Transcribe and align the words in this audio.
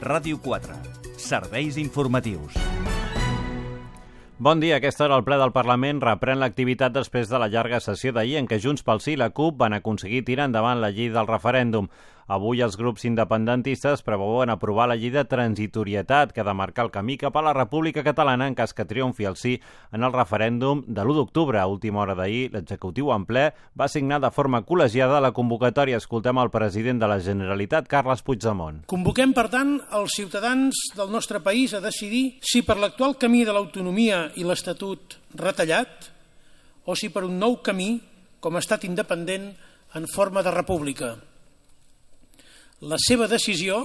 Ràdio 0.00 0.38
4. 0.40 0.72
Serveis 1.20 1.76
informatius. 1.76 2.54
Bon 4.38 4.56
dia. 4.56 4.78
Aquesta 4.78 5.04
hora 5.04 5.18
el 5.20 5.24
ple 5.26 5.36
del 5.36 5.52
Parlament 5.52 5.98
reprèn 6.00 6.40
l'activitat 6.40 6.94
després 6.94 7.28
de 7.28 7.36
la 7.36 7.50
llarga 7.52 7.82
sessió 7.84 8.14
d'ahir 8.16 8.38
en 8.40 8.48
què 8.48 8.56
Junts 8.64 8.80
pel 8.80 9.02
Sí 9.04 9.12
i 9.12 9.20
la 9.20 9.28
CUP 9.36 9.58
van 9.60 9.76
aconseguir 9.76 10.22
tirar 10.24 10.46
endavant 10.48 10.80
la 10.80 10.88
llei 10.88 11.10
del 11.12 11.28
referèndum. 11.28 11.90
Avui 12.30 12.60
els 12.62 12.76
grups 12.78 13.02
independentistes 13.08 14.04
preveuen 14.06 14.52
aprovar 14.52 14.84
la 14.86 14.94
llei 14.94 15.10
de 15.10 15.24
transitorietat 15.26 16.30
que 16.30 16.44
ha 16.44 16.46
de 16.46 16.52
marcar 16.54 16.84
el 16.84 16.92
camí 16.94 17.16
cap 17.18 17.34
a 17.34 17.42
la 17.42 17.50
República 17.56 18.04
Catalana 18.06 18.46
en 18.46 18.54
cas 18.54 18.70
que 18.70 18.84
triomfi 18.86 19.24
el 19.26 19.34
sí 19.34 19.56
en 19.90 20.04
el 20.06 20.12
referèndum 20.14 20.84
de 20.86 21.02
l'1 21.02 21.16
d'octubre. 21.16 21.58
A 21.58 21.66
última 21.66 22.04
hora 22.04 22.14
d'ahir, 22.14 22.52
l'executiu 22.52 23.10
en 23.10 23.24
ple 23.26 23.48
va 23.74 23.88
signar 23.90 24.20
de 24.22 24.30
forma 24.30 24.60
col·legiada 24.62 25.18
la 25.18 25.32
convocatòria. 25.34 25.98
Escoltem 25.98 26.38
el 26.38 26.52
president 26.54 27.02
de 27.02 27.08
la 27.10 27.16
Generalitat, 27.18 27.88
Carles 27.90 28.22
Puigdemont. 28.22 28.84
Convoquem, 28.86 29.34
per 29.34 29.48
tant, 29.50 29.80
els 29.98 30.14
ciutadans 30.14 30.78
del 30.94 31.10
nostre 31.10 31.40
país 31.42 31.74
a 31.74 31.80
decidir 31.82 32.38
si 32.46 32.62
per 32.62 32.76
l'actual 32.78 33.16
camí 33.18 33.42
de 33.42 33.56
l'autonomia 33.56 34.28
i 34.38 34.46
l'Estatut 34.46 35.18
retallat 35.34 36.12
o 36.86 36.94
si 36.94 37.10
per 37.10 37.26
un 37.26 37.42
nou 37.42 37.58
camí 37.58 37.96
com 38.38 38.54
a 38.54 38.62
estat 38.62 38.86
independent 38.86 39.50
en 39.98 40.06
forma 40.14 40.46
de 40.46 40.54
república. 40.54 41.10
La 42.80 42.96
seva 42.96 43.26
decisió, 43.28 43.76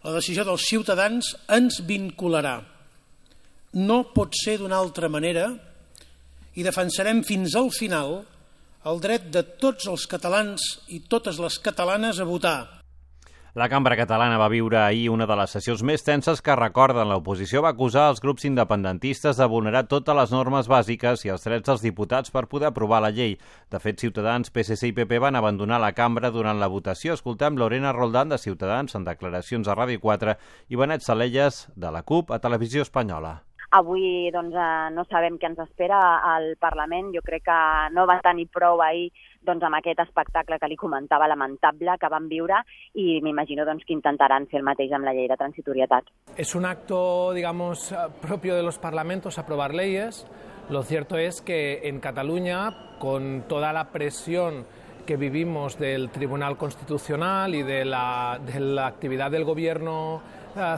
la 0.00 0.12
decisió 0.14 0.46
dels 0.48 0.64
ciutadans, 0.64 1.34
ens 1.52 1.82
vincularà. 1.84 2.56
No 3.76 3.98
pot 4.14 4.32
ser 4.40 4.56
d'una 4.56 4.78
altra 4.80 5.10
manera 5.12 5.50
i 6.56 6.64
defensarem 6.64 7.20
fins 7.28 7.54
al 7.60 7.68
final 7.76 8.22
el 8.88 9.04
dret 9.04 9.28
de 9.28 9.44
tots 9.60 9.84
els 9.92 10.06
catalans 10.08 10.64
i 10.88 11.02
totes 11.12 11.36
les 11.44 11.60
catalanes 11.60 12.18
a 12.18 12.24
votar 12.24 12.79
la 13.54 13.68
cambra 13.68 13.96
catalana 13.98 14.38
va 14.38 14.48
viure 14.48 14.78
ahir 14.78 15.08
una 15.10 15.26
de 15.26 15.34
les 15.34 15.50
sessions 15.50 15.82
més 15.82 16.04
tenses 16.06 16.38
que 16.38 16.54
recorden. 16.54 17.08
L'oposició 17.10 17.64
va 17.64 17.72
acusar 17.74 18.04
els 18.12 18.22
grups 18.22 18.46
independentistes 18.46 19.40
de 19.40 19.48
vulnerar 19.50 19.88
totes 19.90 20.14
les 20.14 20.30
normes 20.30 20.68
bàsiques 20.70 21.24
i 21.26 21.32
els 21.34 21.42
drets 21.48 21.66
dels 21.66 21.82
diputats 21.82 22.30
per 22.30 22.46
poder 22.46 22.70
aprovar 22.70 23.02
la 23.02 23.10
llei. 23.10 23.34
De 23.70 23.82
fet, 23.82 23.98
Ciutadans, 23.98 24.54
PSC 24.54 24.92
i 24.92 24.94
PP 24.94 25.18
van 25.18 25.34
abandonar 25.34 25.80
la 25.82 25.90
cambra 25.98 26.30
durant 26.30 26.62
la 26.62 26.70
votació. 26.70 27.18
Escoltem 27.18 27.58
Lorena 27.58 27.90
Roldán 27.92 28.30
de 28.30 28.38
Ciutadans 28.38 28.94
en 28.94 29.04
declaracions 29.04 29.66
a 29.66 29.74
Ràdio 29.74 29.98
4 29.98 30.38
i 30.68 30.78
Benet 30.78 31.02
Salelles 31.02 31.66
de 31.74 31.90
la 31.90 32.04
CUP 32.06 32.30
a 32.30 32.38
Televisió 32.38 32.86
Espanyola. 32.86 33.40
Avui 33.70 34.30
doncs, 34.34 34.54
eh, 34.54 34.90
no 34.94 35.04
sabem 35.10 35.36
què 35.38 35.46
ens 35.46 35.58
espera 35.62 35.98
al 36.26 36.56
Parlament. 36.58 37.12
Jo 37.14 37.22
crec 37.22 37.44
que 37.46 37.58
no 37.94 38.06
va 38.06 38.18
tenir 38.22 38.48
prou 38.50 38.82
ahir 38.82 39.10
doncs, 39.46 39.64
amb 39.64 39.78
aquest 39.78 40.00
espectacle 40.04 40.58
que 40.60 40.68
li 40.68 40.76
comentava 40.76 41.28
lamentable 41.30 41.96
que 42.00 42.10
van 42.12 42.28
viure 42.28 42.60
i 42.94 43.20
m'imagino 43.24 43.64
doncs, 43.68 43.84
que 43.86 43.96
intentaran 43.96 44.46
fer 44.50 44.60
el 44.60 44.66
mateix 44.66 44.92
amb 44.92 45.08
la 45.08 45.14
llei 45.16 45.28
de 45.30 45.38
transitorietat. 45.40 46.10
Es 46.36 46.54
un 46.54 46.66
acto, 46.66 47.32
digamos, 47.32 47.94
propio 48.20 48.56
de 48.56 48.62
los 48.62 48.78
parlamentos 48.78 49.38
aprobar 49.38 49.74
leyes. 49.74 50.26
Lo 50.68 50.82
cierto 50.82 51.16
es 51.16 51.40
que 51.42 51.88
en 51.88 52.00
Cataluña, 52.00 52.98
con 52.98 53.44
toda 53.48 53.72
la 53.72 53.90
presión 53.90 54.66
que 55.06 55.16
vivimos 55.16 55.78
del 55.78 56.10
Tribunal 56.10 56.56
Constitucional 56.56 57.54
y 57.54 57.62
de 57.62 57.84
la, 57.84 58.38
de 58.44 58.60
la 58.60 58.86
actividad 58.86 59.30
del 59.30 59.44
Gobierno 59.44 60.20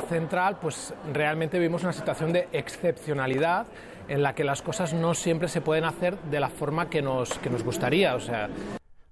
central, 0.09 0.59
pues 0.61 0.95
realmente 1.12 1.59
vivimos 1.59 1.83
una 1.83 1.92
situación 1.92 2.33
de 2.33 2.48
excepcionalidad 2.53 3.67
en 4.09 4.23
la 4.23 4.34
que 4.34 4.45
las 4.45 4.62
cosas 4.62 4.92
no 4.92 5.15
siempre 5.15 5.48
se 5.48 5.61
pueden 5.61 5.84
hacer 5.84 6.17
de 6.31 6.41
la 6.41 6.48
forma 6.48 6.91
que 6.91 7.03
nos, 7.03 7.39
que 7.39 7.51
nos 7.51 7.62
gustaría. 7.62 8.15
O 8.15 8.20
sea, 8.20 8.48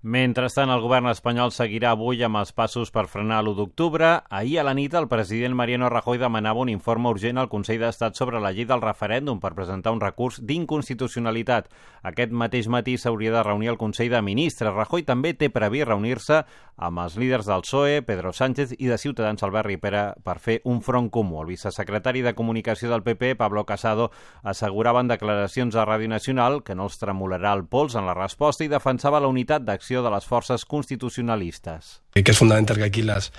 Mentrestant, 0.03 0.71
el 0.73 0.81
govern 0.81 1.11
espanyol 1.11 1.51
seguirà 1.53 1.91
avui 1.93 2.23
amb 2.25 2.39
els 2.41 2.55
passos 2.57 2.89
per 2.89 3.03
frenar 3.05 3.43
l'1 3.43 3.53
d'octubre. 3.59 4.07
Ahir 4.33 4.55
a 4.63 4.63
la 4.65 4.73
nit, 4.73 4.95
el 4.97 5.11
president 5.13 5.53
Mariano 5.53 5.91
Rajoy 5.93 6.17
demanava 6.17 6.63
un 6.63 6.71
informe 6.73 7.11
urgent 7.13 7.37
al 7.37 7.51
Consell 7.53 7.83
d'Estat 7.83 8.17
sobre 8.17 8.41
la 8.41 8.49
llei 8.57 8.65
del 8.65 8.81
referèndum 8.81 9.43
per 9.43 9.53
presentar 9.53 9.93
un 9.93 10.01
recurs 10.01 10.39
d'inconstitucionalitat. 10.41 11.69
Aquest 12.01 12.33
mateix 12.33 12.71
matí 12.73 12.97
s'hauria 12.97 13.35
de 13.35 13.43
reunir 13.45 13.69
el 13.75 13.77
Consell 13.77 14.09
de 14.09 14.23
Ministres. 14.25 14.73
Rajoy 14.73 15.05
també 15.05 15.35
té 15.35 15.51
previst 15.53 15.91
reunir-se 15.91 16.41
amb 16.81 17.05
els 17.05 17.19
líders 17.21 17.45
del 17.45 17.61
PSOE, 17.61 18.01
Pedro 18.01 18.33
Sánchez 18.33 18.73
i 18.79 18.89
de 18.89 18.97
Ciutadans 18.97 19.45
Albert 19.45 19.69
Ripera 19.69 20.15
per 20.25 20.39
fer 20.41 20.63
un 20.65 20.81
front 20.81 21.11
comú. 21.11 21.43
El 21.43 21.53
vicesecretari 21.53 22.25
de 22.25 22.33
Comunicació 22.33 22.89
del 22.89 23.05
PP, 23.05 23.35
Pablo 23.37 23.67
Casado, 23.69 24.09
assegurava 24.43 25.05
en 25.05 25.13
declaracions 25.13 25.77
a 25.77 25.85
Ràdio 25.85 26.09
Nacional 26.09 26.63
que 26.65 26.75
no 26.75 26.89
els 26.89 26.97
tremolarà 26.97 27.53
el 27.53 27.67
pols 27.69 28.01
en 28.01 28.09
la 28.09 28.17
resposta 28.17 28.65
i 28.65 28.73
defensava 28.73 29.21
la 29.21 29.29
unitat 29.29 29.69
d'acció 29.69 29.90
de 29.99 30.11
las 30.11 30.25
fuerzas 30.25 30.65
constitucionalistas. 30.65 32.03
Que 32.13 32.31
es 32.31 32.39
fundamental 32.39 32.77
que 32.77 32.85
aquí 32.85 33.03
las, 33.03 33.33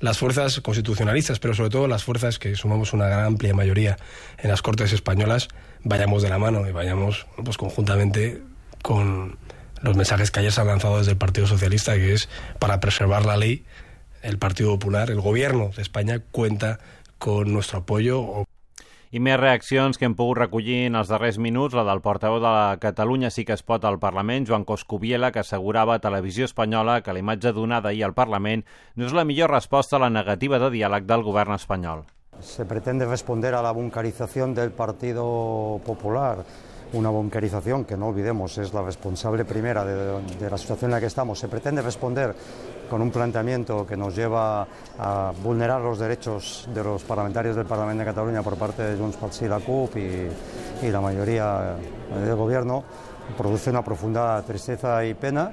las 0.00 0.18
fuerzas 0.18 0.60
constitucionalistas, 0.60 1.38
pero 1.38 1.54
sobre 1.54 1.70
todo 1.70 1.88
las 1.88 2.04
fuerzas 2.04 2.38
que 2.38 2.54
sumamos 2.56 2.92
una 2.92 3.06
gran 3.06 3.24
amplia 3.24 3.54
mayoría 3.54 3.98
en 4.38 4.50
las 4.50 4.62
Cortes 4.62 4.92
españolas, 4.92 5.48
vayamos 5.84 6.22
de 6.22 6.30
la 6.30 6.38
mano 6.38 6.66
y 6.66 6.72
vayamos 6.72 7.26
pues, 7.44 7.56
conjuntamente 7.56 8.42
con 8.82 9.38
los 9.82 9.96
mensajes 9.96 10.30
que 10.30 10.40
ayer 10.40 10.52
se 10.52 10.60
han 10.60 10.66
lanzado 10.68 10.98
desde 10.98 11.12
el 11.12 11.18
Partido 11.18 11.46
Socialista, 11.46 11.94
que 11.94 12.14
es 12.14 12.28
para 12.58 12.80
preservar 12.80 13.24
la 13.26 13.36
ley, 13.36 13.64
el 14.22 14.38
Partido 14.38 14.70
Popular, 14.70 15.10
el 15.10 15.20
Gobierno 15.20 15.70
de 15.76 15.82
España 15.82 16.20
cuenta 16.30 16.80
con 17.18 17.52
nuestro 17.52 17.80
apoyo. 17.80 18.46
I 19.08 19.22
més 19.24 19.38
reaccions 19.40 19.96
que 19.96 20.04
hem 20.04 20.12
pogut 20.12 20.36
recollir 20.36 20.82
en 20.84 20.98
els 20.98 21.08
darrers 21.08 21.38
minuts, 21.40 21.72
la 21.72 21.84
del 21.88 22.02
portaveu 22.04 22.42
de 22.42 22.50
la 22.52 22.76
Catalunya 22.76 23.30
sí 23.32 23.46
que 23.48 23.54
es 23.56 23.62
pot 23.64 23.86
al 23.88 23.96
Parlament, 24.02 24.44
Joan 24.50 24.66
Coscubiela, 24.68 25.30
que 25.32 25.40
assegurava 25.40 25.94
a 25.96 26.02
Televisió 26.04 26.44
Espanyola 26.44 27.00
que 27.00 27.14
la 27.16 27.22
imatge 27.24 27.54
donada 27.56 27.88
ahir 27.88 28.04
al 28.04 28.12
Parlament 28.12 28.66
no 28.96 29.08
és 29.08 29.16
la 29.16 29.24
millor 29.24 29.54
resposta 29.54 29.96
a 29.96 30.02
la 30.04 30.12
negativa 30.12 30.60
de 30.60 30.68
diàleg 30.76 31.08
del 31.08 31.24
govern 31.24 31.56
espanyol. 31.56 32.04
Se 32.44 32.68
pretende 32.68 33.08
responder 33.08 33.54
a 33.54 33.62
la 33.62 33.72
buncarización 33.72 34.52
del 34.54 34.72
Partido 34.72 35.80
Popular 35.86 36.44
una 36.92 37.10
bunkerización 37.10 37.84
que 37.84 37.96
no 37.96 38.08
olvidemos 38.08 38.56
es 38.58 38.72
la 38.72 38.82
responsable 38.82 39.44
primera 39.44 39.84
de, 39.84 40.22
de, 40.38 40.50
la 40.50 40.58
situación 40.58 40.90
en 40.90 40.94
la 40.94 41.00
que 41.00 41.06
estamos. 41.06 41.38
Se 41.38 41.48
pretende 41.48 41.82
responder 41.82 42.34
con 42.88 43.02
un 43.02 43.10
planteamiento 43.10 43.86
que 43.86 43.96
nos 43.96 44.14
lleva 44.16 44.66
a 44.98 45.32
vulnerar 45.42 45.80
los 45.80 45.98
derechos 45.98 46.68
de 46.74 46.82
los 46.82 47.02
parlamentarios 47.02 47.56
del 47.56 47.66
Parlamento 47.66 48.00
de 48.00 48.06
Cataluña 48.06 48.42
por 48.42 48.56
parte 48.56 48.82
de 48.82 48.96
Junts 48.96 49.18
Sí, 49.30 49.46
la 49.46 49.60
CUP 49.60 49.96
y, 49.96 50.28
y 50.86 50.90
la 50.90 51.00
mayoría 51.00 51.76
del 52.24 52.34
gobierno, 52.34 52.84
produce 53.36 53.70
una 53.70 53.82
profunda 53.82 54.42
tristeza 54.42 55.04
y 55.04 55.14
pena. 55.14 55.52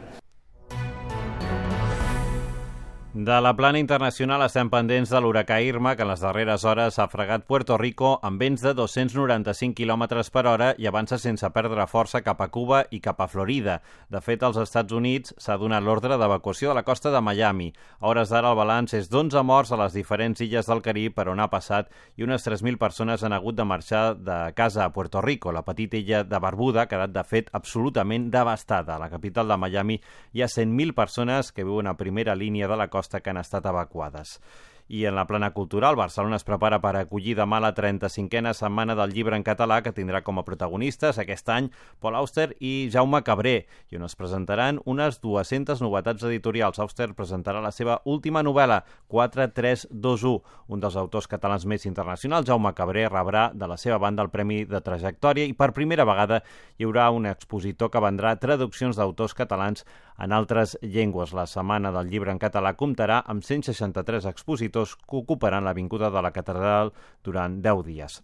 De 3.15 3.39
la 3.39 3.53
plana 3.55 3.79
internacional 3.79 4.41
estem 4.43 4.67
pendents 4.67 5.07
de 5.07 5.19
l'huracà 5.23 5.61
Irma, 5.63 5.93
que 5.95 6.03
en 6.03 6.09
les 6.09 6.19
darreres 6.19 6.65
hores 6.67 6.97
ha 6.99 7.05
fregat 7.07 7.45
Puerto 7.47 7.77
Rico 7.79 8.09
amb 8.27 8.41
vents 8.43 8.59
de 8.59 8.73
295 8.75 9.71
km 9.71 10.03
per 10.33 10.41
hora 10.51 10.73
i 10.75 10.89
avança 10.89 11.15
sense 11.15 11.47
perdre 11.55 11.85
força 11.87 12.19
cap 12.25 12.41
a 12.43 12.49
Cuba 12.51 12.81
i 12.91 12.99
cap 12.99 13.21
a 13.23 13.29
Florida. 13.31 13.77
De 14.11 14.19
fet, 14.19 14.43
als 14.43 14.59
Estats 14.59 14.91
Units 14.91 15.31
s'ha 15.39 15.55
donat 15.55 15.85
l'ordre 15.85 16.17
d'evacuació 16.19 16.73
de 16.73 16.75
la 16.75 16.83
costa 16.83 17.13
de 17.13 17.21
Miami. 17.23 17.69
A 18.01 18.09
hores 18.09 18.33
d'ara 18.33 18.51
el 18.51 18.57
balanç 18.59 18.97
és 18.99 19.07
d'11 19.07 19.45
morts 19.47 19.71
a 19.71 19.79
les 19.79 19.95
diferents 19.95 20.43
illes 20.43 20.67
del 20.67 20.83
Carib 20.83 21.15
per 21.15 21.29
on 21.31 21.39
ha 21.39 21.47
passat 21.47 21.87
i 22.19 22.27
unes 22.27 22.43
3.000 22.43 22.75
persones 22.75 23.23
han 23.23 23.31
hagut 23.31 23.55
de 23.55 23.63
marxar 23.63 24.17
de 24.19 24.51
casa 24.59 24.83
a 24.83 24.91
Puerto 24.91 25.21
Rico. 25.21 25.55
La 25.55 25.63
petita 25.63 25.95
illa 25.95 26.25
de 26.25 26.43
Barbuda 26.43 26.83
ha 26.83 26.91
quedat, 26.91 27.15
de 27.15 27.23
fet, 27.23 27.47
absolutament 27.53 28.27
devastada. 28.27 28.99
A 28.99 28.99
la 28.99 29.09
capital 29.09 29.47
de 29.47 29.55
Miami 29.55 30.01
hi 30.33 30.43
ha 30.43 30.51
100.000 30.51 30.91
persones 30.93 31.53
que 31.53 31.63
viuen 31.63 31.87
a 31.87 31.95
primera 31.95 32.35
línia 32.35 32.67
de 32.67 32.75
la 32.75 32.89
costa 32.89 33.04
costa 33.05 33.21
que 33.21 33.29
han 33.29 33.37
estat 33.37 33.65
evacuades. 33.69 34.39
I 34.87 35.05
en 35.05 35.15
la 35.15 35.25
plana 35.25 35.49
cultural, 35.49 35.95
Barcelona 35.95 36.37
es 36.37 36.43
prepara 36.45 36.77
per 36.77 36.91
acollir 36.99 37.33
demà 37.33 37.57
la 37.57 37.71
35a 37.73 38.51
setmana 38.53 38.93
del 38.93 39.15
llibre 39.15 39.33
en 39.33 39.41
català 39.43 39.79
que 39.81 39.93
tindrà 39.95 40.21
com 40.21 40.37
a 40.37 40.43
protagonistes 40.45 41.17
aquest 41.17 41.49
any 41.49 41.71
Paul 41.99 42.19
Auster 42.19 42.51
i 42.59 42.91
Jaume 42.93 43.23
Cabré, 43.25 43.55
i 43.89 43.97
on 43.97 44.05
es 44.05 44.13
presentaran 44.15 44.77
unes 44.85 45.17
200 45.23 45.81
novetats 45.81 46.27
editorials. 46.29 46.77
Auster 46.77 47.07
presentarà 47.17 47.63
la 47.65 47.71
seva 47.73 47.97
última 48.05 48.43
novel·la, 48.45 48.83
4321. 49.09 50.43
Un 50.69 50.85
dels 50.85 50.99
autors 51.01 51.29
catalans 51.33 51.65
més 51.65 51.87
internacionals, 51.89 52.45
Jaume 52.45 52.75
Cabré, 52.77 53.07
rebrà 53.09 53.47
de 53.53 53.65
la 53.65 53.79
seva 53.81 53.97
banda 53.97 54.21
el 54.21 54.29
Premi 54.29 54.65
de 54.69 54.83
Trajectòria 54.85 55.49
i 55.49 55.57
per 55.57 55.73
primera 55.73 56.05
vegada 56.05 56.43
hi 56.77 56.85
haurà 56.85 57.09
un 57.09 57.25
expositor 57.25 57.89
que 57.89 58.05
vendrà 58.05 58.35
traduccions 58.37 59.01
d'autors 59.01 59.33
catalans 59.33 59.81
en 60.21 60.31
altres 60.31 60.77
llengües. 60.81 61.33
La 61.33 61.49
Setmana 61.49 61.89
del 61.91 62.13
Llibre 62.13 62.31
en 62.31 62.39
Català 62.39 62.75
comptarà 62.77 63.23
amb 63.25 63.41
163 63.43 64.29
expositors 64.29 64.74
que 64.83 65.19
ocuparan 65.23 65.63
l'avinguda 65.65 66.11
de 66.11 66.21
la 66.21 66.35
catedral 66.35 66.93
durant 67.23 67.61
10 67.63 67.85
dies. 67.87 68.21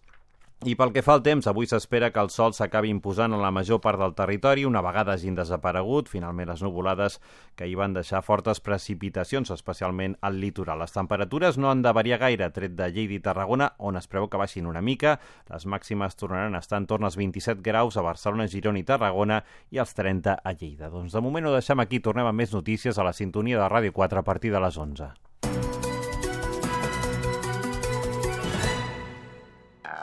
I 0.62 0.76
pel 0.78 0.92
que 0.94 1.02
fa 1.02 1.16
al 1.16 1.24
temps, 1.26 1.48
avui 1.50 1.66
s'espera 1.66 2.12
que 2.14 2.22
el 2.22 2.28
sol 2.30 2.52
s'acabi 2.54 2.92
imposant 2.92 3.32
en 3.34 3.40
la 3.42 3.50
major 3.50 3.80
part 3.82 3.98
del 3.98 4.12
territori 4.14 4.62
una 4.62 4.78
vegada 4.86 5.16
hagin 5.16 5.34
desaparegut, 5.34 6.06
finalment 6.06 6.52
les 6.52 6.62
nuvolades 6.62 7.16
que 7.58 7.66
hi 7.66 7.74
van 7.74 7.96
deixar 7.96 8.20
fortes 8.22 8.62
precipitacions, 8.62 9.50
especialment 9.50 10.14
al 10.22 10.38
litoral. 10.38 10.78
Les 10.78 10.94
temperatures 10.94 11.58
no 11.58 11.72
han 11.72 11.82
de 11.82 11.90
variar 11.90 12.20
gaire, 12.22 12.46
tret 12.54 12.76
de 12.78 12.88
Lleida 12.92 13.16
i 13.16 13.18
Tarragona, 13.24 13.72
on 13.82 13.98
es 13.98 14.06
preveu 14.06 14.30
que 14.30 14.38
baixin 14.38 14.70
una 14.70 14.84
mica. 14.86 15.16
Les 15.50 15.66
màximes 15.66 16.14
tornaran 16.14 16.54
a 16.54 16.62
estar 16.62 16.78
en 16.78 16.86
torn 16.86 17.10
als 17.10 17.18
27 17.18 17.58
graus 17.66 17.98
a 17.98 18.06
Barcelona, 18.06 18.46
Girona 18.46 18.78
i 18.78 18.86
Tarragona 18.86 19.42
i 19.74 19.82
als 19.82 19.98
30 19.98 20.38
a 20.38 20.54
Lleida. 20.54 20.94
Doncs 20.94 21.18
de 21.18 21.26
moment 21.26 21.50
ho 21.50 21.58
deixem 21.58 21.82
aquí, 21.82 21.98
tornem 21.98 22.30
amb 22.30 22.38
més 22.38 22.54
notícies 22.54 23.02
a 23.02 23.10
la 23.10 23.16
sintonia 23.18 23.58
de 23.58 23.66
Ràdio 23.66 23.98
4 23.98 24.22
a 24.22 24.26
partir 24.30 24.54
de 24.54 24.62
les 24.62 24.78
11. 24.78 25.31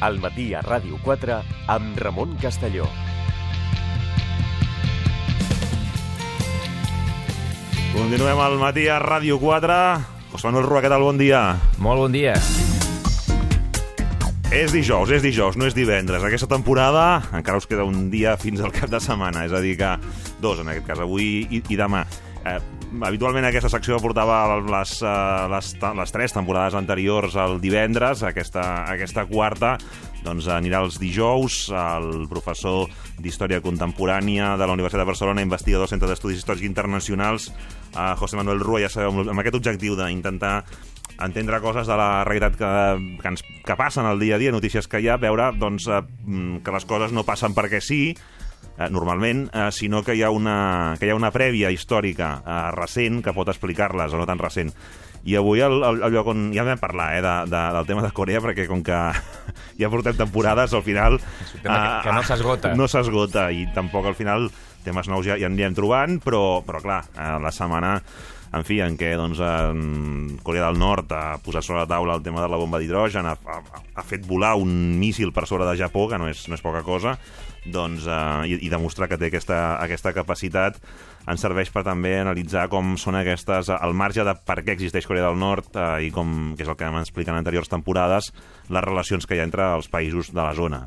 Al 0.00 0.20
matí 0.22 0.52
a 0.54 0.60
Ràdio 0.62 0.98
4 1.02 1.40
amb 1.74 1.98
Ramon 1.98 2.36
Castelló. 2.38 2.86
Continuem 7.90 8.38
al 8.38 8.54
matí 8.60 8.86
a 8.86 9.00
Ràdio 9.02 9.40
4. 9.42 9.78
José 10.30 10.46
Manuel 10.46 10.68
Rua, 10.68 10.84
què 10.84 10.92
tal? 10.92 11.02
Bon 11.02 11.18
dia. 11.18 11.42
Molt 11.82 12.04
bon 12.04 12.14
dia. 12.14 12.36
És 14.54 14.70
dijous, 14.72 15.10
és 15.10 15.24
dijous, 15.26 15.58
no 15.58 15.66
és 15.66 15.74
divendres. 15.74 16.22
Aquesta 16.22 16.46
temporada 16.48 17.24
encara 17.34 17.58
us 17.58 17.66
queda 17.66 17.84
un 17.84 18.06
dia 18.12 18.38
fins 18.38 18.62
al 18.62 18.70
cap 18.72 18.92
de 18.92 19.02
setmana, 19.02 19.48
és 19.50 19.52
a 19.52 19.60
dir 19.64 19.74
que 19.80 19.96
dos, 20.38 20.62
en 20.62 20.70
aquest 20.70 20.86
cas, 20.86 21.02
avui 21.02 21.42
i, 21.50 21.58
i 21.58 21.76
demà. 21.76 22.06
Eh, 22.46 22.60
habitualment 23.04 23.46
aquesta 23.48 23.70
secció 23.72 23.98
portava 24.02 24.58
les, 24.64 24.92
uh, 25.04 25.46
les, 25.52 25.70
les 26.00 26.12
tres 26.14 26.34
temporades 26.34 26.76
anteriors 26.78 27.36
al 27.38 27.58
divendres, 27.60 28.22
aquesta, 28.26 28.64
aquesta 28.88 29.26
quarta 29.28 29.76
doncs 30.24 30.48
anirà 30.50 30.82
els 30.82 30.98
dijous. 31.00 31.68
El 31.70 32.26
professor 32.30 32.88
d'Història 33.22 33.62
Contemporània 33.64 34.56
de 34.58 34.66
la 34.66 34.74
Universitat 34.76 35.04
de 35.04 35.10
Barcelona, 35.10 35.44
investigador 35.44 35.86
del 35.86 35.92
Centre 35.94 36.10
d'Estudis 36.10 36.42
Històrics 36.42 36.66
Internacionals, 36.66 37.50
uh, 37.94 38.14
José 38.18 38.40
Manuel 38.40 38.64
Rua, 38.64 38.82
ja 38.84 38.92
sabeu, 38.92 39.22
amb 39.24 39.44
aquest 39.44 39.60
objectiu 39.60 39.98
d'intentar 39.98 40.62
entendre 41.18 41.60
coses 41.60 41.86
de 41.86 41.96
la 41.98 42.24
realitat 42.24 42.56
que, 42.58 42.72
que, 43.18 43.30
ens, 43.30 43.42
que 43.42 43.76
passen 43.78 44.06
al 44.06 44.20
dia 44.22 44.36
a 44.36 44.42
dia, 44.42 44.54
notícies 44.54 44.86
que 44.86 45.00
hi 45.02 45.08
ha, 45.10 45.18
veure 45.18 45.50
doncs, 45.58 45.88
eh, 45.90 46.02
que 46.62 46.74
les 46.74 46.86
coses 46.86 47.14
no 47.14 47.26
passen 47.26 47.56
perquè 47.56 47.80
sí, 47.82 48.14
eh, 48.78 48.88
normalment, 48.90 49.48
eh, 49.52 49.68
sinó 49.74 50.04
que 50.06 50.14
hi, 50.14 50.22
ha 50.22 50.30
una, 50.30 50.94
que 50.98 51.08
hi 51.08 51.12
ha 51.12 51.18
una 51.18 51.32
prèvia 51.34 51.72
històrica 51.74 52.30
eh, 52.38 52.62
recent 52.76 53.20
que 53.24 53.34
pot 53.34 53.50
explicar-les, 53.50 54.14
o 54.14 54.20
no 54.20 54.28
tan 54.28 54.40
recent. 54.40 54.72
I 55.28 55.34
avui 55.36 55.60
el, 55.60 55.82
el, 55.82 56.00
el 56.06 56.14
lloc 56.14 56.30
on 56.30 56.48
ja 56.54 56.64
vam 56.64 56.78
parlar 56.80 57.10
eh, 57.16 57.20
de, 57.24 57.34
de, 57.50 57.62
del 57.74 57.90
tema 57.90 58.06
de 58.06 58.12
Corea, 58.14 58.40
perquè 58.44 58.68
com 58.70 58.84
que 58.86 59.02
ja 59.80 59.92
portem 59.92 60.16
temporades, 60.16 60.72
al 60.72 60.86
final... 60.86 61.18
És 61.18 61.58
un 61.58 61.66
tema 61.66 61.82
que, 61.82 62.08
que 62.08 62.16
no 62.16 62.24
s'esgota. 62.30 62.74
No 62.78 62.88
s'esgota, 62.88 63.50
i 63.52 63.66
tampoc 63.74 64.08
al 64.08 64.18
final 64.18 64.48
temes 64.86 65.10
nous 65.10 65.26
ja, 65.26 65.36
ja 65.36 65.50
en 65.50 65.56
anirem 65.56 65.76
trobant, 65.76 66.20
però, 66.24 66.62
però 66.64 66.80
clar, 66.84 67.02
eh, 67.12 67.36
la 67.42 67.52
setmana 67.54 67.98
en 68.52 68.64
fi, 68.64 68.78
en 68.80 68.96
què 69.00 69.12
doncs, 69.18 69.40
en 69.44 70.38
Corea 70.44 70.68
del 70.68 70.78
Nord 70.80 71.12
ha 71.12 71.38
posat 71.44 71.66
sobre 71.66 71.82
la 71.82 71.90
taula 71.90 72.16
el 72.16 72.24
tema 72.24 72.40
de 72.44 72.48
la 72.48 72.60
bomba 72.60 72.80
d'hidrogen, 72.80 73.26
ha, 73.28 73.36
ha, 73.36 73.82
ha 73.94 74.04
fet 74.06 74.24
volar 74.26 74.54
un 74.60 74.72
míssil 75.00 75.32
per 75.36 75.46
sobre 75.50 75.68
de 75.68 75.76
Japó, 75.80 76.06
que 76.08 76.18
no 76.20 76.28
és, 76.30 76.46
no 76.48 76.56
és 76.56 76.64
poca 76.64 76.82
cosa, 76.86 77.18
doncs, 77.68 78.06
eh, 78.08 78.48
i, 78.48 78.58
i 78.66 78.72
demostrar 78.72 79.10
que 79.10 79.18
té 79.20 79.28
aquesta, 79.28 79.58
aquesta 79.82 80.14
capacitat 80.16 80.78
ens 81.28 81.44
serveix 81.44 81.68
per 81.74 81.84
també 81.84 82.14
analitzar 82.20 82.68
com 82.72 82.94
són 82.96 83.18
aquestes, 83.20 83.68
al 83.74 83.92
marge 83.92 84.24
de 84.24 84.32
per 84.48 84.62
què 84.62 84.72
existeix 84.76 85.08
Corea 85.08 85.28
del 85.28 85.40
Nord 85.40 85.76
eh, 85.76 86.06
i 86.08 86.14
com, 86.14 86.54
que 86.56 86.64
és 86.64 86.70
el 86.70 86.78
que 86.78 86.88
vam 86.88 87.02
explicar 87.02 87.34
en 87.36 87.42
anteriors 87.42 87.68
temporades, 87.68 88.32
les 88.68 88.88
relacions 88.88 89.28
que 89.28 89.36
hi 89.36 89.44
ha 89.44 89.48
entre 89.48 89.68
els 89.76 89.92
països 89.92 90.32
de 90.32 90.40
la 90.40 90.56
zona. 90.56 90.86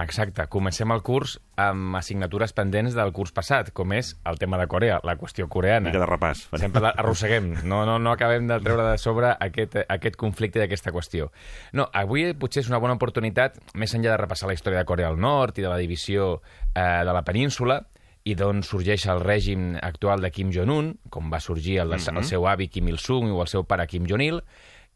Exacte. 0.00 0.46
Comencem 0.48 0.90
el 0.94 1.02
curs 1.04 1.36
amb 1.60 1.96
assignatures 1.98 2.54
pendents 2.56 2.96
del 2.96 3.12
curs 3.12 3.34
passat, 3.36 3.70
com 3.76 3.92
és 3.92 4.14
el 4.28 4.38
tema 4.40 4.58
de 4.60 4.66
Corea, 4.70 5.00
la 5.04 5.16
qüestió 5.20 5.48
coreana. 5.52 5.90
Mica 5.90 6.00
de 6.00 6.08
repàs. 6.08 6.46
Sempre 6.60 6.92
arrosseguem. 6.92 7.52
No, 7.68 7.82
no, 7.88 7.98
no 8.00 8.14
acabem 8.14 8.48
de 8.48 8.58
treure 8.64 8.86
de 8.90 8.98
sobre 8.98 9.34
aquest, 9.36 9.76
aquest 9.84 10.16
conflicte 10.20 10.62
i 10.62 10.66
aquesta 10.66 10.94
qüestió. 10.94 11.30
No, 11.76 11.88
avui 11.92 12.32
potser 12.38 12.64
és 12.64 12.72
una 12.72 12.80
bona 12.82 12.96
oportunitat, 12.96 13.58
més 13.74 13.92
enllà 13.94 14.14
de 14.14 14.20
repassar 14.24 14.48
la 14.48 14.56
història 14.56 14.80
de 14.80 14.88
Corea 14.88 15.12
del 15.12 15.20
Nord 15.20 15.58
i 15.58 15.66
de 15.66 15.72
la 15.72 15.80
divisió 15.80 16.38
eh, 16.74 17.02
de 17.04 17.12
la 17.12 17.24
península, 17.26 17.82
i 18.22 18.36
d'on 18.38 18.62
sorgeix 18.62 19.08
el 19.10 19.20
règim 19.24 19.72
actual 19.82 20.22
de 20.22 20.30
Kim 20.30 20.52
Jong-un, 20.54 20.92
com 21.10 21.30
va 21.32 21.40
sorgir 21.40 21.80
el, 21.82 21.88
mm 21.88 21.98
-hmm. 21.98 22.18
el 22.18 22.24
seu 22.24 22.46
avi 22.46 22.68
Kim 22.68 22.88
Il-sung 22.88 23.32
o 23.32 23.40
el 23.42 23.48
seu 23.48 23.64
pare 23.64 23.86
Kim 23.86 24.06
Jong-il, 24.06 24.42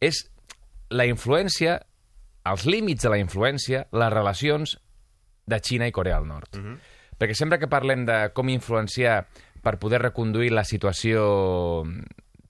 és 0.01 0.31
la 0.91 1.07
influència, 1.07 1.81
els 2.45 2.67
límits 2.67 3.03
de 3.03 3.11
la 3.11 3.19
influència, 3.19 3.87
les 3.91 4.13
relacions 4.13 4.79
de 5.47 5.61
Xina 5.61 5.87
i 5.87 5.93
Corea 5.93 6.19
del 6.19 6.29
Nord. 6.29 6.57
Uh 6.57 6.63
-huh. 6.63 6.79
Perquè 7.19 7.35
sempre 7.35 7.59
que 7.59 7.69
parlem 7.69 8.05
de 8.05 8.31
com 8.35 8.49
influenciar 8.49 9.27
per 9.63 9.79
poder 9.79 10.03
reconduir 10.03 10.53
la 10.53 10.65
situació 10.65 11.85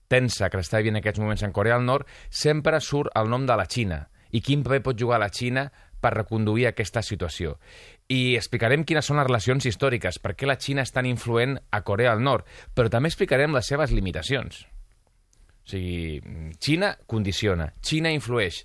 tensa 0.07 0.49
que 0.49 0.57
està 0.57 0.77
vivint 0.77 0.95
en 0.95 1.01
aquests 1.01 1.19
moments 1.19 1.43
en 1.43 1.51
Corea 1.51 1.75
del 1.75 1.85
Nord, 1.85 2.07
sempre 2.29 2.79
surt 2.81 3.11
el 3.15 3.29
nom 3.29 3.45
de 3.45 3.55
la 3.55 3.65
Xina 3.65 4.09
i 4.31 4.41
quin 4.41 4.63
paper 4.63 4.81
pot 4.83 4.99
jugar 4.99 5.19
la 5.19 5.29
Xina 5.29 5.71
per 6.01 6.13
reconduir 6.13 6.67
aquesta 6.67 7.01
situació. 7.01 7.57
I 8.07 8.35
explicarem 8.35 8.85
quines 8.87 9.05
són 9.05 9.17
les 9.17 9.27
relacions 9.27 9.65
històriques, 9.65 10.19
per 10.19 10.35
què 10.35 10.47
la 10.47 10.59
Xina 10.61 10.85
és 10.85 10.93
tan 10.93 11.05
influent 11.05 11.57
a 11.71 11.81
Corea 11.81 12.13
del 12.13 12.23
Nord, 12.23 12.45
però 12.75 12.89
també 12.89 13.09
explicarem 13.09 13.55
les 13.55 13.67
seves 13.67 13.91
limitacions. 13.91 14.65
O 15.67 15.69
sigui, 15.69 16.21
Xina 16.63 16.93
condiciona, 17.07 17.73
Xina 17.83 18.13
influeix, 18.15 18.61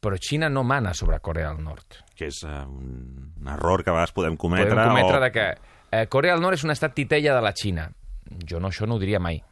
però 0.00 0.16
Xina 0.16 0.48
no 0.48 0.64
mana 0.64 0.94
sobre 0.94 1.20
Corea 1.20 1.52
del 1.52 1.62
Nord. 1.62 2.00
Que 2.16 2.30
és 2.32 2.40
uh, 2.42 2.64
un 2.66 3.48
error 3.52 3.84
que 3.84 3.92
a 3.92 3.96
vegades 3.98 4.14
podem 4.16 4.38
cometre. 4.40 4.72
Podem 4.72 4.88
cometre 4.88 5.18
o... 5.18 5.20
de 5.20 5.30
que 5.34 5.46
eh, 5.92 6.06
Corea 6.08 6.34
del 6.34 6.42
Nord 6.44 6.56
és 6.56 6.64
un 6.64 6.72
estat 6.72 6.96
titella 6.96 7.36
de 7.36 7.44
la 7.44 7.52
Xina. 7.52 7.90
Jo 8.48 8.60
no, 8.62 8.72
això 8.72 8.88
no 8.88 8.96
ho 8.96 9.02
diria 9.02 9.20
mai. 9.20 9.42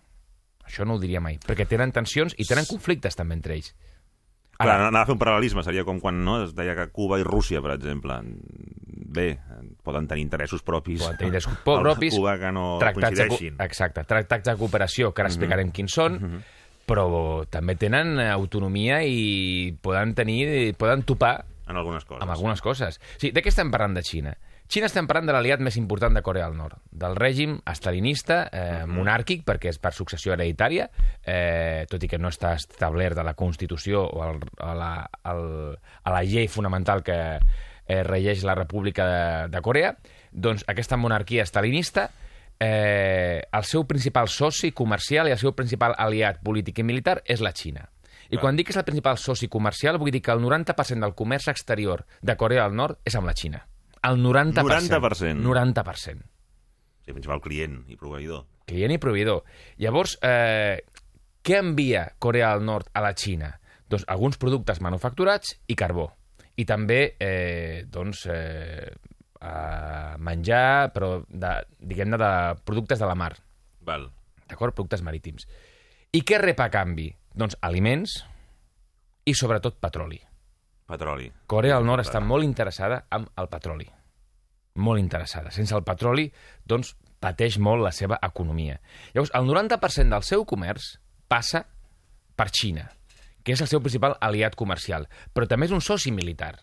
Això 0.68 0.84
no 0.88 0.96
ho 0.96 1.00
diria 1.00 1.20
mai, 1.24 1.38
perquè 1.40 1.64
tenen 1.68 1.92
tensions 1.96 2.34
i 2.36 2.44
tenen 2.48 2.66
conflictes 2.68 3.16
també 3.16 3.36
entre 3.38 3.56
ells. 3.56 3.70
Ara, 4.58 4.74
Clar, 4.74 4.88
anava 4.88 5.04
a 5.04 5.06
fer 5.06 5.14
un 5.14 5.20
paral·lelisme, 5.20 5.62
seria 5.62 5.84
com 5.86 6.00
quan 6.02 6.18
no, 6.26 6.40
es 6.42 6.50
deia 6.56 6.74
que 6.74 6.88
Cuba 6.90 7.20
i 7.20 7.24
Rússia, 7.24 7.62
per 7.62 7.76
exemple, 7.76 8.18
bé, 9.14 9.28
poden 9.86 10.08
tenir 10.10 10.24
interessos 10.26 10.64
propis. 10.66 10.98
Poden 11.04 11.20
tenir 11.20 11.30
interessos 11.30 11.60
propis. 11.64 12.12
Cuba 12.18 12.34
que 12.42 12.50
no 12.52 12.66
coincideixin. 12.82 13.56
De, 13.56 13.68
exacte, 13.68 14.04
tractats 14.08 14.50
de 14.50 14.56
cooperació, 14.58 15.12
que 15.14 15.22
ara 15.22 15.30
explicarem 15.30 15.68
mm 15.68 15.70
-hmm. 15.70 15.76
quins 15.76 15.94
són, 15.94 16.18
mm 16.18 16.32
-hmm 16.32 16.57
però 16.88 17.44
també 17.52 17.76
tenen 17.76 18.16
autonomia 18.24 19.02
i 19.04 19.76
poden 19.84 20.16
tenir, 20.16 20.74
poden 20.80 21.04
topar 21.06 21.36
en 21.68 21.76
algunes 21.76 22.04
coses. 22.04 22.22
Amb 22.22 22.32
algunes 22.32 22.62
coses. 22.64 23.00
Sí, 23.20 23.30
de 23.30 23.42
què 23.44 23.52
estem 23.52 23.70
parlant 23.70 23.98
de 23.98 24.02
Xina? 24.02 24.32
Xina 24.68 24.88
estem 24.88 25.06
parlant 25.08 25.28
de 25.30 25.32
l'aliat 25.32 25.62
més 25.64 25.78
important 25.80 26.12
de 26.12 26.20
Corea 26.24 26.48
del 26.48 26.56
Nord, 26.58 26.76
del 26.92 27.14
règim 27.16 27.58
estalinista, 27.70 28.48
eh, 28.52 28.84
-huh. 28.84 28.86
monàrquic, 28.86 29.44
perquè 29.44 29.68
és 29.68 29.78
per 29.78 29.92
successió 29.94 30.32
hereditària, 30.32 30.90
eh, 31.24 31.86
tot 31.88 32.02
i 32.02 32.08
que 32.08 32.18
no 32.18 32.28
està 32.28 32.54
establert 32.54 33.16
a 33.18 33.24
la 33.24 33.34
Constitució 33.34 34.04
o 34.04 34.22
al, 34.22 34.40
a, 34.58 34.74
la, 34.74 35.10
al, 35.22 35.78
a 36.02 36.10
la 36.10 36.22
llei 36.22 36.48
fonamental 36.48 37.02
que 37.02 37.38
eh, 37.86 38.02
regeix 38.02 38.44
la 38.44 38.54
República 38.54 39.06
de, 39.06 39.48
de 39.48 39.60
Corea, 39.60 39.96
doncs 40.32 40.64
aquesta 40.66 40.96
monarquia 40.96 41.42
estalinista 41.42 42.10
eh, 42.60 43.42
el 43.52 43.64
seu 43.64 43.86
principal 43.86 44.28
soci 44.28 44.72
comercial 44.72 45.28
i 45.28 45.34
el 45.34 45.40
seu 45.40 45.54
principal 45.56 45.94
aliat 45.98 46.42
polític 46.44 46.82
i 46.82 46.86
militar 46.86 47.20
és 47.24 47.42
la 47.44 47.54
Xina. 47.54 47.86
I 48.28 48.36
Clar. 48.36 48.42
quan 48.42 48.58
dic 48.58 48.68
que 48.68 48.74
és 48.74 48.80
el 48.80 48.84
principal 48.84 49.16
soci 49.16 49.48
comercial, 49.48 49.96
vull 49.96 50.12
dir 50.12 50.20
que 50.20 50.34
el 50.34 50.42
90% 50.44 51.00
del 51.00 51.14
comerç 51.16 51.48
exterior 51.48 52.04
de 52.20 52.36
Corea 52.36 52.66
del 52.66 52.76
Nord 52.76 53.00
és 53.08 53.16
amb 53.16 53.30
la 53.30 53.34
Xina. 53.34 53.62
El 54.04 54.20
90%. 54.20 54.62
90%. 54.62 55.40
90%. 55.42 56.26
Sí, 57.04 57.14
principal 57.14 57.40
client 57.40 57.80
i 57.88 57.96
proveïdor. 57.96 58.44
Client 58.68 58.92
i 58.92 59.00
proveïdor. 59.00 59.44
Llavors, 59.80 60.18
eh, 60.20 60.84
què 61.42 61.56
envia 61.62 62.04
Corea 62.18 62.52
del 62.52 62.66
Nord 62.68 62.90
a 62.92 63.00
la 63.00 63.14
Xina? 63.16 63.54
Doncs 63.88 64.04
alguns 64.06 64.36
productes 64.36 64.82
manufacturats 64.84 65.56
i 65.66 65.74
carbó. 65.74 66.10
I 66.60 66.66
també, 66.68 67.16
eh, 67.18 67.86
doncs, 67.88 68.26
eh, 68.26 68.92
a 69.40 70.16
menjar, 70.18 70.90
però 70.94 71.18
de, 71.28 71.52
diguem-ne 71.78 72.18
de 72.20 72.30
productes 72.66 73.00
de 73.00 73.08
la 73.08 73.16
mar. 73.18 73.34
Val. 73.86 74.08
D'acord? 74.48 74.74
Productes 74.74 75.04
marítims. 75.04 75.46
I 76.12 76.24
què 76.26 76.40
rep 76.40 76.60
a 76.64 76.70
canvi? 76.72 77.10
Doncs 77.38 77.58
aliments 77.62 78.18
i 79.28 79.34
sobretot 79.36 79.78
petroli. 79.80 80.18
Petroli. 80.88 81.28
Corea 81.46 81.76
del 81.76 81.86
Nord 81.86 82.06
està 82.06 82.20
molt 82.24 82.46
interessada 82.46 83.02
en 83.12 83.26
el 83.36 83.48
petroli. 83.52 83.86
Molt 84.80 85.02
interessada. 85.02 85.52
Sense 85.52 85.76
el 85.76 85.84
petroli, 85.84 86.28
doncs, 86.64 86.94
pateix 87.20 87.58
molt 87.58 87.82
la 87.84 87.92
seva 87.92 88.18
economia. 88.22 88.78
Llavors, 89.12 89.34
el 89.34 89.48
90% 89.50 90.14
del 90.14 90.24
seu 90.24 90.46
comerç 90.48 90.94
passa 91.28 91.64
per 92.38 92.48
Xina, 92.54 92.86
que 93.42 93.52
és 93.52 93.60
el 93.60 93.68
seu 93.70 93.82
principal 93.84 94.16
aliat 94.24 94.56
comercial, 94.56 95.08
però 95.34 95.48
també 95.50 95.68
és 95.68 95.74
un 95.74 95.84
soci 95.84 96.14
militar. 96.14 96.54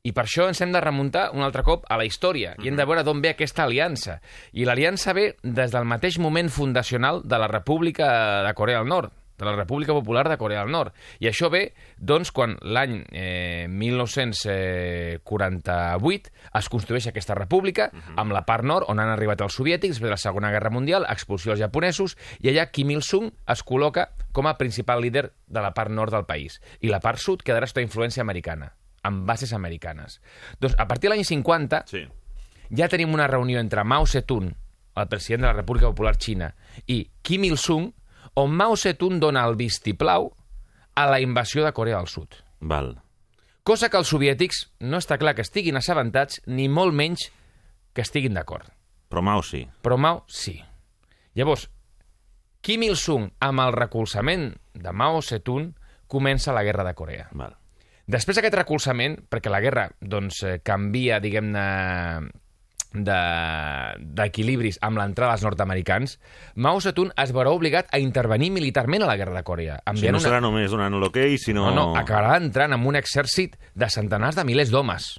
I 0.00 0.14
per 0.16 0.22
això 0.24 0.46
ens 0.48 0.56
hem 0.64 0.70
de 0.72 0.80
remuntar 0.80 1.26
un 1.36 1.44
altre 1.44 1.60
cop 1.60 1.82
a 1.92 2.00
la 2.00 2.08
història 2.08 2.56
i 2.64 2.70
hem 2.70 2.76
de 2.78 2.86
veure 2.88 3.02
d'on 3.04 3.18
ve 3.20 3.34
aquesta 3.34 3.66
aliança. 3.66 4.14
I 4.56 4.64
l'aliança 4.64 5.12
ve 5.12 5.36
des 5.42 5.70
del 5.74 5.84
mateix 5.84 6.16
moment 6.18 6.48
fundacional 6.48 7.20
de 7.28 7.36
la 7.36 7.48
República 7.50 8.40
de 8.46 8.54
Corea 8.56 8.78
del 8.80 8.88
Nord, 8.88 9.12
de 9.36 9.44
la 9.44 9.52
República 9.56 9.92
Popular 9.92 10.28
de 10.28 10.38
Corea 10.40 10.60
del 10.64 10.72
Nord. 10.72 10.94
I 11.20 11.28
això 11.28 11.50
ve, 11.52 11.74
doncs, 11.98 12.30
quan 12.32 12.56
l'any 12.62 13.04
eh, 13.12 13.66
1948 13.68 16.30
es 16.62 16.68
construeix 16.72 17.06
aquesta 17.12 17.34
república, 17.36 17.90
uh 17.92 18.00
-huh. 18.00 18.16
amb 18.24 18.32
la 18.32 18.48
part 18.48 18.64
nord, 18.64 18.88
on 18.88 19.00
han 19.00 19.10
arribat 19.10 19.40
els 19.42 19.52
soviètics 19.52 20.00
després 20.00 20.08
de 20.08 20.16
la 20.16 20.16
Segona 20.16 20.50
Guerra 20.50 20.70
Mundial, 20.70 21.04
expulsió 21.10 21.52
dels 21.52 21.60
japonesos, 21.60 22.16
i 22.40 22.48
allà 22.48 22.70
Kim 22.70 22.90
Il-sung 22.90 23.32
es 23.46 23.64
col·loca 23.64 24.08
com 24.32 24.46
a 24.46 24.56
principal 24.56 25.02
líder 25.02 25.32
de 25.46 25.60
la 25.60 25.72
part 25.72 25.90
nord 25.90 26.12
del 26.12 26.24
país. 26.24 26.60
I 26.80 26.88
la 26.88 27.00
part 27.00 27.18
sud 27.18 27.42
quedarà 27.42 27.66
sota 27.66 27.82
influència 27.82 28.22
americana, 28.22 28.72
amb 29.02 29.26
bases 29.26 29.52
americanes. 29.52 30.20
Doncs, 30.60 30.74
a 30.78 30.86
partir 30.86 31.08
de 31.08 31.14
l'any 31.16 31.24
50, 31.24 31.84
Sí. 31.86 32.06
ja 32.70 32.88
tenim 32.88 33.12
una 33.14 33.26
reunió 33.26 33.60
entre 33.60 33.84
Mao 33.84 34.06
Zedong, 34.06 34.52
el 34.96 35.08
president 35.08 35.42
de 35.42 35.46
la 35.48 35.52
República 35.54 35.86
Popular 35.88 36.16
Xina, 36.18 36.54
i 36.86 37.10
Kim 37.22 37.44
Il-sung, 37.44 37.92
on 38.34 38.50
Mao 38.52 38.76
Zedong 38.76 39.18
dona 39.20 39.44
el 39.46 39.56
vistiplau 39.56 40.34
a 40.94 41.06
la 41.06 41.20
invasió 41.20 41.64
de 41.64 41.72
Corea 41.72 41.96
del 41.98 42.08
Sud. 42.08 42.28
Val. 42.60 43.00
Cosa 43.62 43.88
que 43.88 43.96
els 43.96 44.08
soviètics 44.08 44.72
no 44.80 44.98
està 44.98 45.18
clar 45.18 45.34
que 45.34 45.42
estiguin 45.42 45.76
assabentats, 45.76 46.40
ni 46.46 46.68
molt 46.68 46.94
menys 46.94 47.30
que 47.92 48.02
estiguin 48.02 48.34
d'acord. 48.34 48.66
Però 49.08 49.22
Mao 49.22 49.42
sí. 49.42 49.66
Però 49.82 49.96
Mao 49.98 50.24
sí. 50.28 50.60
Llavors, 51.34 51.68
Kim 52.60 52.82
Il-sung, 52.82 53.30
amb 53.40 53.60
el 53.60 53.72
recolzament 53.72 54.54
de 54.74 54.92
Mao 54.92 55.22
Zedong, 55.22 55.72
comença 56.06 56.52
la 56.52 56.62
guerra 56.64 56.84
de 56.84 56.94
Corea. 56.94 57.28
Val. 57.32 57.56
Després 58.10 58.36
d'aquest 58.38 58.56
recolzament, 58.58 59.18
perquè 59.30 59.50
la 59.52 59.60
guerra 59.62 59.88
doncs, 60.00 60.42
eh, 60.42 60.56
canvia, 60.66 61.20
diguem-ne, 61.22 61.64
de- 62.90 63.94
d'equilibris 64.18 64.80
amb 64.82 64.98
l'entrada 64.98 65.36
dels 65.36 65.44
nord-americans, 65.46 66.16
Mao 66.56 66.80
Zedong 66.82 67.12
es 67.22 67.30
veurà 67.32 67.52
obligat 67.54 67.86
a 67.94 68.00
intervenir 68.02 68.50
militarment 68.50 69.04
a 69.04 69.06
la 69.06 69.16
guerra 69.16 69.36
de 69.36 69.44
Corea. 69.46 69.78
O 69.86 69.94
sigui, 69.94 70.10
no 70.10 70.18
serà 70.22 70.40
només 70.42 70.70
donant 70.74 70.98
l'hoquei, 70.98 71.38
sinó... 71.38 71.68
No, 71.70 71.74
no, 71.76 71.96
acabarà 72.00 72.36
entrant 72.42 72.74
amb 72.74 72.90
un 72.90 72.98
exèrcit 72.98 73.54
de 73.74 73.88
centenars 73.88 74.34
de 74.34 74.44
milers 74.48 74.72
d'homes 74.74 75.12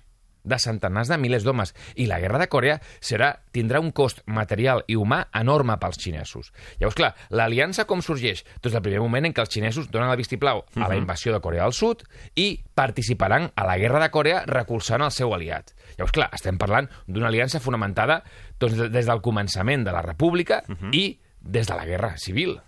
de 0.43 0.57
centenars 0.59 1.07
de 1.07 1.17
milers 1.17 1.43
d'homes. 1.43 1.73
I 1.95 2.07
la 2.07 2.19
guerra 2.19 2.39
de 2.39 2.47
Corea 2.47 2.79
serà, 2.99 3.41
tindrà 3.51 3.79
un 3.79 3.91
cost 3.91 4.21
material 4.25 4.83
i 4.87 4.95
humà 4.95 5.27
enorme 5.33 5.77
pels 5.77 5.97
xinesos. 6.01 6.51
Llavors, 6.79 6.95
clar, 6.95 7.15
l'aliança 7.29 7.85
com 7.85 8.01
sorgeix? 8.01 8.43
Doncs 8.61 8.75
el 8.75 8.81
primer 8.81 8.99
moment 9.01 9.25
en 9.25 9.33
què 9.33 9.41
els 9.41 9.49
xinesos 9.53 9.89
donen 9.91 10.09
el 10.09 10.17
vistiplau 10.17 10.65
a 10.75 10.79
la 10.79 10.89
Mhm. 10.95 11.01
invasió 11.01 11.33
de 11.33 11.41
Corea 11.41 11.63
del 11.63 11.73
Sud 11.73 12.03
i 12.35 12.63
participaran 12.73 13.51
a 13.55 13.65
la 13.65 13.77
guerra 13.77 13.99
de 13.99 14.09
Corea 14.11 14.43
recolzant 14.45 15.01
el 15.01 15.11
seu 15.11 15.33
aliat. 15.33 15.71
Llavors, 15.97 16.11
clar, 16.11 16.29
estem 16.33 16.57
parlant 16.57 16.89
d'una 17.07 17.27
aliança 17.27 17.59
fonamentada 17.59 18.23
doncs, 18.59 18.77
de- 18.77 18.89
des 18.89 19.05
del 19.05 19.21
començament 19.21 19.83
de 19.83 19.91
la 19.91 20.01
república 20.01 20.63
i 20.91 21.19
des 21.39 21.67
de 21.67 21.75
la 21.75 21.85
guerra 21.85 22.17
civil. 22.17 22.61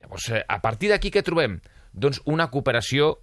Llavors, 0.00 0.28
eh, 0.30 0.44
a 0.48 0.60
partir 0.60 0.90
d'aquí 0.90 1.10
què 1.10 1.22
trobem? 1.22 1.60
Doncs 1.92 2.20
una 2.24 2.50
cooperació 2.50 3.20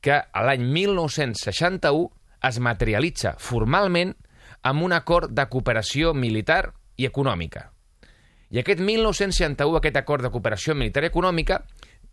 que 0.00 0.12
a 0.12 0.42
l'any 0.44 0.62
1961 0.62 2.10
es 2.42 2.58
materialitza 2.60 3.34
formalment 3.38 4.14
amb 4.62 4.82
un 4.82 4.92
acord 4.92 5.30
de 5.30 5.46
cooperació 5.48 6.14
militar 6.14 6.72
i 6.96 7.06
econòmica. 7.06 7.70
I 8.50 8.58
aquest 8.62 8.80
1961, 8.80 9.76
aquest 9.76 9.96
acord 9.96 10.24
de 10.24 10.30
cooperació 10.32 10.74
militar 10.74 11.04
i 11.04 11.10
econòmica, 11.10 11.62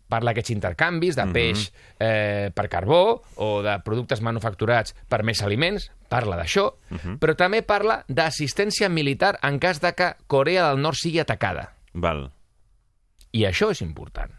parla 0.07 0.29
d'aquests 0.31 0.51
intercanvis 0.53 1.15
de 1.15 1.25
Mhm. 1.25 1.33
peix 1.33 1.71
eh, 1.99 2.51
per 2.53 2.67
carbó 2.69 3.23
o 3.37 3.63
de 3.63 3.79
productes 3.83 4.21
manufacturats 4.21 4.93
per 5.09 5.23
més 5.23 5.41
aliments, 5.41 5.89
parla 6.09 6.37
d'això, 6.37 6.75
Mhm. 6.89 7.17
però 7.19 7.35
també 7.35 7.63
parla 7.63 8.03
d'assistència 8.07 8.89
militar 8.89 9.39
en 9.41 9.57
cas 9.59 9.81
de 9.81 9.93
que 9.93 10.13
Corea 10.27 10.67
del 10.69 10.81
Nord 10.81 10.97
sigui 10.97 11.19
atacada. 11.19 11.73
Val. 11.93 12.31
I 13.31 13.45
això 13.45 13.71
és 13.71 13.81
important. 13.81 14.31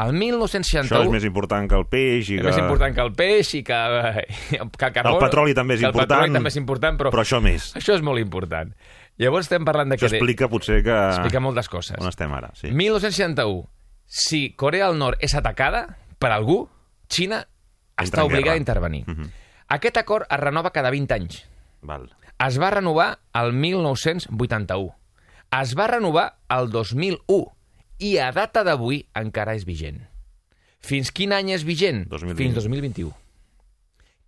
El 0.00 0.14
Això 0.14 0.18
1961... 0.20 1.02
és 1.04 1.12
més 1.12 1.26
important 1.28 1.66
que 1.68 1.76
el 1.76 1.84
peix 1.90 2.30
i 2.30 2.38
és 2.38 2.40
que... 2.40 2.46
més 2.46 2.60
important 2.60 2.94
que 2.96 3.02
el 3.04 3.12
peix 3.18 3.50
i 3.58 3.60
que, 3.66 3.80
que 4.54 4.60
el 4.60 4.94
carbó. 4.94 5.16
El 5.16 5.24
petroli 5.26 5.56
també 5.56 5.76
és 5.76 5.84
important, 5.84 6.00
El 6.00 6.08
petroli 6.08 6.38
també 6.38 6.52
és 6.52 6.58
important, 6.60 7.00
però, 7.00 7.12
però 7.12 7.24
això 7.26 7.40
més. 7.44 7.70
això 7.76 7.96
és 7.98 8.04
molt 8.06 8.22
important. 8.22 8.72
Llavors 9.20 9.50
estem 9.50 9.66
parlant 9.68 9.90
de 9.92 9.98
Això 9.98 10.08
que... 10.08 10.16
explica 10.16 10.48
potser 10.48 10.80
que... 10.86 10.96
Explica 11.10 11.42
moltes 11.44 11.68
coses. 11.68 11.98
On 12.00 12.08
estem 12.08 12.32
ara, 12.32 12.48
sí. 12.56 12.70
1961. 12.72 13.66
Si 14.10 14.40
Corea 14.58 14.88
del 14.88 14.96
Nord 15.02 15.20
és 15.20 15.34
atacada 15.36 15.84
per 16.18 16.32
algú, 16.32 16.62
Xina 17.10 17.42
Entra 17.44 18.06
està 18.06 18.24
obligada 18.24 18.56
a 18.56 18.62
intervenir. 18.62 19.04
Mhm. 19.06 19.28
Aquest 19.76 20.00
acord 20.00 20.24
es 20.26 20.40
renova 20.40 20.72
cada 20.74 20.90
20 20.90 21.14
anys. 21.14 21.44
Val. 21.82 22.08
Es 22.40 22.56
va 22.58 22.70
renovar 22.72 23.20
el 23.36 23.52
1981. 23.52 24.94
Es 25.60 25.76
va 25.76 25.86
renovar 25.92 26.38
el 26.48 26.70
2001. 26.70 27.52
I 28.00 28.16
a 28.18 28.30
data 28.32 28.62
d'avui 28.64 29.02
encara 29.20 29.54
és 29.58 29.66
vigent. 29.68 30.00
Fins 30.80 31.10
quin 31.12 31.34
any 31.36 31.52
és 31.52 31.64
vigent? 31.68 32.06
2020. 32.08 32.38
Fins 32.38 32.56
2021. 32.56 33.10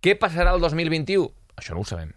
Què 0.03 0.13
passarà 0.19 0.53
el 0.53 0.61
2021? 0.61 1.25
Això 1.57 1.73
no 1.73 1.81
ho 1.81 1.87
sabem. 1.87 2.11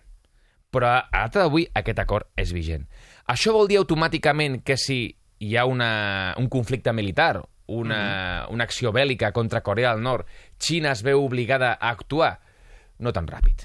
Però 0.75 0.91
a 0.91 1.07
data 1.09 1.45
d'avui 1.45 1.65
aquest 1.81 2.03
acord 2.03 2.29
és 2.37 2.53
vigent. 2.53 2.85
Això 3.33 3.55
vol 3.57 3.71
dir 3.71 3.81
automàticament 3.81 4.61
que 4.67 4.77
si 4.77 5.01
hi 5.41 5.57
ha 5.57 5.65
una, 5.65 6.35
un 6.37 6.51
conflicte 6.53 6.93
militar, 6.93 7.41
una, 7.73 8.47
una 8.53 8.65
acció 8.69 8.93
bèl·lica 8.93 9.33
contra 9.33 9.65
Corea 9.65 9.95
del 9.95 10.05
Nord, 10.05 10.29
Xina 10.61 10.93
es 10.93 11.03
veu 11.07 11.25
obligada 11.25 11.73
a 11.75 11.91
actuar? 11.91 12.35
No 13.01 13.13
tan 13.17 13.29
ràpid. 13.29 13.65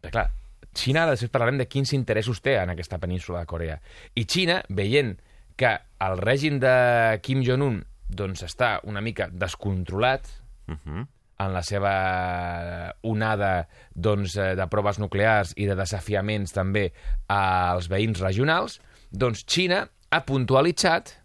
Però 0.00 0.14
clar, 0.14 0.28
Xina, 0.76 1.06
després 1.10 1.32
parlarem 1.32 1.58
de 1.58 1.66
quins 1.70 1.92
interessos 1.96 2.40
té 2.44 2.56
en 2.60 2.70
aquesta 2.70 3.00
península 3.02 3.42
de 3.42 3.50
Corea. 3.50 3.80
I 4.14 4.26
Xina, 4.28 4.60
veient 4.68 5.16
que 5.56 5.72
el 6.04 6.18
règim 6.20 6.58
de 6.60 7.18
Kim 7.22 7.42
Jong-un 7.44 7.82
doncs, 8.08 8.42
està 8.46 8.80
una 8.84 9.00
mica 9.00 9.28
descontrolat 9.32 10.26
Uh 10.68 10.74
-huh. 10.74 11.06
en 11.38 11.52
la 11.52 11.62
seva 11.62 12.94
onada 13.02 13.68
doncs, 13.94 14.36
eh, 14.36 14.54
de 14.56 14.66
proves 14.66 14.98
nuclears 14.98 15.52
i 15.56 15.66
de 15.66 15.76
desafiaments 15.76 16.52
també 16.52 16.92
als 17.28 17.88
veïns 17.88 18.18
regionals, 18.20 18.80
doncs 19.12 19.44
Xina 19.46 19.88
ha 20.10 20.24
puntualitzat 20.24 21.22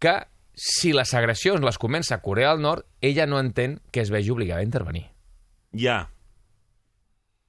que 0.00 0.26
si 0.54 0.92
les 0.92 1.14
agressions 1.14 1.62
les 1.62 1.78
comença 1.78 2.20
Corea 2.22 2.50
del 2.50 2.60
Nord, 2.60 2.84
ella 3.00 3.26
no 3.26 3.38
entén 3.38 3.80
que 3.92 4.00
es 4.00 4.10
vegi 4.10 4.30
obligada 4.30 4.60
a 4.60 4.64
intervenir. 4.64 5.06
Ja, 5.72 6.08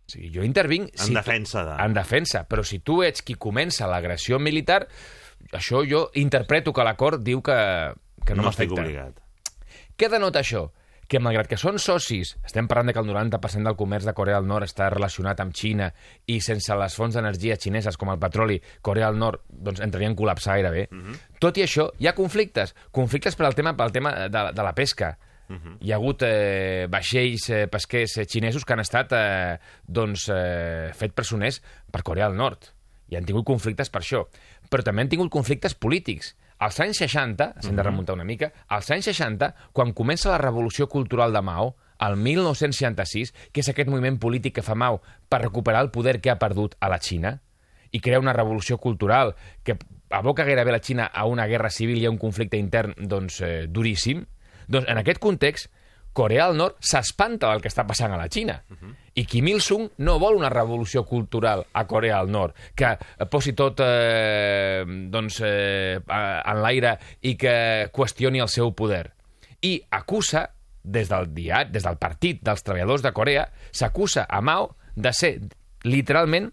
O 0.06 0.12
sigui, 0.13 0.32
jo 0.36 0.44
intervinc... 0.44 0.89
en 0.92 0.98
si 1.00 1.13
defensa 1.13 1.63
de... 1.63 1.84
en 1.84 1.94
defensa, 1.94 2.44
però 2.48 2.63
si 2.63 2.80
tu 2.80 3.01
ets 3.03 3.22
qui 3.24 3.36
comença 3.36 3.88
l'agressió 3.88 4.38
militar, 4.38 4.88
això 5.52 5.84
jo 5.88 6.08
interpreto 6.16 6.74
que 6.74 6.86
l'acord 6.86 7.22
diu 7.24 7.42
que, 7.42 7.58
que 8.26 8.36
no, 8.36 8.44
no 8.44 8.50
estic 8.54 8.72
m'afecta. 8.72 8.82
obligat. 8.82 9.20
Què 9.98 10.10
denota 10.10 10.40
això? 10.42 10.70
Que 11.08 11.20
malgrat 11.20 11.50
que 11.52 11.58
són 11.60 11.76
socis, 11.84 12.32
estem 12.48 12.66
parlant 12.66 12.88
de 12.90 12.94
que 12.96 13.02
el 13.04 13.10
90% 13.10 13.68
del 13.68 13.76
comerç 13.78 14.06
de 14.08 14.14
Corea 14.16 14.40
del 14.40 14.48
Nord 14.48 14.66
està 14.66 14.88
relacionat 14.90 15.42
amb 15.44 15.54
Xina 15.54 15.92
i 16.32 16.40
sense 16.42 16.74
les 16.80 16.96
fonts 16.96 17.14
d'energia 17.20 17.58
xineses 17.60 17.98
com 18.00 18.10
el 18.10 18.18
petroli, 18.22 18.56
Corea 18.82 19.12
del 19.12 19.20
Nord 19.20 19.44
doncs, 19.50 19.82
entraria 19.84 20.10
en 20.10 20.16
col·lapsar 20.18 20.56
gairebé. 20.56 20.88
Tot 21.44 21.60
i 21.60 21.66
això, 21.68 21.90
hi 22.00 22.08
ha 22.08 22.16
conflictes. 22.18 22.74
Conflictes 22.96 23.36
per 23.36 23.46
al 23.46 23.54
tema, 23.54 23.76
pel 23.78 23.92
tema 23.92 24.16
de, 24.32 24.46
de 24.56 24.64
la 24.66 24.74
pesca. 24.74 25.12
Hi 25.84 25.92
ha 25.92 25.98
hagut 26.00 26.24
eh, 26.26 26.88
vaixells 26.90 27.50
eh, 27.52 27.66
pesquers 27.70 28.16
eh, 28.18 28.26
xinesos 28.26 28.64
que 28.66 28.74
han 28.74 28.82
estat 28.82 29.12
eh, 29.14 29.60
doncs, 29.86 30.30
eh, 30.34 30.90
fet 30.98 31.14
presoners 31.14 31.60
per 31.92 32.02
Corea 32.02 32.32
del 32.32 32.40
Nord. 32.40 32.72
I 33.12 33.20
han 33.20 33.28
tingut 33.28 33.46
conflictes 33.46 33.92
per 33.94 34.02
això. 34.02 34.24
Però 34.74 34.82
també 34.82 35.03
han 35.06 35.12
tingut 35.12 35.30
conflictes 35.30 35.75
polítics. 35.77 36.34
Als 36.58 36.80
anys 36.82 37.03
60, 37.03 37.50
s'hem 37.62 37.77
de 37.77 37.84
remuntar 37.86 38.15
una 38.18 38.25
mica, 38.25 38.50
als 38.74 38.89
anys 38.96 39.12
60, 39.12 39.51
quan 39.75 39.94
comença 39.94 40.32
la 40.32 40.42
revolució 40.42 40.88
cultural 40.89 41.34
de 41.36 41.44
Mao, 41.46 41.75
el 42.01 42.18
1966, 42.18 43.34
que 43.53 43.62
és 43.62 43.70
aquest 43.70 43.92
moviment 43.92 44.18
polític 44.18 44.58
que 44.58 44.65
fa 44.65 44.74
Mao 44.74 45.03
per 45.30 45.44
recuperar 45.44 45.84
el 45.86 45.92
poder 45.94 46.20
que 46.22 46.32
ha 46.34 46.39
perdut 46.42 46.74
a 46.80 46.89
la 46.89 46.98
Xina, 46.98 47.36
i 47.94 48.01
crea 48.01 48.20
una 48.20 48.34
revolució 48.34 48.80
cultural 48.82 49.36
que 49.63 49.77
aboca 50.10 50.48
gairebé 50.48 50.74
la 50.74 50.82
Xina 50.82 51.06
a 51.06 51.27
una 51.30 51.46
guerra 51.46 51.70
civil 51.70 52.01
i 52.01 52.08
a 52.08 52.12
un 52.12 52.18
conflicte 52.18 52.58
intern 52.58 52.96
doncs, 52.98 53.39
eh, 53.46 53.68
duríssim, 53.70 54.25
doncs 54.68 54.89
en 54.89 54.98
aquest 54.98 55.22
context 55.22 55.70
Corea 56.13 56.48
del 56.48 56.60
Nord 56.62 56.77
s'espanta 56.79 57.50
del 57.51 57.62
que 57.63 57.72
està 57.72 57.86
passant 57.89 58.13
a 58.13 58.20
la 58.20 58.29
Xina. 58.32 58.60
I 59.17 59.25
Kim 59.29 59.50
Il-sung 59.50 59.89
no 60.05 60.17
vol 60.22 60.38
una 60.38 60.51
revolució 60.53 61.03
cultural 61.05 61.65
a 61.74 61.86
Corea 61.89 62.22
del 62.22 62.32
Nord, 62.34 62.55
que 62.75 62.93
posi 63.29 63.53
tot 63.58 63.82
eh, 63.84 64.84
doncs, 64.86 65.41
eh, 65.46 66.00
en 66.00 66.62
l'aire 66.62 66.96
i 67.22 67.36
que 67.38 67.55
qüestioni 67.93 68.41
el 68.41 68.50
seu 68.50 68.74
poder. 68.77 69.08
I 69.62 69.75
acusa, 69.91 70.48
des 70.84 71.10
del 71.10 71.29
diari, 71.34 71.72
des 71.74 71.86
del 71.86 72.00
Partit 72.01 72.41
dels 72.43 72.65
Treballadors 72.65 73.05
de 73.05 73.13
Corea, 73.15 73.46
s'acusa 73.72 74.25
a 74.29 74.41
Mao 74.41 74.74
de 74.96 75.13
ser, 75.13 75.38
literalment, 75.84 76.51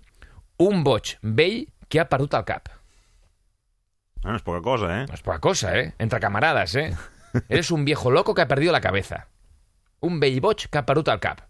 un 0.61 0.85
boig 0.85 1.17
vell 1.23 1.65
que 1.89 2.01
ha 2.01 2.09
perdut 2.09 2.37
el 2.39 2.47
cap. 2.49 2.69
Ah, 4.23 4.35
no 4.35 4.37
és 4.37 4.45
poca 4.45 4.61
cosa, 4.61 4.93
eh? 5.01 5.05
No 5.09 5.17
es 5.17 5.25
poca 5.25 5.41
cosa, 5.41 5.75
¿eh? 5.79 5.95
Entre 5.99 6.21
camaradas, 6.21 6.75
¿eh? 6.77 6.93
Eres 7.49 7.71
un 7.71 7.85
viejo 7.85 8.11
loco 8.11 8.35
que 8.35 8.43
ha 8.43 8.49
perdido 8.49 8.73
la 8.73 8.83
cabeza. 8.83 9.29
Un 10.07 10.19
vell 10.21 10.41
boig 10.41 10.67
que 10.71 10.79
ha 10.81 10.87
perdut 10.87 11.09
el 11.13 11.21
cap. 11.21 11.43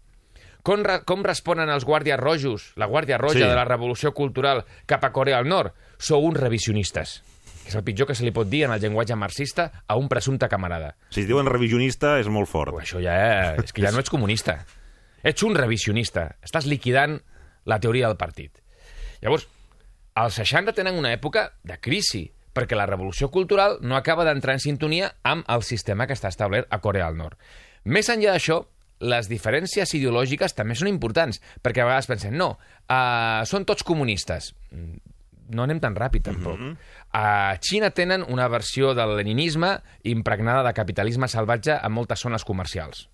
Com, 0.61 0.83
re 0.85 0.99
com 1.07 1.23
responen 1.25 1.69
els 1.73 1.85
guàrdies 1.87 2.19
rojos, 2.19 2.71
la 2.77 2.85
Guàrdia 2.85 3.17
Roja 3.17 3.39
Sí. 3.39 3.45
de 3.47 3.55
la 3.55 3.65
Revolució 3.65 4.11
Cultural 4.13 4.65
cap 4.85 5.03
a 5.03 5.11
Corea 5.11 5.37
del 5.37 5.47
Nord? 5.49 5.73
Sou 5.97 6.21
uns 6.27 6.37
revisionistes. 6.39 7.23
Que 7.63 7.69
és 7.69 7.75
el 7.75 7.83
pitjor 7.83 8.07
que 8.07 8.15
se 8.15 8.23
li 8.23 8.31
pot 8.31 8.47
dir 8.49 8.63
en 8.65 8.71
el 8.71 8.79
llenguatge 8.81 9.15
marxista 9.15 9.83
a 9.87 9.95
un 9.95 10.07
presumpte 10.09 10.47
camarada. 10.49 10.95
Si 11.09 11.21
es 11.21 11.27
diuen 11.27 11.45
revisionista, 11.47 12.19
és 12.19 12.27
molt 12.27 12.49
fort. 12.49 12.73
Això 12.81 13.01
ja 13.01 13.55
és 13.55 13.71
que 13.73 13.81
ja 13.81 13.91
no 13.91 13.99
ets 13.99 14.09
comunista. 14.09 14.65
Ets 15.23 15.43
un 15.43 15.55
revisionista. 15.55 16.35
Estàs 16.41 16.65
liquidant 16.65 17.19
la 17.65 17.79
teoria 17.79 18.07
del 18.07 18.17
partit. 18.17 18.57
Llavors, 19.21 19.47
els 20.15 20.33
60 20.33 20.73
tenen 20.73 20.95
una 20.97 21.13
època 21.13 21.51
de 21.63 21.77
crisi, 21.79 22.31
perquè 22.53 22.75
la 22.75 22.85
revolució 22.89 23.29
cultural 23.31 23.77
no 23.81 23.95
acaba 23.95 24.25
d'entrar 24.25 24.53
en 24.57 24.59
sintonia 24.59 25.13
amb 25.23 25.45
el 25.47 25.61
sistema 25.63 26.05
que 26.05 26.13
està 26.13 26.27
establert 26.27 26.67
a 26.69 26.79
Corea 26.81 27.05
del 27.07 27.17
Nord. 27.17 27.37
Més 27.85 28.09
enllà 28.09 28.35
d'això, 28.35 28.59
les 29.01 29.29
diferències 29.31 29.95
ideològiques 29.97 30.53
també 30.53 30.75
són 30.77 30.87
importants, 30.91 31.39
perquè 31.63 31.81
a 31.81 31.87
vegades 31.89 32.07
pensem, 32.07 32.35
no, 32.37 32.51
uh, 32.85 33.41
són 33.49 33.65
tots 33.65 33.83
comunistes. 33.83 34.53
Mm, 34.71 34.99
No 35.51 35.63
anem 35.65 35.81
tan 35.83 35.95
ràpid, 35.97 36.23
tampoc. 36.23 36.61
A 37.11 37.57
Xina 37.59 37.89
tenen 37.91 38.21
una 38.23 38.45
versió 38.47 38.93
del 38.95 39.17
leninisme 39.17 39.81
impregnada 40.07 40.61
de 40.63 40.71
capitalisme 40.73 41.27
salvatge 41.27 41.73
en 41.75 41.91
moltes 41.91 42.21
zones 42.23 42.45
comercials. 42.47 43.09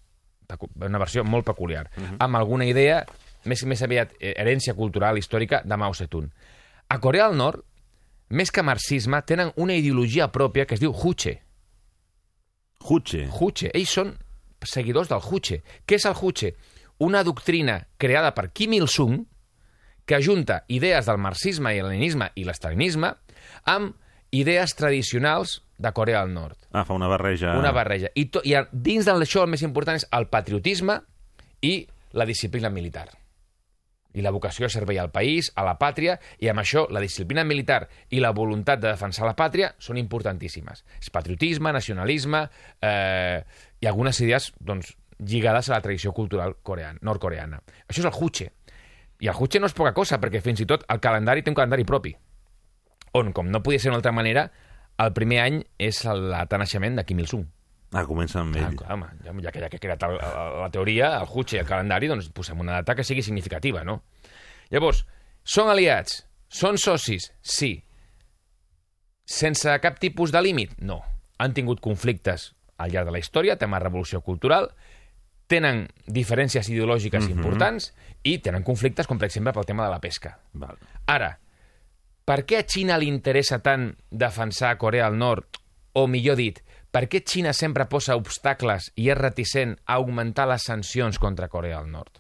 Una 0.76 1.00
versió 1.00 1.24
molt 1.24 1.48
peculiar. 1.48 1.90
Amb 2.20 2.36
alguna 2.38 2.68
idea, 2.70 3.00
més, 3.46 3.64
més 3.66 3.82
aviat 3.82 4.14
eh, 4.20 4.36
herència 4.38 4.76
cultural 4.78 5.18
històrica 5.18 5.64
de 5.66 5.78
Mao 5.82 5.96
Zedong. 5.98 6.30
A 6.90 7.00
Corea 7.00 7.26
del 7.28 7.38
Nord, 7.38 7.64
més 8.30 8.52
que 8.52 8.62
marxisme, 8.62 9.18
tenen 9.26 9.50
una 9.56 9.74
ideologia 9.74 10.30
pròpia 10.30 10.68
que 10.68 10.76
es 10.76 10.80
diu 10.80 10.94
Juche. 10.94 11.40
Juche. 12.86 13.26
Juche. 13.32 13.72
Ells 13.74 13.98
són 13.98 14.14
seguidors 14.66 15.10
del 15.10 15.22
Juche. 15.22 15.62
Què 15.86 15.96
és 16.00 16.06
el 16.06 16.16
Juche? 16.18 16.56
Una 17.00 17.24
doctrina 17.24 17.88
creada 17.98 18.34
per 18.34 18.50
Kim 18.52 18.74
Il-sung 18.74 19.26
que 20.08 20.16
ajunta 20.16 20.64
idees 20.72 21.06
del 21.06 21.18
marxisme 21.20 21.76
i 21.76 21.80
el 21.82 21.90
leninisme 21.92 22.32
i 22.36 22.46
l'estalinisme 22.48 23.12
amb 23.66 23.94
idees 24.32 24.74
tradicionals 24.76 25.62
de 25.78 25.92
Corea 25.94 26.24
del 26.24 26.34
Nord. 26.34 26.58
Ah, 26.72 26.86
fa 26.86 26.96
una 26.96 27.08
barreja... 27.08 27.54
Una 27.60 27.72
barreja. 27.72 28.10
I, 28.16 28.26
to, 28.34 28.42
i 28.44 28.56
a- 28.58 28.66
dins 28.72 29.06
d'això 29.06 29.44
el 29.46 29.52
més 29.54 29.62
important 29.62 30.00
és 30.00 30.08
el 30.18 30.26
patriotisme 30.32 30.98
i 31.62 31.86
la 32.18 32.26
disciplina 32.26 32.70
militar. 32.74 33.08
I 34.18 34.24
la 34.26 34.32
vocació 34.34 34.66
de 34.66 34.72
servei 34.74 34.98
al 34.98 35.12
país, 35.14 35.52
a 35.54 35.62
la 35.68 35.76
pàtria, 35.78 36.16
i 36.42 36.48
amb 36.50 36.64
això 36.64 36.88
la 36.90 37.04
disciplina 37.04 37.44
militar 37.46 37.84
i 38.10 38.18
la 38.24 38.32
voluntat 38.34 38.80
de 38.82 38.88
defensar 38.90 39.28
la 39.28 39.36
pàtria 39.38 39.74
són 39.78 40.00
importantíssimes. 40.02 40.82
És 41.04 41.12
patriotisme, 41.14 41.70
nacionalisme 41.76 42.48
eh, 42.82 43.44
i 43.82 43.88
algunes 43.88 44.20
idees 44.22 44.52
doncs, 44.60 44.94
lligades 45.20 45.70
a 45.70 45.76
la 45.76 45.82
tradició 45.82 46.12
cultural 46.14 46.56
coreana, 46.64 47.00
nord-coreana. 47.02 47.60
Això 47.88 48.00
és 48.04 48.06
el 48.06 48.14
Juche. 48.14 48.52
I 49.20 49.28
el 49.32 49.34
Juche 49.34 49.60
no 49.60 49.66
és 49.66 49.74
poca 49.74 49.94
cosa, 49.98 50.20
perquè 50.22 50.42
fins 50.46 50.62
i 50.62 50.66
tot 50.70 50.84
el 50.90 51.00
calendari 51.02 51.42
té 51.44 51.50
un 51.50 51.56
calendari 51.58 51.86
propi 51.86 52.16
on, 53.18 53.32
com 53.34 53.48
no 53.50 53.64
podia 53.66 53.80
ser 53.80 53.90
d'una 53.90 53.98
altra 53.98 54.12
manera, 54.14 54.44
el 55.02 55.14
primer 55.16 55.40
any 55.42 55.56
és 55.82 56.04
el 56.06 56.28
naixement 56.30 56.98
de 57.00 57.04
Kim 57.08 57.18
Il-sung. 57.24 57.46
Ah, 57.96 58.04
comença 58.06 58.42
amb 58.44 58.54
Ah, 58.58 58.68
ell. 58.68 58.76
clar, 58.78 58.92
home, 58.94 59.08
ja, 59.24 59.32
ja 59.42 59.52
que 59.52 59.60
ja 59.64 59.70
que 59.72 59.78
he 59.78 59.80
creat 59.80 60.04
el, 60.04 60.18
el, 60.20 60.60
la 60.62 60.70
teoria, 60.70 61.08
el 61.22 61.26
Juche 61.26 61.56
i 61.58 61.60
el 61.62 61.66
calendari, 61.66 62.08
doncs 62.12 62.28
posem 62.30 62.60
una 62.60 62.74
data 62.82 62.94
que 62.96 63.04
sigui 63.08 63.24
significativa, 63.24 63.84
no? 63.88 64.04
Llavors, 64.70 65.06
són 65.44 65.70
aliats? 65.72 66.28
Són 66.50 66.78
socis? 66.78 67.32
Sí. 67.42 67.84
Sense 69.26 69.74
cap 69.82 69.98
tipus 70.00 70.32
de 70.32 70.42
límit? 70.44 70.76
No. 70.80 71.02
Han 71.40 71.54
tingut 71.54 71.80
conflictes 71.84 72.52
al 72.78 72.92
llarg 72.92 73.08
de 73.08 73.12
la 73.12 73.20
història, 73.20 73.58
tema 73.58 73.80
revolució 73.80 74.22
cultural, 74.22 74.72
tenen 75.48 75.88
diferències 76.06 76.68
ideològiques 76.70 77.24
Mhm. 77.24 77.38
importants 77.38 77.94
i 78.24 78.40
tenen 78.40 78.64
conflictes, 78.64 79.08
com 79.08 79.18
per 79.18 79.28
exemple 79.28 79.54
pel 79.54 79.66
tema 79.66 79.86
de 79.86 79.92
la 79.92 80.00
pesca. 80.02 80.40
Val. 80.54 80.78
Ara, 81.06 81.40
per 82.26 82.46
què 82.46 82.58
a 82.60 82.66
Xina 82.68 82.98
li 82.98 83.08
interessa 83.08 83.60
tant 83.60 83.96
defensar 84.12 84.78
Corea 84.78 85.06
del 85.10 85.18
Nord? 85.18 85.46
O 85.94 86.08
millor 86.08 86.36
dit, 86.36 86.60
per 86.92 87.08
què 87.08 87.24
Xina 87.26 87.54
sempre 87.54 87.86
posa 87.86 88.16
obstacles 88.16 88.92
i 88.96 89.10
és 89.10 89.18
reticent 89.18 89.78
a 89.86 89.94
augmentar 89.96 90.48
les 90.48 90.64
sancions 90.64 91.18
contra 91.20 91.48
Corea 91.48 91.80
del 91.80 91.92
Nord? 91.92 92.20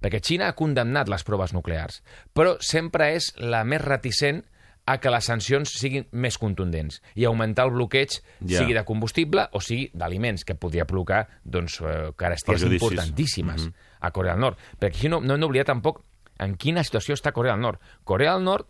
Perquè 0.00 0.20
Xina 0.22 0.46
ha 0.46 0.54
condemnat 0.54 1.08
les 1.08 1.24
proves 1.24 1.52
nuclears, 1.52 2.04
però 2.32 2.56
sempre 2.60 3.16
és 3.16 3.32
la 3.36 3.64
més 3.64 3.82
reticent 3.82 4.44
a 4.88 4.96
que 5.02 5.10
les 5.12 5.26
sancions 5.28 5.68
siguin 5.76 6.06
més 6.16 6.38
contundents 6.40 7.02
i 7.14 7.26
augmentar 7.28 7.66
el 7.68 7.74
bloqueig, 7.74 8.14
Ja. 8.40 8.62
sigui 8.62 8.72
de 8.72 8.84
combustible 8.88 9.44
o 9.52 9.60
sigui 9.60 9.90
d'aliments, 9.92 10.44
que 10.48 10.54
podria 10.56 10.86
provocar 10.88 11.26
doncs, 11.44 11.80
eh, 11.82 12.12
caresties 12.16 12.62
importantíssimes 12.64 13.66
Mhm. 13.66 13.74
a 14.00 14.10
Corea 14.10 14.32
del 14.32 14.40
Nord. 14.40 14.56
Perquè 14.80 14.96
aquí 14.96 15.08
no, 15.08 15.20
no 15.20 15.34
hem 15.34 15.40
d'oblidar 15.40 15.66
tampoc 15.66 16.02
en 16.38 16.54
quina 16.56 16.82
situació 16.84 17.14
està 17.14 17.32
Corea 17.32 17.52
del 17.52 17.60
Nord. 17.60 17.80
Corea 18.04 18.32
del 18.34 18.44
Nord 18.44 18.66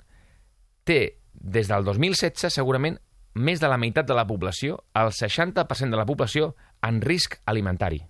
té, 0.84 1.18
des 1.34 1.68
del 1.68 1.84
2016, 1.84 2.52
segurament, 2.52 2.98
més 3.34 3.60
de 3.60 3.68
la 3.68 3.76
meitat 3.78 4.06
de 4.08 4.14
la 4.14 4.26
població, 4.26 4.84
el 4.94 5.12
60% 5.12 5.90
de 5.90 5.96
la 5.96 6.06
població, 6.06 6.56
en 6.82 7.00
risc 7.00 7.36
alimentari. 7.46 8.02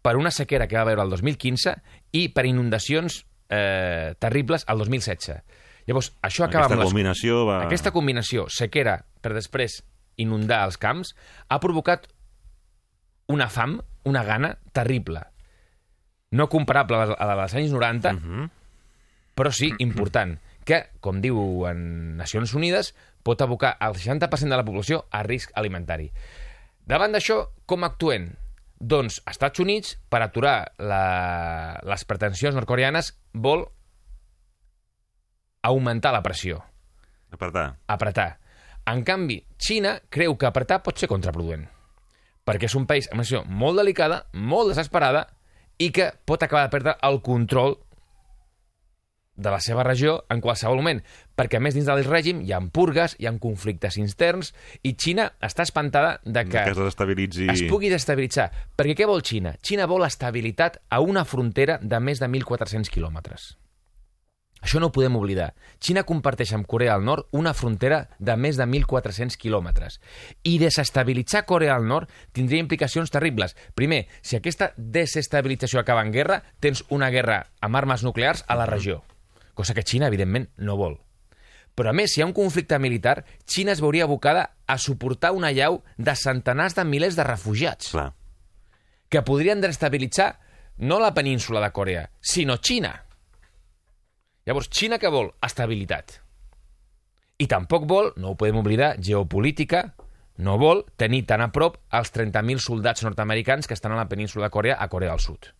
Per 0.00 0.16
una 0.16 0.30
sequera 0.30 0.66
que 0.66 0.76
va 0.76 0.82
haver 0.82 0.98
el 0.98 1.10
2015 1.10 1.74
i 2.12 2.28
per 2.32 2.46
inundacions 2.46 3.26
eh, 3.52 4.14
terribles 4.18 4.64
al 4.66 4.78
2016. 4.78 5.42
Llavors, 5.90 6.12
això 6.22 6.44
acaba 6.46 6.64
Aquesta 6.68 6.76
amb 6.78 6.84
les... 6.84 6.92
combinació 6.92 7.40
va... 7.48 7.58
Aquesta 7.66 7.90
combinació, 7.90 8.46
sequera, 8.54 9.00
per 9.20 9.32
després 9.34 9.80
inundar 10.22 10.62
els 10.68 10.78
camps, 10.78 11.14
ha 11.50 11.58
provocat 11.62 12.06
una 13.30 13.48
fam, 13.50 13.80
una 14.06 14.22
gana 14.26 14.52
terrible. 14.76 15.24
No 16.30 16.46
comparable 16.48 16.96
a 16.96 17.26
la- 17.26 17.36
dels 17.40 17.54
anys 17.58 17.72
90, 17.74 18.12
Mhm. 18.14 18.50
però 19.34 19.50
sí 19.50 19.72
important, 19.78 20.38
que, 20.64 20.90
com 21.00 21.20
diu 21.20 21.66
en 21.66 22.16
Nacions 22.16 22.52
Unides, 22.54 22.94
pot 23.24 23.40
abocar 23.42 23.76
el 23.80 23.94
60% 23.96 24.54
de 24.54 24.56
la 24.60 24.64
població 24.64 25.06
a 25.10 25.22
risc 25.24 25.50
alimentari. 25.54 26.10
Davant 26.86 27.12
d'això, 27.12 27.48
com 27.66 27.84
actuen? 27.84 28.36
Doncs 28.78 29.22
Estats 29.26 29.58
Units, 29.60 29.98
per 30.08 30.22
aturar 30.22 30.72
la, 30.78 31.80
les 31.84 32.04
pretensions 32.04 32.54
nord-coreanes, 32.54 33.14
vol 33.34 33.66
augmentar 35.62 36.12
la 36.12 36.22
pressió 36.22 36.64
Apretar. 37.30 37.76
apretar. 37.86 38.38
En 38.86 39.04
canvi, 39.04 39.44
Xina 39.58 40.00
creu 40.10 40.36
que 40.36 40.48
apretar 40.48 40.80
pot 40.82 40.98
ser 40.98 41.08
contraproduent, 41.10 41.68
perquè 42.44 42.66
és 42.66 42.74
un 42.74 42.88
país 42.90 43.06
amb 43.10 43.20
una 43.20 43.28
situació 43.28 43.44
molt 43.46 43.78
delicada, 43.78 44.24
molt 44.32 44.72
desesperada, 44.72 45.28
i 45.78 45.90
que 45.94 46.10
pot 46.26 46.42
acabar 46.42 46.66
de 46.66 46.72
perdre 46.74 46.96
el 47.06 47.20
control 47.22 47.78
de 49.40 49.50
la 49.50 49.60
seva 49.60 49.84
regió 49.86 50.24
en 50.28 50.42
qualsevol 50.44 50.80
moment, 50.80 51.00
perquè 51.36 51.56
a 51.56 51.62
més 51.64 51.76
dins 51.76 51.88
del 51.88 52.02
règim 52.04 52.42
hi 52.44 52.52
ha 52.52 52.60
purgues, 52.72 53.14
hi 53.18 53.28
ha 53.28 53.32
conflictes 53.40 53.96
interns, 53.96 54.52
i 54.82 54.92
Xina 54.98 55.30
està 55.40 55.64
espantada 55.64 56.18
de 56.24 56.44
que, 56.44 56.58
Que 56.58 56.74
es 56.74 56.76
desestabilitzi... 56.76 57.48
es 57.48 57.64
pugui 57.70 57.88
destabilitzar. 57.92 58.50
Perquè 58.76 58.98
què 58.98 59.08
vol 59.08 59.24
Xina? 59.24 59.54
Xina 59.64 59.88
vol 59.88 60.04
estabilitat 60.04 60.82
a 60.90 61.00
una 61.00 61.24
frontera 61.24 61.78
de 61.80 62.00
més 62.00 62.20
de 62.20 62.28
1.400 62.28 62.92
quilòmetres. 62.92 63.54
Això 64.60 64.80
no 64.80 64.90
ho 64.90 64.92
podem 64.92 65.16
oblidar. 65.16 65.54
Xina 65.80 66.04
comparteix 66.08 66.52
amb 66.52 66.68
Corea 66.68 66.94
del 66.94 67.06
Nord 67.08 67.28
una 67.36 67.54
frontera 67.56 68.02
de 68.18 68.36
més 68.36 68.58
de 68.60 68.66
1.400 68.68 69.38
quilòmetres. 69.40 70.00
I 70.44 70.58
desestabilitzar 70.60 71.46
Corea 71.48 71.78
del 71.78 71.88
Nord 71.88 72.12
tindria 72.36 72.60
implicacions 72.60 73.10
terribles. 73.10 73.56
Primer, 73.74 74.06
si 74.20 74.36
aquesta 74.36 74.72
desestabilització 74.76 75.80
acaba 75.80 76.04
en 76.04 76.12
guerra, 76.12 76.42
tens 76.60 76.84
una 76.88 77.10
guerra 77.10 77.46
amb 77.60 77.80
armes 77.80 78.04
nuclears 78.04 78.44
a 78.46 78.58
la 78.60 78.68
regió. 78.68 79.02
Cosa 79.54 79.74
que 79.74 79.84
Xina, 79.84 80.08
evidentment, 80.08 80.50
no 80.56 80.76
vol. 80.76 81.00
Però, 81.74 81.90
a 81.90 81.96
més, 81.96 82.12
si 82.12 82.20
hi 82.20 82.24
ha 82.24 82.28
un 82.28 82.36
conflicte 82.36 82.78
militar, 82.78 83.22
Xina 83.48 83.72
es 83.72 83.80
veuria 83.80 84.04
abocada 84.04 84.50
a 84.66 84.76
suportar 84.78 85.32
una 85.32 85.52
llau 85.52 85.80
de 85.96 86.14
centenars 86.16 86.76
de 86.76 86.84
milers 86.84 87.16
de 87.16 87.24
refugiats 87.24 87.92
Clar. 87.94 88.10
que 89.08 89.22
podrien 89.22 89.60
desestabilitzar 89.60 90.38
no 90.76 90.98
la 91.00 91.14
península 91.14 91.60
de 91.60 91.72
Corea, 91.72 92.10
sinó 92.20 92.58
Xina. 92.58 93.06
Llavors, 94.50 94.66
Xina 94.66 94.96
que 94.98 95.06
vol? 95.14 95.28
Estabilitat. 95.46 96.16
I 97.38 97.46
tampoc 97.46 97.84
vol, 97.86 98.08
no 98.18 98.32
ho 98.32 98.34
podem 98.34 98.56
oblidar, 98.58 98.96
geopolítica, 98.98 99.84
no 100.42 100.56
vol 100.58 100.80
tenir 100.98 101.20
tan 101.30 101.44
a 101.44 101.52
prop 101.54 101.76
els 101.94 102.10
30.000 102.10 102.58
soldats 102.58 103.04
nord-americans 103.06 103.70
que 103.70 103.76
estan 103.78 103.94
a 103.94 104.00
la 104.00 104.08
península 104.10 104.48
de 104.48 104.50
Corea, 104.56 104.74
a 104.74 104.88
Corea 104.90 105.12
del 105.12 105.22
Sud. 105.22 105.52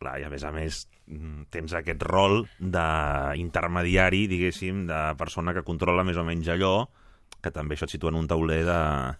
Clar, 0.00 0.14
i 0.22 0.24
a 0.24 0.30
més 0.32 0.46
a 0.48 0.52
més 0.54 0.78
mm, 1.12 1.44
tens 1.52 1.76
aquest 1.76 2.06
rol 2.08 2.46
d'intermediari, 2.56 4.24
diguéssim, 4.32 4.86
de 4.88 5.02
persona 5.20 5.52
que 5.52 5.66
controla 5.68 6.00
més 6.08 6.16
o 6.16 6.24
menys 6.24 6.48
allò, 6.56 6.86
que 7.42 7.50
també 7.50 7.74
això 7.76 7.88
et 7.88 7.94
situa 7.96 8.12
en 8.12 8.18
un 8.20 8.28
tauler 8.30 8.60
de... 8.66 8.76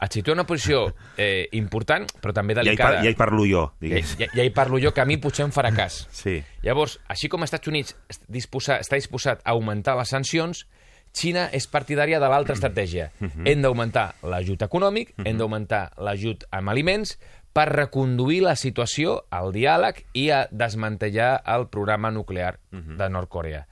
Et 0.07 0.17
situa 0.19 0.37
en 0.37 0.41
una 0.41 0.47
posició 0.49 0.85
eh, 1.17 1.49
important, 1.59 2.07
però 2.23 2.33
també 2.37 2.55
Ja 2.55 2.63
hi, 2.63 2.69
delicada. 2.71 3.01
par 3.01 3.05
ja 3.05 3.11
hi 3.11 3.19
parlo 3.19 3.47
jo, 3.49 3.65
ja, 3.75 3.81
diguéssim. 3.83 4.21
ja, 4.23 4.29
ja 4.39 4.47
hi 4.47 4.53
parlo 4.55 4.79
jo, 4.83 4.93
que 4.95 5.03
a 5.03 5.09
mi 5.09 5.19
potser 5.19 5.45
em 5.49 5.53
farà 5.55 5.75
cas. 5.75 6.05
Sí. 6.23 6.37
Llavors, 6.63 7.01
així 7.11 7.29
com 7.29 7.43
els 7.43 7.51
Estats 7.51 7.69
Units 7.69 7.97
disposa, 8.31 8.79
està 8.79 8.95
disposat 9.01 9.43
a 9.43 9.57
augmentar 9.57 9.97
les 9.99 10.13
sancions, 10.15 10.67
Xina 11.13 11.49
és 11.53 11.67
partidària 11.69 12.21
de 12.23 12.29
l'altra 12.31 12.55
estratègia. 12.55 13.11
Mhm. 13.21 13.47
Hem 13.51 13.63
d'augmentar 13.67 14.15
l'ajut 14.23 14.63
econòmic, 14.65 15.13
hem 15.27 15.37
d'augmentar 15.37 15.91
l'ajut 15.99 16.47
amb 16.51 16.71
aliments, 16.73 17.19
per 17.53 17.67
reconduir 17.69 18.41
la 18.47 18.55
situació 18.57 19.25
al 19.29 19.53
diàleg 19.53 20.07
i 20.17 20.31
a 20.33 20.47
desmantellar 20.51 21.43
el 21.53 21.67
programa 21.69 22.11
nuclear 22.11 22.55
de 22.73 23.09
Nord-Corea. 23.13 23.67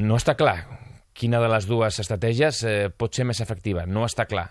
No 0.00 0.16
està 0.16 0.34
clar 0.36 0.83
quina 1.14 1.40
de 1.40 1.48
les 1.48 1.66
dues 1.70 1.98
estratègies 2.02 2.62
eh, 2.66 2.90
pot 2.90 3.14
ser 3.14 3.26
més 3.28 3.40
efectiva. 3.40 3.86
No 3.86 4.04
està 4.06 4.26
clar. 4.26 4.48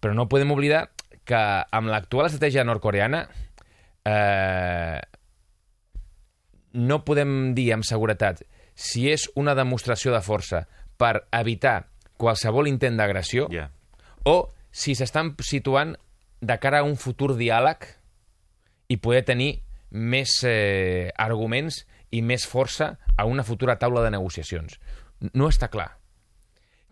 Però 0.00 0.14
no 0.14 0.28
podem 0.30 0.52
oblidar 0.54 0.86
que 1.26 1.40
amb 1.72 1.90
l'actual 1.90 2.28
estratègia 2.28 2.64
nord-coreana 2.64 3.24
eh, 4.04 5.00
no 6.74 7.00
podem 7.06 7.54
dir 7.56 7.70
amb 7.74 7.86
seguretat 7.86 8.42
si 8.74 9.06
és 9.10 9.28
una 9.38 9.54
demostració 9.54 10.12
de 10.12 10.20
força 10.24 10.64
per 10.98 11.24
evitar 11.32 11.84
qualsevol 12.18 12.68
intent 12.70 12.98
d'agressió 12.98 13.46
Yeah. 13.50 13.70
o 14.26 14.50
si 14.74 14.94
s'estan 14.94 15.34
situant 15.40 15.94
de 16.40 16.56
cara 16.58 16.80
a 16.82 16.86
un 16.86 16.96
futur 16.98 17.36
diàleg 17.38 17.86
i 18.90 18.98
poder 18.98 19.24
tenir 19.24 19.50
més 19.90 20.40
eh, 20.44 21.10
arguments 21.16 21.84
i 22.10 22.22
més 22.22 22.46
força 22.46 22.96
a 23.16 23.24
una 23.26 23.44
futura 23.46 23.78
taula 23.78 24.02
de 24.02 24.10
negociacions. 24.10 24.78
No 25.32 25.48
està 25.48 25.70
clar. 25.70 25.94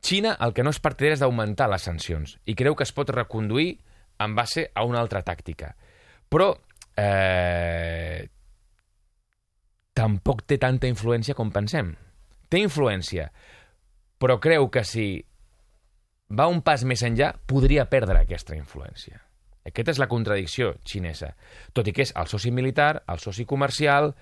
Xina 0.03 0.35
el 0.43 0.53
que 0.55 0.65
no 0.67 0.73
és 0.75 0.83
partidari 0.83 1.17
és 1.17 1.23
d'augmentar 1.23 1.69
les 1.71 1.85
sancions 1.87 2.37
i 2.47 2.57
creu 2.59 2.75
que 2.75 2.87
es 2.87 2.93
pot 2.95 3.11
reconduir 3.15 3.77
en 4.23 4.35
base 4.35 4.69
a 4.75 4.85
una 4.87 5.01
altra 5.01 5.23
tàctica. 5.23 5.73
Però 6.29 6.51
eh, 6.99 8.27
tampoc 9.95 10.47
té 10.49 10.59
tanta 10.59 10.91
influència 10.91 11.37
com 11.39 11.53
pensem. 11.55 11.93
Té 12.51 12.61
influència, 12.61 13.29
però 14.21 14.39
creu 14.43 14.69
que 14.73 14.85
si 14.85 15.07
va 16.33 16.49
un 16.49 16.63
pas 16.65 16.85
més 16.89 17.03
enllà, 17.07 17.33
podria 17.47 17.87
perdre 17.91 18.23
aquesta 18.23 18.57
influència. 18.57 19.21
Aquesta 19.69 19.95
és 19.95 20.01
la 20.03 20.09
contradicció 20.11 20.73
xinesa. 20.89 21.33
Tot 21.73 21.87
i 21.87 21.95
que 21.95 22.03
és 22.03 22.13
el 22.19 22.27
soci 22.31 22.51
militar, 22.51 23.05
el 23.07 23.21
soci 23.23 23.47
comercial, 23.47 24.13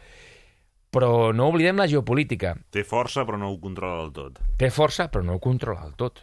però 0.90 1.30
no 1.32 1.46
oblidem 1.48 1.76
la 1.78 1.86
geopolítica. 1.86 2.56
Té 2.70 2.82
força, 2.84 3.24
però 3.24 3.38
no 3.38 3.48
ho 3.52 3.58
controla 3.62 4.02
del 4.02 4.12
tot. 4.12 4.40
Té 4.58 4.70
força, 4.70 5.08
però 5.08 5.22
no 5.24 5.34
ho 5.36 5.40
controla 5.40 5.84
del 5.86 5.94
tot. 5.94 6.22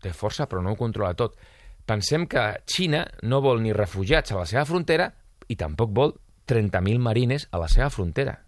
Té 0.00 0.12
força, 0.12 0.46
però 0.46 0.62
no 0.62 0.70
ho 0.72 0.76
controla 0.76 1.14
tot. 1.14 1.36
Pensem 1.84 2.26
que 2.26 2.44
Xina 2.66 3.04
no 3.22 3.40
vol 3.44 3.60
ni 3.60 3.72
refugiats 3.72 4.32
a 4.32 4.38
la 4.38 4.46
seva 4.46 4.64
frontera 4.64 5.10
i 5.48 5.56
tampoc 5.56 5.90
vol 5.92 6.14
30.000 6.48 6.98
marines 6.98 7.48
a 7.50 7.58
la 7.58 7.68
seva 7.68 7.90
frontera. 7.90 8.38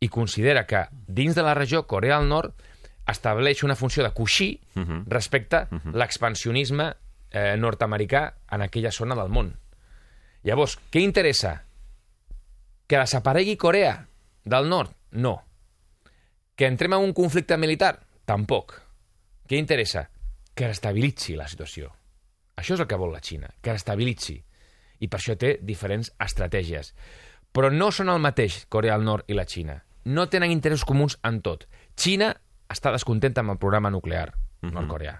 I 0.00 0.08
considera 0.08 0.66
que 0.66 0.86
dins 1.06 1.34
de 1.34 1.42
la 1.42 1.54
regió 1.54 1.86
Corea 1.86 2.18
del 2.18 2.28
Nord 2.28 2.52
estableix 3.08 3.62
una 3.64 3.76
funció 3.76 4.02
de 4.02 4.12
coixí 4.12 4.60
Uh 4.74 4.82
-huh. 4.82 5.04
respecte 5.06 5.56
a 5.56 5.68
l'expansionisme 5.92 6.94
eh, 7.30 7.56
nord-americà 7.56 8.34
en 8.50 8.62
aquella 8.62 8.90
zona 8.90 9.14
del 9.14 9.28
món. 9.28 9.56
Llavors, 10.42 10.78
què 10.90 11.00
interessa? 11.00 11.64
Que 12.86 12.98
desaparegui 12.98 13.56
Corea 13.56 14.08
del 14.44 14.68
Nord? 14.68 14.94
No. 15.10 15.42
Que 16.54 16.66
entrem 16.66 16.94
en 16.94 17.04
un 17.08 17.12
conflicte 17.12 17.56
militar? 17.58 17.98
Tampoc. 18.24 18.76
Què 19.48 19.58
interessa? 19.58 20.06
Que 20.54 20.68
restabilitzi 20.70 21.34
la 21.36 21.48
situació. 21.50 21.90
Això 22.56 22.76
és 22.76 22.84
el 22.84 22.88
que 22.88 22.98
vol 23.00 23.12
la 23.12 23.22
Xina, 23.24 23.50
que 23.60 23.74
restabilitzi. 23.74 24.38
I 25.00 25.08
per 25.10 25.18
això 25.18 25.34
té 25.36 25.58
diferents 25.62 26.12
estratègies. 26.22 26.94
Però 27.52 27.70
no 27.72 27.90
són 27.90 28.12
el 28.12 28.22
mateix 28.22 28.64
Corea 28.70 28.94
del 28.94 29.08
Nord 29.08 29.28
i 29.30 29.34
la 29.34 29.46
Xina. 29.46 29.80
No 30.04 30.28
tenen 30.28 30.52
interessos 30.54 30.86
comuns 30.86 31.18
en 31.24 31.40
tot. 31.42 31.66
Xina 31.96 32.30
està 32.70 32.92
descontenta 32.94 33.42
amb 33.42 33.54
el 33.54 33.60
programa 33.60 33.90
nuclear 33.90 34.30
nord-coreà. 34.72 35.18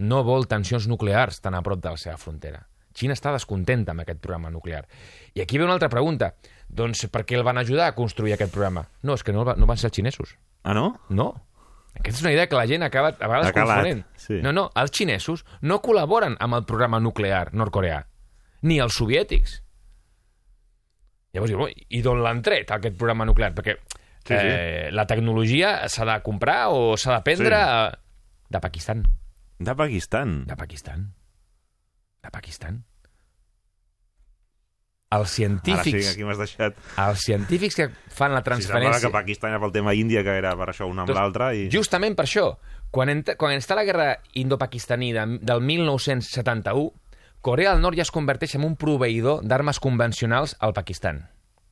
No 0.00 0.22
vol 0.24 0.46
tensions 0.48 0.86
nuclears 0.88 1.40
tan 1.44 1.54
a 1.54 1.62
prop 1.62 1.80
de 1.82 1.92
la 1.92 2.00
seva 2.00 2.16
frontera. 2.16 2.62
Xina 2.94 3.14
està 3.14 3.32
descontenta 3.32 3.92
amb 3.92 4.00
aquest 4.02 4.18
programa 4.20 4.50
nuclear. 4.50 4.86
I 5.34 5.40
aquí 5.42 5.58
ve 5.58 5.64
una 5.64 5.74
altra 5.74 5.88
pregunta. 5.88 6.34
Doncs 6.68 7.06
per 7.10 7.24
què 7.26 7.36
el 7.36 7.42
van 7.46 7.58
ajudar 7.58 7.86
a 7.88 7.94
construir 7.94 8.32
aquest 8.34 8.52
programa? 8.52 8.88
No, 9.02 9.14
és 9.14 9.22
que 9.24 9.32
no, 9.32 9.44
va- 9.44 9.54
no 9.56 9.66
van 9.66 9.76
ser 9.78 9.88
els 9.90 9.96
xinesos. 9.96 10.36
Ah, 10.62 10.74
no? 10.74 11.00
No. 11.08 11.46
Aquesta 11.94 12.18
és 12.18 12.22
una 12.22 12.32
idea 12.32 12.46
que 12.48 12.54
la 12.56 12.66
gent 12.66 12.82
acaba 12.82 13.08
a 13.08 13.26
vegades 13.26 13.48
Ha 13.48 13.52
calat, 13.52 13.76
confonent. 13.82 14.04
sí. 14.16 14.40
No, 14.42 14.52
no, 14.52 14.70
els 14.76 14.90
xinesos 14.94 15.44
no 15.62 15.80
col·laboren 15.82 16.36
amb 16.38 16.54
el 16.54 16.64
programa 16.64 17.00
nuclear 17.00 17.52
nord-coreà, 17.52 18.04
ni 18.62 18.78
els 18.78 18.94
soviètics. 18.94 19.62
Llavors 21.32 21.50
diu, 21.50 21.60
"Ui, 21.62 21.74
i 21.88 22.02
d'on 22.02 22.22
l'han 22.22 22.42
tret, 22.42 22.70
aquest 22.70 22.96
programa 22.96 23.24
nuclear? 23.24 23.52
Perquè 23.54 23.76
Sí, 24.24 24.34
sí. 24.34 24.34
eh, 24.36 24.88
la 24.92 25.06
tecnologia 25.06 25.88
s'ha 25.88 26.04
de 26.04 26.22
comprar 26.22 26.68
o 26.70 26.96
s'ha 26.96 27.12
d'aprendre 27.12 27.56
Sí. 27.56 27.62
a... 27.62 27.98
de 28.50 28.60
Pakistan. 28.60 29.02
De 29.58 29.74
Pakistan. 29.74 30.44
De 30.46 30.56
Pakistan. 30.56 31.14
De 32.22 32.30
Pakistan. 32.30 32.84
Els 35.10 35.22
Ara 35.22 35.26
sí, 35.26 35.40
científics, 35.42 36.08
aquí 36.12 36.22
m'has 36.22 36.38
deixat... 36.38 36.76
els 37.02 37.22
científics 37.26 37.74
que 37.74 37.88
fan 38.14 38.30
la 38.30 38.38
Si 38.44 38.44
semblava 38.44 38.44
transferència... 38.52 39.00
que 39.08 39.12
Pakistan 39.16 39.50
era 39.50 39.58
pel 39.64 39.72
tema 39.74 39.94
Índia, 39.98 40.22
que 40.22 40.36
era 40.38 40.52
per 40.54 40.68
això 40.70 40.86
una 40.86 41.02
amb 41.02 41.10
Doncs, 41.10 41.18
l'altra, 41.18 41.48
i... 41.58 41.64
Justament 41.72 42.14
per 42.14 42.28
això, 42.28 42.44
quan, 42.94 43.10
ent 43.10 43.24
quan 43.40 43.56
està 43.56 43.74
la 43.74 43.82
guerra 43.88 44.06
indo-pakistaní 44.38 45.10
de, 45.16 45.24
del 45.42 45.64
1971, 45.66 46.92
Corea 47.42 47.72
del 47.72 47.82
Nord 47.82 47.98
ja 47.98 48.04
es 48.06 48.12
converteix 48.14 48.54
en 48.60 48.68
un 48.68 48.76
proveïdor 48.78 49.42
d'armes 49.42 49.80
convencionals 49.82 50.54
al 50.60 50.76
Pakistan. 50.76 51.24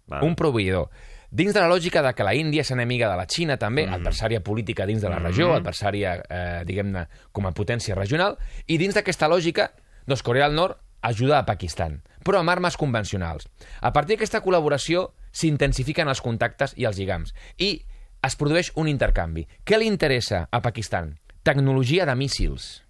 Val. 0.08 0.24
Un 0.26 0.34
proveïdor. 0.34 0.88
Dins 1.30 1.52
de 1.54 1.60
la 1.60 1.68
lògica 1.68 2.00
de 2.02 2.14
que 2.16 2.24
la 2.24 2.32
Índia 2.34 2.64
és 2.64 2.70
enemiga 2.74 3.06
de 3.12 3.18
la 3.20 3.26
Xina 3.28 3.58
també, 3.60 3.84
Mhm. 3.86 4.00
adversària 4.00 4.40
política 4.42 4.86
dins 4.86 5.02
de 5.04 5.10
la 5.12 5.18
regió, 5.20 5.52
adversària, 5.54 6.16
eh, 6.26 6.62
diguem-ne, 6.66 7.06
com 7.30 7.46
a 7.46 7.52
potència 7.52 7.94
regional, 7.94 8.38
i 8.66 8.78
dins 8.78 8.94
d'aquesta 8.96 9.28
lògica, 9.28 9.70
doncs 10.08 10.24
Corea 10.24 10.48
del 10.48 10.56
Nord 10.56 10.80
ajuda 11.02 11.38
a 11.38 11.46
Pakistan, 11.46 12.00
però 12.24 12.40
amb 12.40 12.50
armes 12.50 12.76
convencionals. 12.80 13.46
A 13.80 13.92
partir 13.92 14.16
d'aquesta 14.16 14.40
col·laboració 14.42 15.10
s'intensifiquen 15.30 16.08
els 16.08 16.22
contactes 16.24 16.74
i 16.76 16.88
els 16.88 16.98
lligams, 16.98 17.34
i 17.58 17.84
es 18.24 18.36
produeix 18.40 18.72
un 18.80 18.88
intercanvi. 18.90 19.46
Què 19.64 19.78
li 19.78 19.86
interessa 19.86 20.46
a 20.50 20.62
Pakistan? 20.64 21.14
Tecnologia 21.46 22.06
de 22.08 22.16
míssils. 22.18 22.82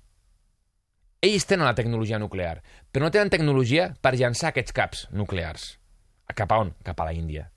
Ells 1.21 1.45
tenen 1.51 1.67
la 1.67 1.75
tecnologia 1.75 2.19
nuclear, 2.23 2.63
però 2.93 3.07
no 3.07 3.13
tenen 3.13 3.31
tecnologia 3.35 3.91
per 4.01 4.15
llançar 4.15 4.53
aquests 4.53 4.73
caps 4.73 5.07
nuclears. 5.11 5.73
Cap 6.35 6.53
a 6.53 6.63
on? 6.63 6.75
Cap 6.87 7.01
a 7.01 7.09
la 7.09 7.15
Índia. 7.17 7.49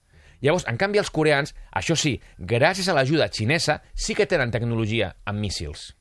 Llavors, 0.41 0.65
en 0.65 0.78
canvi, 0.82 0.97
els 0.97 1.12
coreans, 1.13 1.54
això 1.69 1.93
sí, 1.93 2.15
gràcies 2.39 2.89
a 2.89 2.95
l'ajuda 2.97 3.30
xinesa, 3.30 3.78
sí 3.93 4.17
que 4.17 4.26
tenen 4.26 4.50
tecnologia 4.50 5.13
amb 5.30 5.38
míssils. 5.38 5.91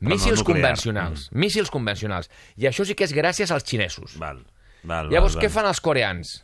No 0.00 0.10
Míssils 0.10 0.38
nuclear. 0.40 0.60
convencionals. 0.62 1.28
Míssils 1.32 1.70
convencionals. 1.70 2.30
I 2.56 2.66
això 2.70 2.84
sí 2.86 2.94
que 2.94 3.04
és 3.04 3.12
gràcies 3.14 3.50
als 3.50 3.64
xinesos. 3.64 4.18
Val. 4.18 4.44
Val, 4.84 5.08
Llavors, 5.10 5.34
val, 5.34 5.42
què 5.42 5.48
val. 5.48 5.54
fan 5.56 5.66
els 5.66 5.80
coreans? 5.80 6.42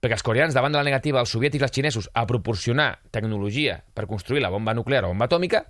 Perquè 0.00 0.12
els 0.14 0.22
coreans, 0.22 0.54
davant 0.54 0.70
de 0.72 0.78
la 0.78 0.84
negativa 0.86 1.18
dels 1.18 1.30
soviètics 1.34 1.62
i 1.62 1.64
els 1.66 1.72
xinesos 1.74 2.10
a 2.14 2.26
proporcionar 2.26 3.00
tecnologia 3.10 3.80
per 3.94 4.06
construir 4.06 4.42
la 4.42 4.50
bomba 4.50 4.74
nuclear 4.74 5.04
o 5.04 5.08
bomba 5.08 5.24
atòmica, 5.26 5.64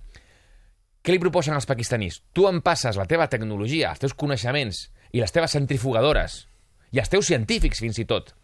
què 1.02 1.14
li 1.14 1.20
proposen 1.22 1.54
als 1.54 1.64
pakistanis? 1.66 2.20
Tu 2.34 2.44
em 2.48 2.60
passes 2.60 2.96
la 2.98 3.06
teva 3.06 3.28
tecnologia, 3.32 3.92
els 3.94 4.02
teus 4.02 4.14
coneixements 4.14 4.90
i 5.12 5.20
les 5.22 5.32
teves 5.32 5.52
centrifugadores 5.54 6.48
i 6.92 6.98
els 6.98 7.08
teus 7.08 7.26
científics, 7.30 7.80
fins 7.80 7.98
i 7.98 8.04
tot, 8.04 8.34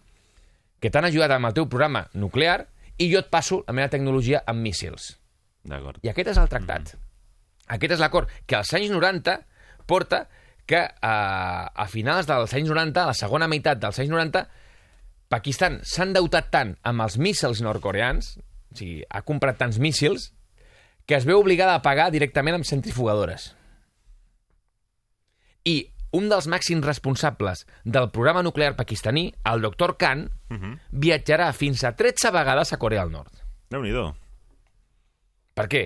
que 0.80 0.90
t'han 0.90 1.04
ajudat 1.10 1.30
amb 1.34 1.46
el 1.50 1.54
teu 1.54 1.66
programa 1.68 2.06
nuclear 2.14 2.68
i 2.98 3.10
jo 3.12 3.18
et 3.18 3.28
passo 3.30 3.64
la 3.66 3.74
meva 3.74 3.88
tecnologia 3.90 4.42
amb 4.46 4.62
míssils. 4.62 5.18
D'acord. 5.64 5.98
I 6.02 6.08
aquest 6.10 6.28
és 6.32 6.38
el 6.38 6.48
tractat. 6.48 6.94
Aquest 7.68 7.96
és 7.96 8.02
l'acord 8.02 8.30
que 8.46 8.58
als 8.58 8.72
anys 8.74 8.90
90 8.90 9.38
porta 9.86 10.26
que 10.66 10.82
a, 10.82 11.14
a 11.74 11.86
finals 11.90 12.26
dels 12.28 12.54
anys 12.54 12.70
90, 12.70 13.02
a 13.02 13.10
la 13.10 13.16
segona 13.18 13.48
meitat 13.50 13.80
dels 13.82 13.98
anys 14.02 14.12
90, 14.12 14.44
Pakistan 15.32 15.80
s'ha 15.86 16.06
endeutat 16.06 16.50
tant 16.52 16.74
amb 16.88 17.04
els 17.04 17.16
míssils 17.18 17.62
nord-coreans, 17.64 18.36
o 18.72 18.76
sigui, 18.76 19.00
ha 19.08 19.22
comprat 19.26 19.58
tants 19.60 19.80
míssils, 19.82 20.30
que 21.06 21.16
es 21.16 21.26
veu 21.28 21.40
obligada 21.40 21.74
a 21.74 21.82
pagar 21.82 22.10
directament 22.14 22.58
amb 22.58 22.68
centrifugadores. 22.68 23.50
I 25.64 25.76
un 26.12 26.28
dels 26.28 26.46
màxims 26.52 26.84
responsables 26.84 27.64
del 27.84 28.10
programa 28.12 28.42
nuclear 28.44 28.76
pakistaní, 28.76 29.30
el 29.48 29.64
doctor 29.64 29.96
Khan, 29.96 30.26
viatjarà 30.92 31.52
fins 31.56 31.84
a 31.84 31.94
13 31.96 32.30
vegades 32.34 32.72
a 32.72 32.78
Corea 32.78 33.06
del 33.06 33.14
Nord. 33.14 33.32
Déu-n'hi-do. 33.72 34.10
Per 35.56 35.66
què? 35.72 35.82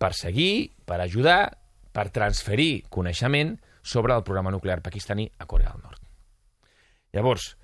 Per 0.00 0.14
seguir, 0.16 0.72
per 0.88 1.00
ajudar, 1.04 1.58
per 1.92 2.08
transferir 2.14 2.86
coneixement 2.88 3.58
sobre 3.82 4.14
el 4.16 4.24
programa 4.24 4.52
nuclear 4.54 4.80
pakistaní 4.80 5.28
a 5.38 5.46
Corea 5.46 5.74
del 5.74 5.82
Nord. 5.82 6.00
Llavors, 7.12 7.56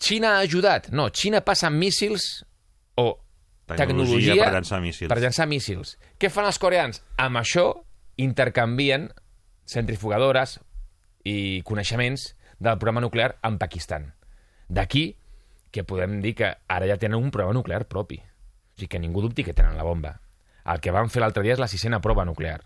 Xina 0.00 0.36
ha 0.36 0.44
ajudat? 0.44 0.88
No, 0.92 1.10
Xina 1.12 1.42
passa 1.44 1.68
amb 1.68 1.80
míssils 1.80 2.44
o 2.96 3.10
Tecnologia 3.66 4.30
tecnologia, 4.30 4.44
per 4.44 4.52
llançar 4.54 4.78
míssils. 4.80 5.10
Per 5.10 5.18
llançar 5.18 5.46
míssils. 5.50 5.96
Què 6.22 6.30
fan 6.30 6.46
els 6.46 6.58
coreans? 6.62 7.00
Amb 7.18 7.40
això 7.40 7.64
intercanvien 8.22 9.08
centrifugadores 9.66 10.60
i 11.26 11.62
coneixements 11.66 12.28
del 12.62 12.78
programa 12.78 13.02
nuclear 13.02 13.32
amb 13.42 13.58
Pakistan. 13.58 14.12
D'aquí 14.68 15.16
que 15.74 15.82
podem 15.82 16.20
dir 16.22 16.36
que 16.38 16.52
ara 16.54 16.86
ja 16.86 16.96
tenen 16.96 17.18
un 17.18 17.32
programa 17.34 17.58
nuclear 17.58 17.88
propi. 17.90 18.20
O 18.22 18.78
sigui, 18.78 18.88
que 18.92 19.02
ningú 19.02 19.24
dubti 19.24 19.42
que 19.42 19.56
tenen 19.56 19.74
la 19.76 19.84
bomba. 19.84 20.14
El 20.66 20.80
que 20.82 20.94
van 20.94 21.10
fer 21.12 21.22
l'altre 21.22 21.44
dia 21.46 21.54
és 21.54 21.62
la 21.62 21.70
sisena 21.70 22.00
prova 22.02 22.26
nuclear. 22.26 22.60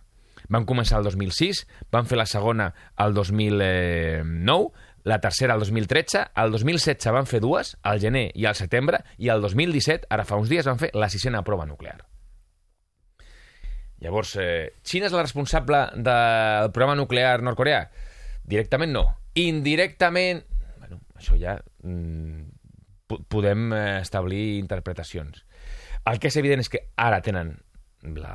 Van 0.50 0.64
començar 0.66 0.98
el 0.98 1.06
2006, 1.06 1.66
van 1.92 2.08
fer 2.10 2.18
la 2.18 2.26
segona 2.26 2.70
el 2.98 3.14
2009, 3.14 4.70
la 5.04 5.20
tercera 5.20 5.54
el 5.54 5.60
2013, 5.60 6.24
el 6.42 6.52
2016 6.52 7.12
van 7.14 7.28
fer 7.28 7.40
dues, 7.44 7.76
al 7.82 8.00
gener 8.00 8.30
i 8.34 8.46
al 8.48 8.56
setembre, 8.58 9.02
i 9.18 9.30
el 9.32 9.44
2017, 9.44 10.08
ara 10.10 10.26
fa 10.28 10.40
uns 10.40 10.50
dies, 10.50 10.66
van 10.66 10.80
fer 10.80 10.90
la 10.96 11.10
sisena 11.12 11.44
prova 11.46 11.68
nuclear. 11.68 12.00
Llavors, 14.00 14.34
eh, 14.40 14.72
Xina 14.82 15.10
és 15.10 15.12
la 15.12 15.22
responsable 15.22 15.82
del 15.96 16.70
programa 16.72 16.96
nuclear 16.96 17.42
nord-coreà? 17.44 17.84
Directament 18.48 18.94
no. 18.96 19.04
Indirectament, 19.36 20.40
bueno, 20.80 21.02
això 21.20 21.36
ja 21.38 21.58
mm, 21.84 23.20
podem 23.28 23.72
eh, 23.76 24.00
establir 24.00 24.58
interpretacions. 24.58 25.44
El 26.08 26.18
que 26.18 26.32
és 26.32 26.38
evident 26.40 26.64
és 26.64 26.72
que 26.72 26.86
ara 26.96 27.20
tenen 27.20 27.58
la, 28.02 28.34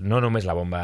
no 0.00 0.20
només 0.20 0.46
la 0.48 0.56
bomba 0.56 0.82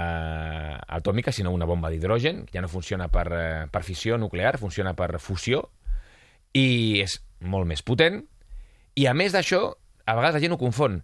atòmica, 0.87 1.33
sinó 1.33 1.53
una 1.55 1.66
bomba 1.66 1.90
d'hidrogen, 1.90 2.45
que 2.47 2.59
ja 2.59 2.62
no 2.62 2.71
funciona 2.71 3.09
per, 3.09 3.27
eh, 3.35 3.66
per 3.71 3.83
fissió 3.83 4.19
nuclear, 4.19 4.59
funciona 4.59 4.95
per 4.95 5.19
fusió, 5.19 5.66
i 6.55 7.03
és 7.03 7.21
molt 7.40 7.66
més 7.66 7.83
potent, 7.83 8.23
i 8.97 9.07
a 9.07 9.14
més 9.14 9.35
d'això, 9.35 9.69
a 10.07 10.14
vegades 10.16 10.38
la 10.38 10.45
gent 10.45 10.55
ho 10.55 10.61
confon, 10.61 11.03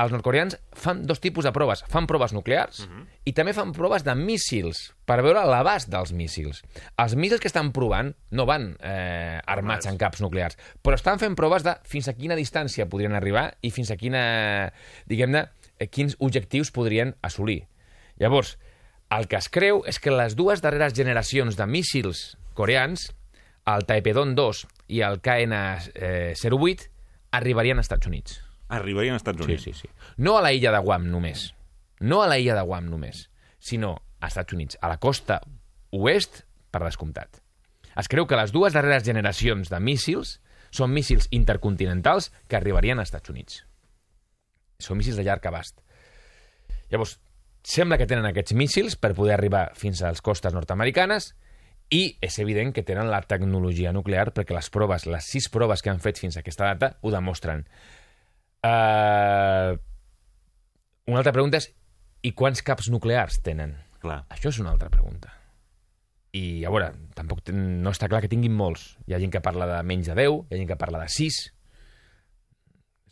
els 0.00 0.12
nord-coreans 0.14 0.56
fan 0.72 1.02
dos 1.04 1.20
tipus 1.20 1.44
de 1.44 1.52
proves. 1.52 1.82
Fan 1.92 2.06
proves 2.08 2.32
nuclears 2.32 2.80
uh 2.80 2.86
-huh. 2.86 3.04
i 3.24 3.32
també 3.32 3.52
fan 3.52 3.72
proves 3.72 4.04
de 4.04 4.14
míssils 4.14 4.94
per 5.04 5.20
veure 5.22 5.44
l'abast 5.44 5.90
dels 5.90 6.12
míssils. 6.12 6.62
Els 6.96 7.16
míssils 7.16 7.40
que 7.40 7.48
estan 7.48 7.72
provant 7.72 8.14
no 8.30 8.46
van 8.46 8.76
eh, 8.80 9.40
armats 9.44 9.86
en 9.86 9.98
caps 9.98 10.20
nuclears, 10.20 10.56
però 10.82 10.94
estan 10.94 11.18
fent 11.18 11.34
proves 11.34 11.62
de 11.62 11.76
fins 11.84 12.08
a 12.08 12.14
quina 12.14 12.34
distància 12.34 12.88
podrien 12.88 13.12
arribar 13.12 13.56
i 13.60 13.70
fins 13.70 13.90
a 13.90 13.96
quina, 13.96 14.72
diguem-ne, 15.06 15.38
eh, 15.38 15.59
quins 15.88 16.16
objectius 16.18 16.70
podrien 16.74 17.14
assolir. 17.22 17.64
Llavors, 18.20 18.58
el 19.10 19.26
que 19.26 19.38
es 19.40 19.48
creu 19.48 19.82
és 19.88 19.98
que 19.98 20.12
les 20.12 20.36
dues 20.36 20.60
darreres 20.62 20.94
generacions 20.94 21.56
de 21.56 21.66
míssils 21.66 22.36
coreans, 22.54 23.08
el 23.70 23.86
Taepedon 23.88 24.34
2 24.36 24.66
i 24.92 25.00
el 25.06 25.20
KN-08, 25.24 26.86
arribarien 27.32 27.80
als 27.80 27.88
Estats 27.88 28.10
Units. 28.10 28.40
Arribarien 28.68 29.14
als 29.14 29.24
Estats 29.24 29.46
Units. 29.46 29.64
Sí, 29.64 29.72
sí, 29.72 29.88
sí. 29.88 30.12
No 30.16 30.36
a 30.38 30.42
la 30.44 30.52
illa 30.52 30.72
de 30.74 30.82
Guam 30.84 31.08
només. 31.10 31.50
No 32.00 32.22
a 32.22 32.28
la 32.28 32.38
illa 32.38 32.54
de 32.54 32.62
Guam 32.66 32.90
només, 32.90 33.28
sinó 33.58 33.96
als 34.20 34.34
Estats 34.34 34.54
Units, 34.54 34.78
a 34.80 34.88
la 34.88 34.98
costa 34.98 35.40
oest, 35.90 36.44
per 36.70 36.84
descomptat. 36.84 37.40
Es 37.98 38.06
creu 38.08 38.28
que 38.30 38.38
les 38.38 38.52
dues 38.54 38.72
darreres 38.76 39.02
generacions 39.04 39.72
de 39.72 39.80
míssils 39.82 40.38
són 40.70 40.92
míssils 40.94 41.26
intercontinentals 41.34 42.30
que 42.46 42.56
arribarien 42.56 43.02
als 43.02 43.10
Estats 43.10 43.32
Units. 43.32 43.64
Són 44.82 45.00
míssils 45.00 45.18
de 45.20 45.26
llarg 45.26 45.46
abast. 45.46 45.78
Llavors, 46.90 47.18
sembla 47.62 47.98
que 48.00 48.08
tenen 48.10 48.26
aquests 48.30 48.56
míssils 48.56 48.96
per 48.96 49.14
poder 49.14 49.36
arribar 49.36 49.68
fins 49.78 50.02
a 50.02 50.10
les 50.10 50.22
costes 50.24 50.54
nord-americanes 50.56 51.32
i 51.90 52.02
és 52.22 52.38
evident 52.42 52.72
que 52.74 52.84
tenen 52.86 53.10
la 53.10 53.20
tecnologia 53.26 53.92
nuclear 53.92 54.30
perquè 54.34 54.54
les 54.54 54.70
proves, 54.70 55.06
les 55.10 55.26
sis 55.26 55.48
proves 55.50 55.82
que 55.82 55.90
han 55.90 56.02
fet 56.02 56.20
fins 56.22 56.36
a 56.36 56.44
aquesta 56.44 56.70
data, 56.70 56.94
ho 57.02 57.10
demostren. 57.10 57.64
Uh, 58.62 59.74
una 61.10 61.22
altra 61.22 61.34
pregunta 61.34 61.58
és 61.58 61.70
i 62.22 62.34
quants 62.36 62.62
caps 62.62 62.90
nuclears 62.92 63.40
tenen? 63.44 63.74
Clar. 64.00 64.22
Això 64.32 64.52
és 64.52 64.60
una 64.62 64.74
altra 64.74 64.90
pregunta. 64.92 65.32
I, 66.36 66.62
a 66.64 66.70
veure, 66.70 66.92
tampoc 67.16 67.48
no 67.50 67.90
està 67.90 68.06
clar 68.10 68.20
que 68.22 68.30
tinguin 68.30 68.54
molts. 68.54 68.92
Hi 69.08 69.16
ha 69.16 69.20
gent 69.22 69.32
que 69.34 69.42
parla 69.42 69.66
de 69.66 69.80
menys 69.86 70.12
de 70.12 70.14
10, 70.18 70.44
hi 70.46 70.54
ha 70.54 70.60
gent 70.60 70.68
que 70.70 70.78
parla 70.78 71.00
de 71.02 71.10
6. 71.10 71.40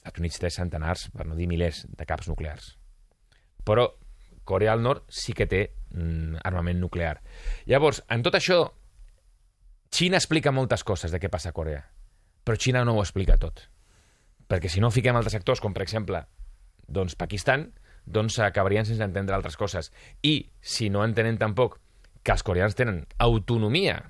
Estats 0.08 0.24
Units 0.24 0.40
té 0.42 0.50
centenars, 0.50 1.06
per 1.14 1.28
no 1.28 1.36
dir 1.36 1.46
milers, 1.46 1.84
de 1.88 2.08
caps 2.08 2.28
nuclears. 2.28 2.72
Però 3.64 3.86
Corea 4.48 4.74
del 4.74 4.82
Nord 4.82 5.04
sí 5.12 5.34
que 5.36 5.46
té 5.46 5.62
mm, 5.92 6.40
armament 6.48 6.80
nuclear. 6.80 7.18
Llavors, 7.68 8.02
en 8.08 8.24
tot 8.24 8.38
això, 8.38 8.62
Xina 9.92 10.16
explica 10.16 10.52
moltes 10.52 10.84
coses 10.84 11.12
de 11.12 11.20
què 11.20 11.30
passa 11.32 11.52
a 11.52 11.56
Corea, 11.56 11.82
però 12.44 12.56
Xina 12.56 12.84
no 12.84 12.96
ho 12.96 13.04
explica 13.04 13.36
tot 13.40 13.68
perquè 14.48 14.70
si 14.72 14.80
no 14.80 14.90
fiquem 14.90 15.16
altres 15.16 15.36
sectors, 15.36 15.60
com 15.60 15.76
per 15.76 15.84
exemple 15.84 16.24
doncs 16.88 17.14
Pakistan, 17.20 17.68
doncs 18.08 18.38
acabarien 18.40 18.88
sense 18.88 19.04
entendre 19.04 19.36
altres 19.36 19.58
coses. 19.60 19.92
I 20.24 20.48
si 20.60 20.88
no 20.88 21.04
entenen 21.04 21.36
tampoc 21.38 21.76
que 22.24 22.32
els 22.32 22.42
coreans 22.42 22.76
tenen 22.78 23.04
autonomia 23.20 24.00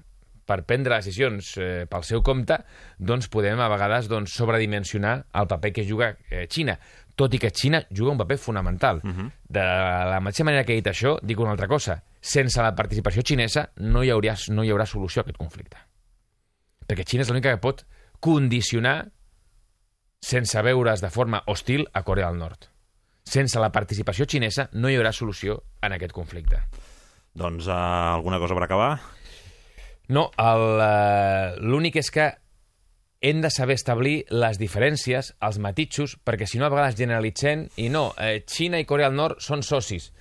per 0.48 0.62
prendre 0.64 0.96
decisions 0.96 1.52
eh, 1.60 1.84
pel 1.90 2.06
seu 2.08 2.22
compte, 2.24 2.56
doncs 2.96 3.28
podem 3.32 3.60
a 3.60 3.68
vegades 3.68 4.08
doncs, 4.08 4.32
sobredimensionar 4.32 5.18
el 5.36 5.50
paper 5.50 5.72
que 5.76 5.84
juga 5.84 6.14
eh, 6.30 6.46
Xina, 6.48 6.78
tot 7.18 7.34
i 7.34 7.40
que 7.42 7.50
Xina 7.52 7.82
juga 7.90 8.14
un 8.14 8.22
paper 8.22 8.38
fonamental. 8.38 9.02
Uh 9.04 9.10
-huh. 9.10 9.30
De 9.44 9.60
la 9.60 10.20
mateixa 10.20 10.44
manera 10.44 10.64
que 10.64 10.72
he 10.72 10.80
dit 10.80 10.86
això, 10.86 11.18
dic 11.22 11.40
una 11.40 11.50
altra 11.50 11.68
cosa. 11.68 12.02
Sense 12.20 12.62
la 12.62 12.74
participació 12.74 13.22
xinesa 13.22 13.70
no 13.76 14.02
hi, 14.02 14.10
hauria, 14.10 14.34
no 14.48 14.64
hi 14.64 14.70
haurà 14.70 14.86
solució 14.86 15.20
a 15.20 15.22
aquest 15.22 15.38
conflicte. 15.38 15.76
Perquè 16.88 17.04
Xina 17.04 17.22
és 17.22 17.28
l'única 17.28 17.50
que 17.50 17.60
pot 17.60 17.84
condicionar 18.20 19.10
sense 20.20 20.62
veure's 20.62 21.00
de 21.00 21.10
forma 21.10 21.42
hostil 21.46 21.86
a 21.92 22.02
Corea 22.02 22.26
del 22.26 22.38
Nord. 22.38 22.70
Sense 23.22 23.60
la 23.60 23.70
participació 23.70 24.24
xinesa 24.24 24.68
no 24.72 24.88
hi 24.88 24.96
haurà 24.96 25.12
solució 25.12 25.62
en 25.82 25.92
aquest 25.92 26.12
conflicte. 26.12 26.62
Doncs 27.34 27.66
uh, 27.66 28.14
alguna 28.16 28.38
cosa 28.38 28.54
per 28.54 28.64
acabar? 28.64 29.17
No, 30.08 30.28
uh, 30.40 31.56
l'únic 31.60 31.98
és 32.00 32.08
que 32.12 32.30
hem 33.20 33.42
de 33.42 33.50
saber 33.50 33.74
establir 33.76 34.22
les 34.30 34.60
diferències, 34.60 35.32
els 35.42 35.58
matitxos, 35.58 36.16
perquè 36.24 36.46
si 36.46 36.60
no 36.60 36.68
a 36.68 36.72
vegades 36.72 36.96
generalitzem 36.96 37.66
i 37.82 37.88
no, 37.90 38.12
eh, 38.16 38.44
Xina 38.46 38.78
i 38.78 38.86
Corea 38.86 39.10
del 39.10 39.18
Nord 39.18 39.42
són 39.42 39.64
socis. 39.66 40.12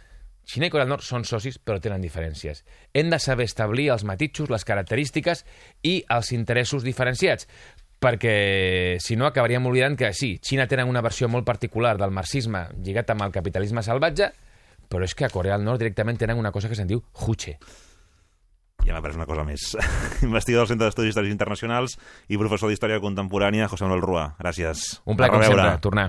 Xina 0.48 0.68
i 0.68 0.74
Corea 0.74 0.88
del 0.88 0.96
Nord 0.96 1.06
són 1.06 1.28
socis, 1.28 1.60
però 1.60 1.78
tenen 1.84 2.02
diferències. 2.02 2.64
Hem 2.94 3.12
de 3.14 3.20
saber 3.20 3.46
establir 3.46 3.92
els 3.94 4.04
matitxos, 4.08 4.50
les 4.50 4.66
característiques 4.66 5.46
i 5.84 6.00
els 6.10 6.32
interessos 6.34 6.84
diferenciats 6.88 7.48
perquè 7.98 8.98
si 9.02 9.16
no 9.18 9.26
acabaríem 9.26 9.66
oblidant 9.66 9.98
que 9.98 10.12
sí, 10.14 10.36
Xina 10.42 10.68
tenen 10.70 10.90
una 10.90 11.02
versió 11.02 11.30
molt 11.30 11.46
particular 11.46 11.96
del 11.98 12.14
marxisme 12.14 12.68
lligat 12.86 13.10
amb 13.14 13.26
el 13.26 13.34
capitalisme 13.34 13.82
salvatge, 13.86 14.32
però 14.88 15.06
és 15.06 15.16
que 15.18 15.26
a 15.26 15.34
Corea 15.34 15.58
del 15.58 15.66
Nord 15.66 15.82
directament 15.82 16.18
tenen 16.18 16.38
una 16.38 16.54
cosa 16.54 16.70
que 16.70 16.78
se'n 16.78 16.90
diu 16.90 17.02
Juche. 17.14 17.58
Ja 18.88 18.96
m'ha 18.96 19.04
pres 19.04 19.18
una 19.20 19.28
cosa 19.28 19.44
més. 19.44 19.74
Investigador 20.28 20.66
del 20.66 20.74
Centre 20.74 20.88
d'Estudis 20.88 21.12
Històrics 21.12 21.36
Internacionals 21.36 21.98
i 22.32 22.40
professor 22.40 22.72
d'Història 22.72 23.02
Contemporània, 23.04 23.68
José 23.68 23.86
Manuel 23.86 24.06
Rua. 24.06 24.30
Gràcies. 24.40 25.02
Un 25.06 25.20
plaer, 25.20 25.34
com 25.34 25.44
sempre, 25.44 25.74
tornar. 25.84 26.08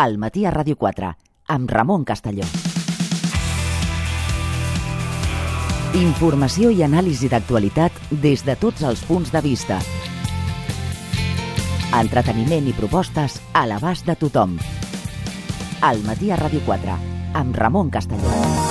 Al 0.00 0.16
matí 0.18 0.46
a 0.48 0.54
Ràdio 0.54 0.78
4, 0.80 1.12
amb 1.54 1.70
Ramon 1.70 2.08
Castelló. 2.08 2.48
Informació 5.94 6.72
i 6.74 6.82
anàlisi 6.82 7.28
d'actualitat 7.30 8.00
des 8.10 8.42
de 8.42 8.56
tots 8.58 8.82
els 8.82 9.04
punts 9.06 9.30
de 9.30 9.44
vista 9.44 9.78
entreteniment 12.00 12.66
i 12.68 12.74
propostes 12.74 13.38
a 13.54 13.64
l'abast 13.70 14.06
de 14.08 14.16
tothom. 14.18 14.58
Al 15.84 16.02
matí 16.06 16.32
a 16.32 16.40
Ràdio 16.40 16.64
4, 16.66 16.98
amb 17.38 17.56
Ramon 17.56 17.90
Castelló. 17.94 18.63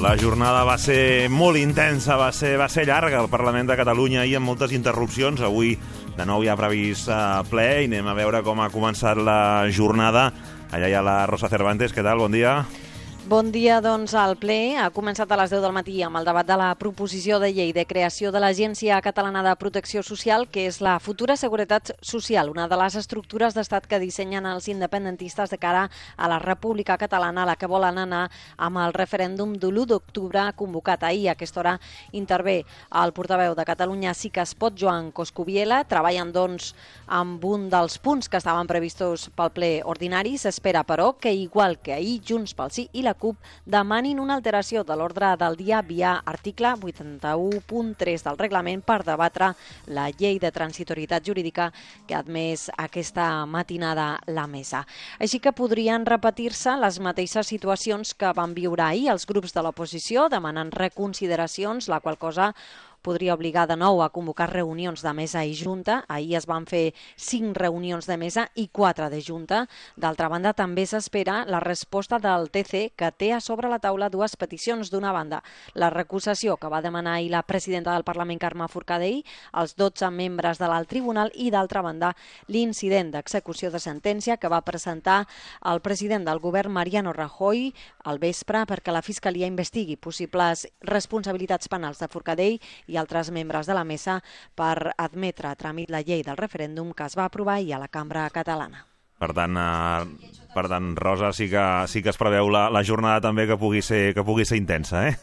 La 0.00 0.16
jornada 0.16 0.62
va 0.64 0.78
ser 0.80 1.28
molt 1.28 1.58
intensa, 1.60 2.14
va 2.16 2.30
ser, 2.32 2.54
va 2.56 2.70
ser 2.72 2.86
llarga 2.88 3.18
al 3.20 3.28
Parlament 3.28 3.68
de 3.68 3.76
Catalunya 3.76 4.24
i 4.24 4.32
amb 4.38 4.48
moltes 4.48 4.72
interrupcions. 4.72 5.42
Avui 5.44 5.74
de 6.16 6.24
nou 6.24 6.40
hi 6.40 6.48
ha 6.48 6.56
previst 6.56 7.10
uh, 7.12 7.42
ple 7.50 7.68
i 7.82 7.88
anem 7.90 8.08
a 8.08 8.16
veure 8.16 8.40
com 8.46 8.64
ha 8.64 8.70
començat 8.72 9.20
la 9.20 9.68
jornada. 9.68 10.30
Allà 10.72 10.88
hi 10.88 10.96
ha 10.96 11.04
la 11.04 11.18
Rosa 11.28 11.52
Cervantes. 11.52 11.92
Què 11.92 12.00
tal? 12.06 12.24
Bon 12.24 12.32
dia. 12.32 12.62
Bon 12.62 12.72
dia, 12.72 12.89
doncs, 13.28 14.14
al 14.14 14.36
ple. 14.36 14.76
Ha 14.78 14.90
començat 14.90 15.30
a 15.30 15.36
les 15.36 15.50
10 15.50 15.60
del 15.62 15.72
matí 15.72 16.02
amb 16.02 16.16
el 16.16 16.24
debat 16.24 16.46
de 16.46 16.56
la 16.56 16.74
proposició 16.74 17.38
de 17.38 17.52
llei 17.52 17.72
de 17.72 17.84
creació 17.84 18.32
de 18.32 18.40
l'Agència 18.40 19.00
Catalana 19.02 19.42
de 19.42 19.54
Protecció 19.56 20.02
Social, 20.02 20.48
que 20.48 20.66
és 20.66 20.80
la 20.80 20.98
futura 20.98 21.36
seguretat 21.36 21.92
social, 22.02 22.50
una 22.50 22.66
de 22.68 22.76
les 22.76 22.96
estructures 22.96 23.54
d'estat 23.54 23.86
que 23.86 23.98
dissenyen 24.00 24.46
els 24.46 24.68
independentistes 24.68 25.50
de 25.50 25.58
cara 25.58 25.90
a 26.16 26.28
la 26.28 26.38
República 26.38 26.96
Catalana, 26.98 27.42
a 27.42 27.46
la 27.46 27.56
que 27.56 27.66
volen 27.66 27.98
anar 27.98 28.30
amb 28.56 28.78
el 28.78 28.92
referèndum 28.92 29.54
de 29.54 29.68
l'1 29.68 29.86
d'octubre 29.86 30.52
convocat 30.56 31.04
ahir. 31.04 31.28
A 31.28 31.32
aquesta 31.32 31.60
hora 31.60 31.78
intervé 32.12 32.64
el 33.02 33.12
portaveu 33.12 33.54
de 33.54 33.64
Catalunya 33.64 34.14
Sí 34.14 34.30
que 34.30 34.40
es 34.40 34.54
pot, 34.54 34.74
Joan 34.76 35.12
Coscubiela. 35.12 35.84
Treballen, 35.84 36.32
doncs, 36.32 36.74
amb 37.06 37.44
un 37.44 37.68
dels 37.70 37.98
punts 37.98 38.28
que 38.28 38.38
estaven 38.38 38.66
previstos 38.66 39.30
pel 39.36 39.50
ple 39.50 39.72
ordinari. 39.84 40.36
S'espera, 40.38 40.84
però, 40.84 41.16
que 41.18 41.32
igual 41.32 41.78
que 41.78 41.94
ahir, 41.94 42.20
Junts 42.26 42.54
pel 42.54 42.70
Sí 42.70 42.88
i 42.92 43.02
la 43.02 43.09
CUP 43.14 43.36
demanin 43.64 44.20
una 44.20 44.36
alteració 44.38 44.84
de 44.84 44.96
l'ordre 44.96 45.32
del 45.40 45.56
dia 45.58 45.80
via 45.82 46.16
article 46.24 46.74
81.3 46.76 48.24
del 48.26 48.38
reglament 48.38 48.82
per 48.86 49.00
debatre 49.06 49.52
la 49.86 50.08
llei 50.10 50.38
de 50.42 50.50
transitorietat 50.50 51.26
jurídica 51.26 51.70
que 52.06 52.14
ha 52.14 52.22
admès 52.24 52.68
aquesta 52.76 53.46
matinada 53.46 54.20
la 54.26 54.46
mesa. 54.46 54.84
Així 55.18 55.40
que 55.40 55.54
podrien 55.56 56.06
repetir-se 56.06 56.76
les 56.80 57.00
mateixes 57.00 57.50
situacions 57.50 58.14
que 58.14 58.32
van 58.36 58.54
viure 58.54 58.84
ahir 58.86 59.08
els 59.14 59.26
grups 59.26 59.54
de 59.54 59.64
l'oposició 59.64 60.28
demanant 60.28 60.72
reconsideracions, 60.72 61.88
la 61.88 62.00
qual 62.00 62.18
cosa 62.18 62.52
podria 63.02 63.34
obligar 63.34 63.66
de 63.68 63.76
nou 63.80 64.02
a 64.02 64.10
convocar 64.12 64.50
reunions 64.52 65.02
de 65.02 65.12
mesa 65.16 65.42
i 65.44 65.54
junta. 65.56 66.04
Ahir 66.08 66.36
es 66.38 66.46
van 66.46 66.66
fer 66.68 66.92
cinc 67.16 67.56
reunions 67.56 68.06
de 68.06 68.16
mesa 68.20 68.46
i 68.54 68.68
quatre 68.68 69.08
de 69.10 69.20
junta. 69.24 69.64
D'altra 69.96 70.28
banda, 70.28 70.52
també 70.54 70.86
s'espera 70.86 71.44
la 71.48 71.60
resposta 71.60 72.18
del 72.20 72.50
TC, 72.50 72.92
que 72.96 73.10
té 73.12 73.32
a 73.32 73.40
sobre 73.40 73.68
la 73.68 73.80
taula 73.80 74.10
dues 74.10 74.36
peticions. 74.36 74.90
D'una 74.90 75.12
banda, 75.12 75.42
la 75.74 75.90
recusació 75.90 76.56
que 76.56 76.68
va 76.68 76.82
demanar 76.82 77.16
ahir 77.18 77.30
la 77.30 77.42
presidenta 77.42 77.94
del 77.94 78.04
Parlament, 78.04 78.40
Carme 78.40 78.68
Forcadell, 78.68 79.22
als 79.52 79.76
12 79.76 80.10
membres 80.10 80.58
de 80.58 80.68
l'alt 80.68 80.88
tribunal 80.88 81.32
i, 81.34 81.50
d'altra 81.50 81.82
banda, 81.82 82.14
l'incident 82.48 83.12
d'execució 83.14 83.70
de 83.70 83.80
sentència 83.80 84.36
que 84.36 84.50
va 84.50 84.64
presentar 84.66 85.24
el 85.70 85.80
president 85.80 86.26
del 86.26 86.40
govern, 86.40 86.72
Mariano 86.72 87.12
Rajoy, 87.12 87.70
al 88.04 88.18
vespre 88.18 88.64
perquè 88.66 88.92
la 88.92 89.02
Fiscalia 89.02 89.48
investigui 89.50 89.96
possibles 89.96 90.66
responsabilitats 90.86 91.68
penals 91.70 92.00
de 92.00 92.08
Forcadell 92.10 92.58
i 92.90 92.98
altres 92.98 93.30
membres 93.30 93.70
de 93.70 93.76
la 93.78 93.86
mesa 93.86 94.18
per 94.58 94.92
admetre 94.98 95.50
a 95.50 95.56
tràmit 95.56 95.90
la 95.90 96.02
llei 96.02 96.24
del 96.26 96.38
referèndum 96.40 96.92
que 96.92 97.06
es 97.06 97.16
va 97.18 97.30
aprovar 97.30 97.60
ahir 97.60 97.76
a 97.76 97.82
la 97.84 97.88
cambra 97.88 98.26
catalana. 98.34 98.84
Per 99.20 99.30
tant, 99.36 99.56
eh, 99.60 100.32
per 100.54 100.66
tant 100.72 100.94
Rosa, 100.96 101.32
sí 101.36 101.50
que, 101.52 101.64
sí 101.92 102.02
que 102.02 102.10
es 102.12 102.18
preveu 102.18 102.48
la, 102.50 102.68
la 102.72 102.82
jornada 102.84 103.20
també 103.28 103.46
que 103.46 103.58
pugui 103.60 103.84
ser, 103.84 104.14
que 104.16 104.24
pugui 104.24 104.48
ser 104.48 104.58
intensa, 104.60 105.06
eh? 105.10 105.16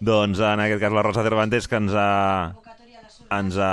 Doncs 0.00 0.40
en 0.40 0.62
aquest 0.64 0.80
cas 0.80 0.94
la 0.96 1.04
Rosa 1.04 1.24
Cervantes 1.26 1.68
que 1.68 1.76
ens 1.76 1.92
ha, 1.92 2.08
ens 3.36 3.58
ha, 3.60 3.72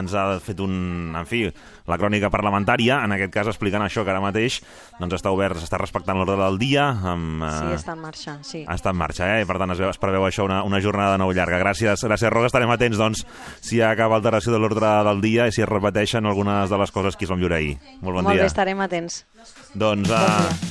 ens 0.00 0.14
ha 0.14 0.24
fet 0.42 0.58
un, 0.64 0.74
en 1.14 1.28
fi, 1.30 1.44
la 1.88 1.98
crònica 2.00 2.30
parlamentària, 2.30 3.00
en 3.04 3.14
aquest 3.16 3.32
cas 3.34 3.50
explicant 3.50 3.82
això 3.84 4.04
que 4.04 4.12
ara 4.12 4.20
mateix 4.22 4.60
doncs 4.98 5.18
està 5.18 5.32
obert, 5.34 5.58
s'està 5.58 5.80
respectant 5.80 6.18
l'ordre 6.18 6.36
del 6.40 6.58
dia. 6.60 6.88
Amb, 7.12 7.42
eh, 7.42 7.50
sí, 7.56 7.74
està 7.78 7.96
en 7.96 8.02
marxa, 8.04 8.38
sí. 8.46 8.64
Està 8.68 8.92
en 8.94 9.00
marxa, 9.00 9.28
eh? 9.36 9.42
I 9.42 9.48
per 9.48 9.58
tant 9.58 9.72
es, 9.74 9.80
veu, 9.80 9.90
es 9.90 10.00
preveu 10.02 10.28
això 10.28 10.46
una, 10.48 10.62
una 10.68 10.80
jornada 10.84 11.16
de 11.16 11.22
nou 11.24 11.32
llarga. 11.32 11.60
Gràcies, 11.64 12.04
gràcies 12.04 12.32
Rosa, 12.34 12.52
estarem 12.52 12.70
atents 12.74 13.00
doncs 13.00 13.24
si 13.60 13.78
hi 13.78 13.82
ha 13.82 13.94
cap 13.98 14.12
alteració 14.12 14.52
de 14.54 14.62
l'ordre 14.62 14.92
del 15.08 15.22
dia 15.24 15.48
i 15.48 15.54
si 15.54 15.64
es 15.64 15.68
repeteixen 15.70 16.26
algunes 16.26 16.70
de 16.70 16.78
les 16.78 16.94
coses 16.94 17.16
que 17.16 17.26
es 17.28 17.32
van 17.32 17.40
viure 17.40 17.56
ahir. 17.56 17.76
Molt 18.00 18.20
bon 18.20 18.24
Molt 18.24 18.34
dia. 18.34 18.42
bé, 18.44 18.52
estarem 18.52 18.80
atents. 18.84 19.22
Doncs 19.74 20.10
uh, 20.10 20.24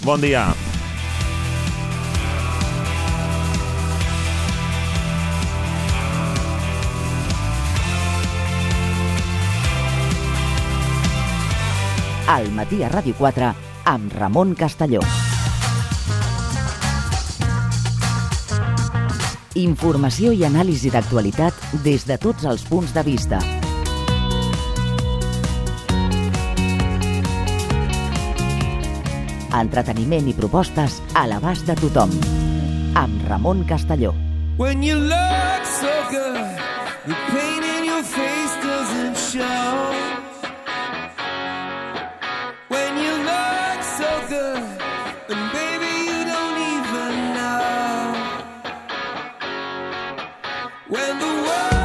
bon 0.05 0.21
dia. 0.21 0.43
Bon 0.51 0.51
dia. 0.67 0.76
Al 12.27 12.51
matí 12.51 12.83
a 12.83 12.89
Ràdio 12.91 13.15
4 13.15 13.53
amb 13.87 14.13
Ramon 14.13 14.53
Castelló. 14.59 14.99
Informació 19.57 20.33
i 20.35 20.43
anàlisi 20.45 20.91
d'actualitat 20.93 21.55
des 21.85 22.03
de 22.05 22.17
tots 22.21 22.45
els 22.45 22.65
punts 22.67 22.91
de 22.93 23.03
vista. 23.07 23.39
Entreteniment 29.57 30.27
i 30.27 30.35
propostes 30.37 30.99
a 31.15 31.25
l'abast 31.31 31.65
de 31.65 31.77
tothom. 31.79 32.11
Amb 32.99 33.23
Ramon 33.31 33.63
Castelló. 33.65 34.13
When 34.57 34.83
you 34.83 34.99
look 34.99 35.65
so 35.65 35.95
good, 36.11 36.59
the 37.07 37.17
pain 37.31 37.63
in 37.63 37.85
your 37.85 38.03
face 38.03 38.53
doesn't 38.61 39.17
show. 39.17 40.06
When 50.89 51.19
the 51.19 51.25
world 51.25 51.76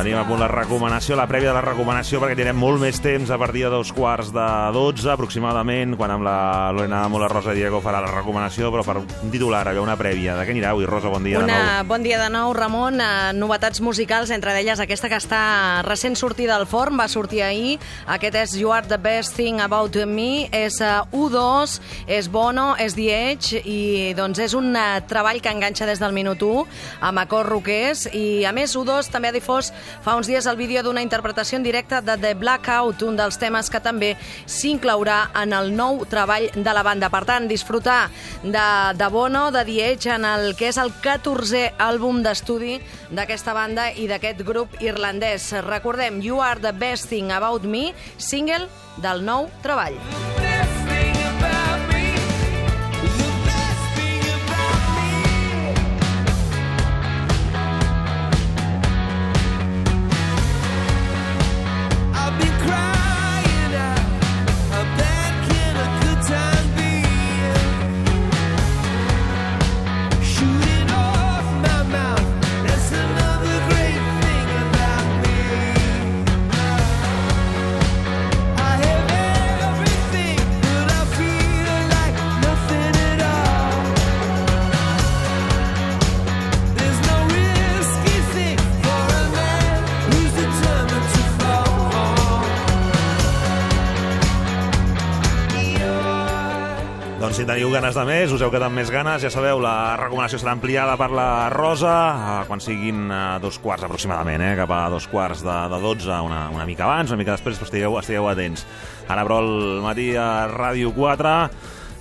Tenim 0.00 0.16
a 0.16 0.22
punt 0.24 0.40
la 0.40 0.46
recomanació, 0.48 1.12
la 1.12 1.26
prèvia 1.28 1.50
de 1.50 1.58
la 1.58 1.60
recomanació, 1.60 2.22
perquè 2.22 2.32
tindrem 2.32 2.56
molt 2.56 2.80
més 2.80 2.96
temps 3.04 3.28
a 3.28 3.36
partir 3.36 3.66
de 3.66 3.70
dos 3.74 3.90
quarts 3.92 4.30
de 4.32 4.44
dotze, 4.72 5.10
aproximadament, 5.12 5.92
quan 6.00 6.14
amb 6.14 6.24
la 6.24 6.70
Lorena 6.72 7.02
Mola 7.12 7.26
Rosa 7.28 7.52
Diego 7.52 7.82
farà 7.84 8.00
la 8.00 8.08
recomanació, 8.08 8.70
però 8.72 8.80
per 8.86 8.94
un 9.02 9.28
titular, 9.28 9.60
a 9.68 9.74
una 9.76 9.98
prèvia. 10.00 10.38
De 10.38 10.46
què 10.48 10.54
anirà 10.54 10.70
avui, 10.72 10.86
Rosa? 10.88 11.10
Bon 11.12 11.20
dia 11.20 11.42
una, 11.42 11.44
de 11.44 11.58
nou. 11.58 11.88
Bon 11.90 12.06
dia 12.06 12.16
de 12.16 12.30
nou, 12.32 12.54
Ramon. 12.56 12.96
Uh, 12.96 13.34
novetats 13.36 13.82
musicals, 13.84 14.32
entre 14.32 14.54
d'elles 14.56 14.80
aquesta 14.80 15.10
que 15.12 15.18
està 15.20 15.42
recent 15.84 16.16
sortida 16.16 16.56
del 16.56 16.64
forn, 16.64 16.96
va 16.96 17.04
sortir 17.04 17.44
ahir. 17.44 17.76
Aquest 18.08 18.40
és 18.40 18.56
You 18.56 18.72
Are 18.72 18.88
The 18.88 18.96
Best 18.96 19.36
Thing 19.36 19.60
About 19.60 20.00
Me, 20.08 20.48
és 20.48 20.80
uh, 20.80 21.04
U2, 21.12 21.76
és 22.08 22.30
Bono, 22.32 22.70
és 22.80 22.96
The 22.96 23.10
Edge, 23.18 23.60
i 23.68 24.16
doncs 24.16 24.40
és 24.48 24.56
un 24.56 24.72
uh, 24.72 25.04
treball 25.12 25.44
que 25.44 25.52
enganxa 25.52 25.84
des 25.84 26.00
del 26.00 26.16
minut 26.16 26.40
1, 26.40 26.64
amb 27.12 27.26
acords 27.26 27.52
roquers, 27.52 28.08
i 28.16 28.46
a 28.48 28.56
més 28.56 28.72
U2 28.80 29.12
també 29.12 29.28
ha 29.28 29.36
difós 29.36 29.74
fa 30.04 30.16
uns 30.18 30.28
dies 30.30 30.46
el 30.46 30.58
vídeo 30.58 30.82
d'una 30.82 31.02
interpretació 31.02 31.58
en 31.58 31.64
directe 31.66 32.00
de 32.02 32.16
The 32.20 32.34
Blackout, 32.34 33.02
un 33.02 33.16
dels 33.18 33.38
temes 33.40 33.70
que 33.70 33.80
també 33.80 34.14
s'inclourà 34.46 35.30
en 35.42 35.54
el 35.56 35.72
nou 35.76 36.04
treball 36.10 36.50
de 36.54 36.74
la 36.74 36.84
banda. 36.86 37.10
Per 37.12 37.24
tant, 37.28 37.48
disfrutar 37.50 38.10
de, 38.42 38.66
de 38.96 39.08
Bono, 39.12 39.50
de 39.50 39.64
Edge, 39.80 40.10
en 40.10 40.24
el 40.24 40.54
que 40.56 40.68
és 40.68 40.78
el 40.80 40.92
14è 41.02 41.76
àlbum 41.78 42.22
d'estudi 42.24 42.78
d'aquesta 43.10 43.54
banda 43.56 43.90
i 43.92 44.08
d'aquest 44.10 44.44
grup 44.46 44.76
irlandès. 44.82 45.52
Recordem, 45.66 46.20
You 46.20 46.40
Are 46.40 46.60
The 46.60 46.72
Best 46.72 47.10
Thing 47.10 47.32
About 47.32 47.64
Me, 47.64 47.90
single 48.18 48.68
del 49.00 49.24
nou 49.24 49.48
treball. 49.62 50.49
Si 97.40 97.46
teniu 97.48 97.70
ganes 97.72 97.96
de 97.96 98.02
més, 98.04 98.32
us 98.36 98.42
heu 98.44 98.50
quedat 98.52 98.68
més 98.74 98.90
ganes, 98.92 99.22
ja 99.24 99.30
sabeu, 99.32 99.62
la 99.64 99.94
recomanació 99.96 100.36
serà 100.42 100.52
ampliada 100.52 100.92
per 101.00 101.06
la 101.16 101.48
Rosa 101.48 101.94
quan 102.44 102.60
siguin 102.60 103.08
dos 103.40 103.56
quarts 103.64 103.86
aproximadament, 103.86 104.44
eh, 104.44 104.52
cap 104.58 104.74
a 104.76 104.82
dos 104.92 105.06
quarts 105.08 105.40
de, 105.46 105.56
de 105.72 105.80
12, 105.80 106.20
una, 106.26 106.42
una 106.52 106.68
mica 106.68 106.84
abans, 106.84 107.08
una 107.08 107.22
mica 107.22 107.38
després, 107.38 107.56
però 107.56 107.70
estigueu, 107.70 107.96
estigueu 108.02 108.28
atents. 108.28 108.66
Ara, 109.08 109.24
però, 109.24 109.40
el 109.40 109.80
matí 109.80 110.10
a 110.20 110.50
Ràdio 110.52 110.92
4, 110.92 111.36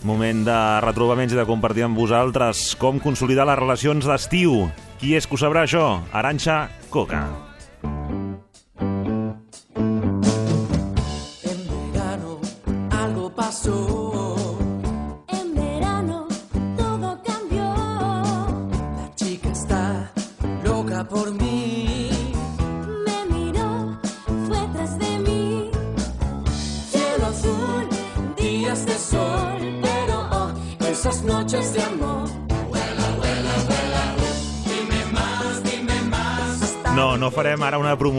moment 0.09 0.43
de 0.49 0.61
retrobaments 0.83 1.35
i 1.35 1.39
de 1.39 1.47
compartir 1.47 1.87
amb 1.87 2.03
vosaltres 2.03 2.73
com 2.81 2.99
consolidar 2.99 3.47
les 3.47 3.61
relacions 3.63 4.11
d'estiu. 4.11 4.65
Qui 4.99 5.15
és 5.15 5.23
que 5.23 5.39
ho 5.39 5.45
sabrà 5.47 5.63
això? 5.63 6.01
Aranxa 6.11 6.65
Coca. 6.91 7.23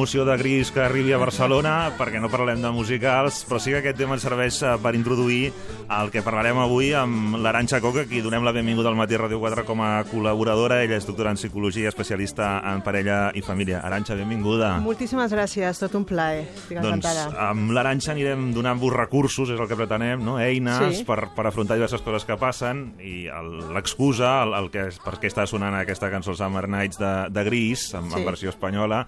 Promoció 0.01 0.25
de 0.25 0.35
Gris 0.39 0.71
que 0.73 0.81
arribi 0.81 1.13
a 1.13 1.19
Barcelona, 1.21 1.91
perquè 1.99 2.17
no 2.23 2.31
parlem 2.33 2.63
de 2.65 2.71
musicals, 2.73 3.43
però 3.45 3.59
sí 3.61 3.69
que 3.75 3.83
aquest 3.83 3.99
tema 4.01 4.15
ens 4.17 4.23
serveix 4.25 4.57
eh, 4.65 4.71
per 4.81 4.95
introduir 4.97 5.51
el 5.93 6.09
que 6.09 6.23
parlarem 6.25 6.57
avui 6.57 6.95
amb 6.97 7.37
l'Aranxa 7.37 7.83
Coca, 7.85 8.07
qui 8.09 8.23
donem 8.25 8.47
la 8.47 8.55
benvinguda 8.57 8.89
al 8.89 8.97
Matí 8.97 9.19
Ràdio 9.21 9.37
4 9.43 9.67
com 9.69 9.83
a 9.85 9.91
col·laboradora. 10.09 10.79
Ella 10.87 10.97
és 10.97 11.05
doctora 11.05 11.35
en 11.35 11.37
psicologia, 11.37 11.91
especialista 11.93 12.63
en 12.73 12.81
parella 12.81 13.19
i 13.37 13.43
família. 13.45 13.83
Aranxa, 13.85 14.17
benvinguda. 14.17 14.71
Moltíssimes 14.81 15.35
gràcies, 15.37 15.83
tot 15.85 15.99
un 16.01 16.07
plaer. 16.09 16.47
Estic 16.49 16.81
Doncs 16.81 16.97
encantada. 17.11 17.51
amb 17.51 17.77
l'Aranxa 17.77 18.15
anirem 18.17 18.55
donant-vos 18.57 18.97
recursos, 18.97 19.53
és 19.53 19.61
el 19.61 19.69
que 19.69 19.77
pretenem, 19.77 20.25
no? 20.25 20.39
eines 20.41 21.03
Sí. 21.03 21.05
per, 21.05 21.27
per 21.37 21.45
afrontar 21.51 21.77
diverses 21.77 22.01
coses 22.01 22.25
que 22.25 22.39
passen 22.41 22.95
i 23.05 23.27
l'excusa, 23.75 24.39
el, 24.47 24.57
el 24.63 24.71
que, 24.73 24.89
per 25.05 25.19
què 25.21 25.29
està 25.29 25.45
sonant 25.47 25.77
aquesta 25.77 26.09
cançó 26.09 26.33
Summer 26.33 26.65
Nights 26.73 26.97
de, 27.05 27.13
de 27.29 27.45
Gris, 27.53 27.91
en, 27.93 28.09
Sí. 28.09 28.17
en 28.17 28.25
versió 28.25 28.49
espanyola, 28.49 29.05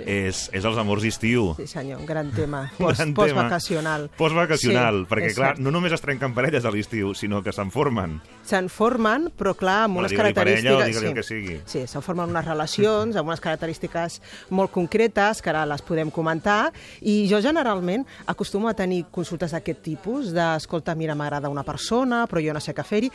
és, 0.00 0.48
és 0.52 0.64
els 0.64 0.78
amors 0.78 1.02
d'estiu. 1.04 1.52
Sí, 1.58 1.66
senyor, 1.70 2.00
un 2.00 2.06
gran 2.06 2.30
tema. 2.32 2.64
Post, 2.78 2.98
gran 3.00 3.12
tema. 3.14 3.26
postvacacional. 3.26 4.08
Postvacacional, 4.18 5.02
Sí, 5.02 5.08
perquè 5.10 5.32
clar, 5.34 5.54
cert. 5.54 5.62
no 5.64 5.70
només 5.74 5.92
es 5.92 6.00
trenquen 6.04 6.34
parelles 6.34 6.64
a 6.64 6.72
l'estiu, 6.74 7.12
sinó 7.14 7.42
que 7.42 7.52
se'n 7.52 7.70
formen. 7.74 8.18
Se'n 8.48 8.68
formen, 8.72 9.28
però 9.38 9.54
clar, 9.58 9.82
amb 9.86 10.00
unes 10.02 10.12
característiques... 10.16 10.78
parella 10.78 11.08
el 11.08 11.14
que 11.14 11.26
sigui. 11.26 11.58
Sí, 11.66 11.84
se'n 11.86 12.02
formen 12.04 12.30
unes 12.32 12.46
relacions 12.46 13.16
amb 13.16 13.28
unes 13.32 13.40
característiques 13.42 14.20
molt 14.50 14.72
concretes, 14.74 15.42
que 15.42 15.50
ara 15.52 15.64
les 15.68 15.82
podem 15.82 16.10
comentar, 16.10 16.72
i 17.00 17.26
jo 17.30 17.40
generalment 17.44 18.06
acostumo 18.26 18.68
a 18.70 18.74
tenir 18.78 19.04
consultes 19.10 19.52
d'aquest 19.52 19.82
tipus, 19.82 20.32
d'escolta, 20.34 20.94
mira, 20.94 21.14
m'agrada 21.18 21.50
una 21.52 21.64
persona, 21.66 22.24
però 22.30 22.42
jo 22.44 22.54
no 22.54 22.60
sé 22.62 22.74
què 22.74 22.84
fer-hi, 22.86 23.10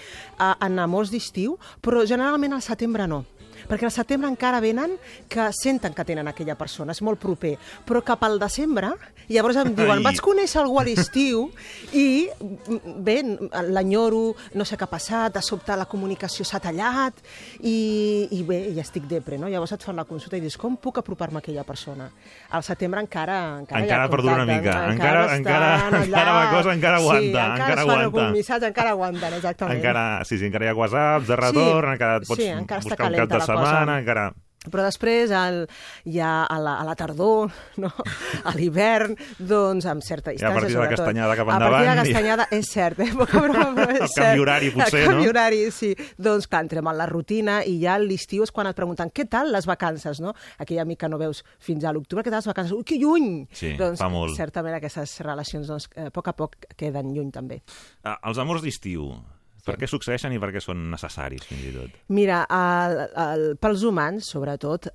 en 0.60 0.80
amors 0.80 1.12
d'estiu, 1.12 1.58
però 1.82 2.06
generalment 2.08 2.54
al 2.54 2.62
setembre 2.66 3.08
no 3.08 3.24
perquè 3.68 3.86
al 3.88 3.92
setembre 3.92 4.30
encara 4.32 4.60
venen 4.64 4.96
que 5.30 5.50
senten 5.54 5.94
que 5.94 6.06
tenen 6.08 6.28
aquella 6.28 6.56
persona, 6.56 6.92
és 6.96 7.02
molt 7.02 7.20
proper, 7.20 7.56
però 7.86 8.02
cap 8.04 8.24
al 8.24 8.40
desembre, 8.40 8.94
llavors 9.30 9.58
em 9.60 9.74
diuen, 9.76 10.00
Ai. 10.00 10.04
vaig 10.06 10.22
conèixer 10.24 10.62
algú 10.62 10.80
a 10.80 10.86
l'estiu 10.88 11.50
i 11.94 12.30
bé, 13.04 13.18
l'enyoro, 13.70 14.36
no 14.56 14.66
sé 14.66 14.78
què 14.80 14.86
ha 14.88 14.92
passat, 14.92 15.34
de 15.36 15.42
sobte 15.44 15.76
la 15.78 15.86
comunicació 15.90 16.46
s'ha 16.48 16.60
tallat 16.64 17.20
i, 17.62 18.28
i 18.32 18.42
bé, 18.48 18.62
ja 18.76 18.84
estic 18.86 19.08
depre, 19.10 19.38
no? 19.40 19.50
Llavors 19.52 19.74
et 19.76 19.84
fan 19.84 19.98
la 20.00 20.06
consulta 20.08 20.38
i 20.38 20.42
dius, 20.44 20.58
com 20.60 20.78
puc 20.82 21.00
apropar-me 21.02 21.42
a 21.42 21.44
aquella 21.44 21.64
persona? 21.68 22.10
Al 22.56 22.64
setembre 22.64 23.02
encara 23.04 23.60
encara, 23.60 23.82
Encara 23.84 24.10
perdura 24.10 24.36
una 24.42 24.46
mica, 24.48 24.78
encara, 24.94 25.36
encara- 25.36 25.36
encara- 25.38 26.04
encara 26.06 26.34
la 26.38 26.46
cosa 26.56 26.74
encara 26.74 26.98
aguanta, 27.02 27.22
sí, 27.22 27.28
encara, 27.30 27.56
encara 27.58 27.82
es 27.82 27.88
fan 27.88 28.02
algun 28.08 28.32
missatge, 28.34 28.68
encara 28.72 28.90
aguanten, 28.96 29.34
exactament. 29.42 29.78
Encara, 29.78 30.06
sí, 30.26 30.38
sí, 30.38 30.46
encara 30.48 30.66
hi 30.66 30.72
ha 30.72 30.76
whatsapps 30.78 31.28
de 31.28 31.36
retorn, 31.42 31.88
Sí, 31.88 31.94
encara 31.98 32.18
et 32.22 32.28
pots 32.28 32.42
sí, 32.42 32.48
encara 32.54 32.82
buscar 32.88 33.12
un 33.12 33.18
cap 33.18 33.30
de. 33.30 33.42
Setmana, 33.66 34.00
encara... 34.04 34.34
Però 34.68 34.84
després, 34.84 35.32
al, 35.32 35.62
ja 36.12 36.42
a 36.44 36.58
la, 36.60 36.74
a 36.82 36.84
la 36.84 36.94
tardor, 37.00 37.54
no? 37.80 37.88
a 38.44 38.52
l'hivern, 38.58 39.14
doncs 39.40 39.86
amb 39.88 40.04
certa 40.04 40.34
I 40.34 40.36
a 40.36 40.36
distància, 40.36 40.58
partir 40.58 40.74
de 40.74 40.74
la 40.74 40.82
sobretot. 40.82 40.98
castanyada 41.06 41.36
cap 41.40 41.48
A 41.48 41.54
partir 41.54 41.70
de 41.70 41.70
la 41.70 41.78
endavant, 41.78 41.94
i- 41.96 42.12
castanyada, 42.12 42.48
és 42.52 42.72
cert, 42.74 43.00
eh? 43.00 43.08
Poca 43.22 43.44
broma, 43.46 43.70
però 43.78 43.94
és 43.96 44.02
El 44.02 44.10
cert. 44.10 44.26
canvi 44.26 44.42
horari, 44.44 44.72
potser, 44.76 45.00
El 45.00 45.08
canvi 45.08 45.24
no? 45.24 45.30
horari, 45.32 45.62
sí. 45.72 45.94
Doncs 46.20 46.50
clar, 46.52 46.64
entrem 46.66 46.90
en 46.92 46.98
la 47.00 47.08
rutina 47.08 47.62
i 47.64 47.78
ja 47.86 47.96
l'estiu 48.02 48.44
és 48.44 48.52
quan 48.52 48.68
et 48.68 48.76
pregunten 48.76 49.14
què 49.16 49.28
tal 49.32 49.54
les 49.56 49.70
vacances, 49.70 50.20
no? 50.20 50.36
Aquell 50.60 50.84
amic 50.84 51.00
que 51.06 51.12
no 51.16 51.22
veus 51.22 51.46
fins 51.64 51.88
a 51.88 51.96
l'octubre, 51.96 52.26
què 52.28 52.34
tal 52.34 52.42
les 52.44 52.52
vacances? 52.52 52.76
Ui, 52.76 52.84
que 52.84 53.00
lluny! 53.00 53.46
Sí, 53.56 53.72
doncs, 53.80 54.02
fa 54.04 54.12
molt. 54.12 54.36
certament 54.36 54.76
aquestes 54.82 55.22
relacions, 55.24 55.72
doncs, 55.72 55.88
eh, 55.96 56.10
a 56.10 56.12
poc 56.12 56.28
a 56.28 56.36
poc 56.36 56.60
queden 56.76 57.16
lluny 57.16 57.32
també. 57.32 57.62
Ah, 58.04 58.18
els 58.28 58.44
amors 58.44 58.66
d'estiu, 58.68 59.14
per 59.68 59.78
què 59.80 59.90
succeeixen 59.90 60.34
i 60.36 60.42
per 60.42 60.52
què 60.56 60.64
són 60.64 60.88
necessaris, 60.94 61.46
fins 61.50 61.66
i 61.68 61.74
tot? 61.76 61.98
Mira, 62.16 62.44
el, 62.58 63.02
el, 63.24 63.48
pels 63.62 63.84
humans, 63.88 64.32
sobretot, 64.34 64.90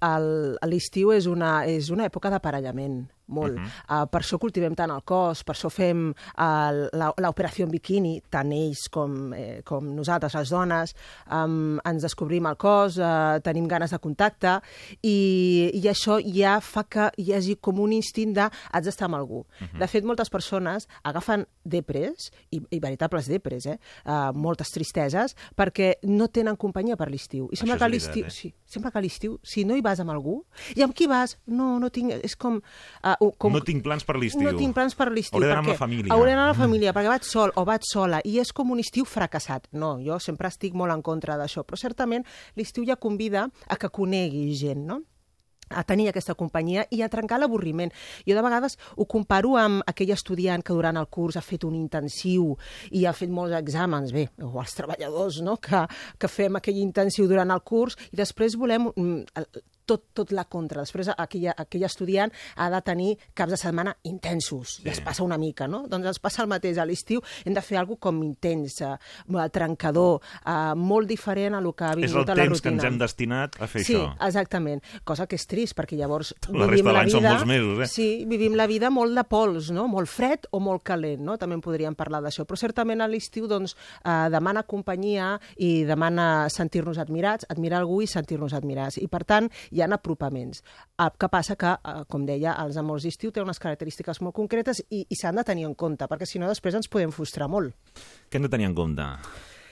l'estiu 0.68 1.12
és, 1.14 1.28
una, 1.30 1.60
és 1.68 1.92
una 1.94 2.08
època 2.08 2.32
d'aparellament, 2.32 3.02
molt. 3.26 3.56
Mhm. 3.58 3.66
uh, 3.88 4.06
per 4.10 4.20
això 4.20 4.38
cultivem 4.38 4.74
tant 4.74 4.90
el 4.90 5.02
cos, 5.04 5.42
per 5.44 5.54
això 5.54 5.70
fem 5.70 6.10
uh, 6.12 6.88
l'operació 7.18 7.66
en 7.66 7.72
biquini, 7.72 8.22
tant 8.30 8.52
ells 8.52 8.88
com, 8.90 9.32
eh, 9.32 9.62
com 9.64 9.86
nosaltres, 9.94 10.34
les 10.34 10.50
dones, 10.50 10.94
um, 11.30 11.78
ens 11.84 12.02
descobrim 12.02 12.46
el 12.46 12.56
cos, 12.56 12.98
uh, 12.98 13.38
tenim 13.44 13.68
ganes 13.68 13.90
de 13.90 13.98
contacte, 13.98 14.58
i, 15.02 15.70
i 15.74 15.82
això 15.88 16.18
ja 16.22 16.58
fa 16.60 16.84
que 16.84 17.10
hi 17.18 17.32
hagi 17.32 17.56
com 17.60 17.80
un 17.80 17.92
instint 17.92 18.34
de 18.36 18.48
haig 18.48 18.84
d'estar 18.84 19.06
amb 19.06 19.16
algú. 19.16 19.44
Mhm. 19.60 19.78
De 19.80 19.88
fet, 19.88 20.04
moltes 20.04 20.30
persones 20.30 20.88
agafen 21.02 21.46
depres, 21.64 22.30
i, 22.50 22.60
i 22.70 22.80
veritables 22.80 23.28
depres, 23.30 23.66
eh? 23.66 23.78
uh, 24.04 24.32
moltes 24.34 24.72
tristeses, 24.74 25.36
perquè 25.56 25.94
no 26.08 26.28
tenen 26.28 26.56
companyia 26.56 26.96
per 26.96 27.08
l'estiu. 27.10 27.48
I 27.52 27.60
sembla 27.60 27.78
que 27.78 27.88
l'estiu, 27.88 28.26
eh? 28.26 28.34
sí, 28.34 28.52
sembla 28.66 28.90
que 28.90 28.98
a 28.98 29.04
l'estiu, 29.04 29.38
si 29.42 29.64
no 29.64 29.76
hi 29.76 29.84
vas 29.84 30.00
amb 30.02 30.12
algú, 30.14 30.42
i 30.76 30.82
amb 30.82 30.94
qui 30.96 31.08
vas? 31.10 31.38
No, 31.46 31.78
no 31.82 31.90
tinc... 31.90 32.12
És 32.22 32.36
com... 32.36 32.60
Uh, 33.02 33.11
uh, 33.20 33.30
com 33.38 33.52
No 33.52 33.62
tinc 33.64 33.84
plans 33.84 34.06
per 34.08 34.16
l'estiu. 34.20 34.44
No 34.46 34.56
tinc 34.58 34.74
plans 34.76 34.96
per 34.98 35.10
l'estiu. 35.12 35.38
Hauré 35.38 35.50
d'anar 35.50 35.62
amb 35.64 35.72
la 35.72 35.78
família. 35.78 36.14
Hauré 36.14 36.34
d'anar 36.34 36.48
amb 36.48 36.56
la 36.56 36.64
família, 36.64 36.96
perquè 36.96 37.12
vaig 37.12 37.28
sol 37.28 37.54
o 37.56 37.66
vaig 37.68 37.86
sola, 37.88 38.22
i 38.24 38.38
és 38.42 38.52
com 38.56 38.72
un 38.74 38.82
estiu 38.82 39.06
fracassat. 39.08 39.68
No, 39.72 39.94
jo 40.02 40.18
sempre 40.22 40.50
estic 40.52 40.76
molt 40.78 40.94
en 40.94 41.04
contra 41.04 41.38
d'això, 41.40 41.66
però 41.66 41.80
certament 41.80 42.26
l'estiu 42.58 42.86
ja 42.88 42.96
convida 42.96 43.48
a 43.68 43.80
que 43.80 43.90
coneguis 43.92 44.60
gent, 44.62 44.86
no? 44.88 45.02
a 45.72 45.82
tenir 45.84 46.08
aquesta 46.10 46.34
companyia 46.38 46.84
i 46.90 47.02
a 47.02 47.08
trencar 47.08 47.38
l'avorriment. 47.40 47.92
Jo 48.28 48.36
de 48.36 48.44
vegades 48.44 48.78
ho 48.96 49.06
comparo 49.08 49.56
amb 49.56 49.82
aquell 49.88 50.12
estudiant 50.14 50.62
que 50.62 50.76
durant 50.76 50.98
el 51.00 51.08
curs 51.08 51.38
ha 51.38 51.44
fet 51.44 51.64
un 51.64 51.76
intensiu 51.78 52.52
i 52.90 53.06
ha 53.06 53.14
fet 53.16 53.32
molts 53.32 53.56
exàmens, 53.58 54.12
bé, 54.14 54.28
o 54.42 54.58
els 54.60 54.76
treballadors, 54.76 55.40
no?, 55.44 55.56
que, 55.62 55.84
que 56.18 56.30
fem 56.30 56.58
aquell 56.58 56.80
intensiu 56.82 57.28
durant 57.30 57.50
el 57.54 57.62
curs 57.64 57.98
i 58.12 58.18
després 58.20 58.58
volem 58.60 58.90
mm, 58.92 59.46
tot, 59.86 60.04
tot 60.14 60.32
la 60.32 60.44
contra. 60.44 60.82
Després 60.82 61.10
aquell, 61.16 61.48
aquell 61.56 61.84
estudiant 61.88 62.32
ha 62.56 62.68
de 62.72 62.80
tenir 62.82 63.10
caps 63.34 63.54
de 63.56 63.60
setmana 63.60 63.94
intensos 64.08 64.80
i 64.84 64.88
es 64.92 65.00
passa 65.04 65.24
una 65.24 65.38
mica, 65.38 65.68
no? 65.68 65.84
Doncs 65.90 66.06
ens 66.12 66.20
passa 66.22 66.42
el 66.42 66.48
mateix. 66.50 66.78
A 66.78 66.86
l'estiu 66.88 67.20
hem 67.44 67.54
de 67.54 67.62
fer 67.64 67.78
alguna 67.78 68.00
com 68.02 68.22
intens, 68.24 68.80
eh, 68.80 68.96
trencador, 69.52 70.20
eh, 70.46 70.74
molt 70.76 71.08
diferent 71.08 71.54
a 71.54 71.60
lo 71.60 71.72
que 71.74 71.84
ha 71.84 71.92
És 71.92 71.96
vingut 71.96 72.28
el 72.28 72.32
a 72.32 72.34
la 72.34 72.42
temps 72.42 72.58
rutina. 72.58 72.62
que 72.62 72.74
ens 72.74 72.84
hem 72.84 72.98
destinat 72.98 73.60
a 73.60 73.66
fer 73.66 73.84
sí, 73.84 73.94
això. 73.94 74.16
exactament. 74.26 74.82
Cosa 75.04 75.26
que 75.26 75.36
és 75.36 75.46
trist, 75.46 75.76
perquè 75.76 75.96
llavors 75.98 76.34
La 76.52 76.66
resta 76.66 76.88
de 76.88 76.92
l'any 76.96 77.10
són 77.10 77.22
molts 77.26 77.46
mesos, 77.46 77.80
eh? 77.80 77.88
Sí, 77.90 78.24
vivim 78.28 78.54
la 78.58 78.66
vida 78.66 78.90
molt 78.90 79.14
de 79.14 79.24
pols, 79.24 79.70
no? 79.70 79.86
Molt 79.88 80.08
fred 80.08 80.46
o 80.52 80.60
molt 80.60 80.82
calent, 80.82 81.20
no? 81.20 81.36
També 81.38 81.54
en 81.58 81.60
podríem 81.64 81.94
parlar 81.94 82.22
d'això. 82.22 82.46
Però 82.48 82.56
certament 82.56 83.00
a 83.00 83.08
l'estiu, 83.08 83.46
doncs, 83.50 83.76
eh, 84.04 84.28
demana 84.32 84.62
companyia 84.62 85.38
i 85.56 85.84
demana 85.84 86.48
sentir-nos 86.52 86.98
admirats, 86.98 87.46
admirar 87.48 87.80
algú 87.80 88.00
i 88.02 88.06
sentir-nos 88.06 88.52
admirats. 88.52 88.98
I, 88.98 89.08
per 89.08 89.24
tant, 89.24 89.50
hi 89.72 89.82
ha 89.82 89.88
apropaments. 89.96 90.62
Eh, 90.98 91.08
què 91.18 91.30
passa? 91.32 91.56
Que, 91.56 91.72
eh, 91.72 92.04
com 92.08 92.26
deia, 92.28 92.54
els 92.64 92.76
amors 92.76 93.06
d'estiu 93.08 93.32
tenen 93.32 93.50
unes 93.50 93.62
característiques 93.62 94.20
molt 94.20 94.36
concretes 94.36 94.82
i, 94.90 95.06
i 95.08 95.16
s'han 95.16 95.40
de 95.40 95.44
tenir 95.48 95.66
en 95.66 95.74
compte, 95.74 96.06
perquè 96.08 96.28
si 96.28 96.38
no 96.38 96.50
després 96.50 96.76
ens 96.78 96.88
podem 96.92 97.12
frustrar 97.12 97.48
molt. 97.48 97.74
Què 98.28 98.38
hem 98.38 98.46
de 98.48 98.52
tenir 98.52 98.70
en 98.70 98.76
compte? 98.76 99.08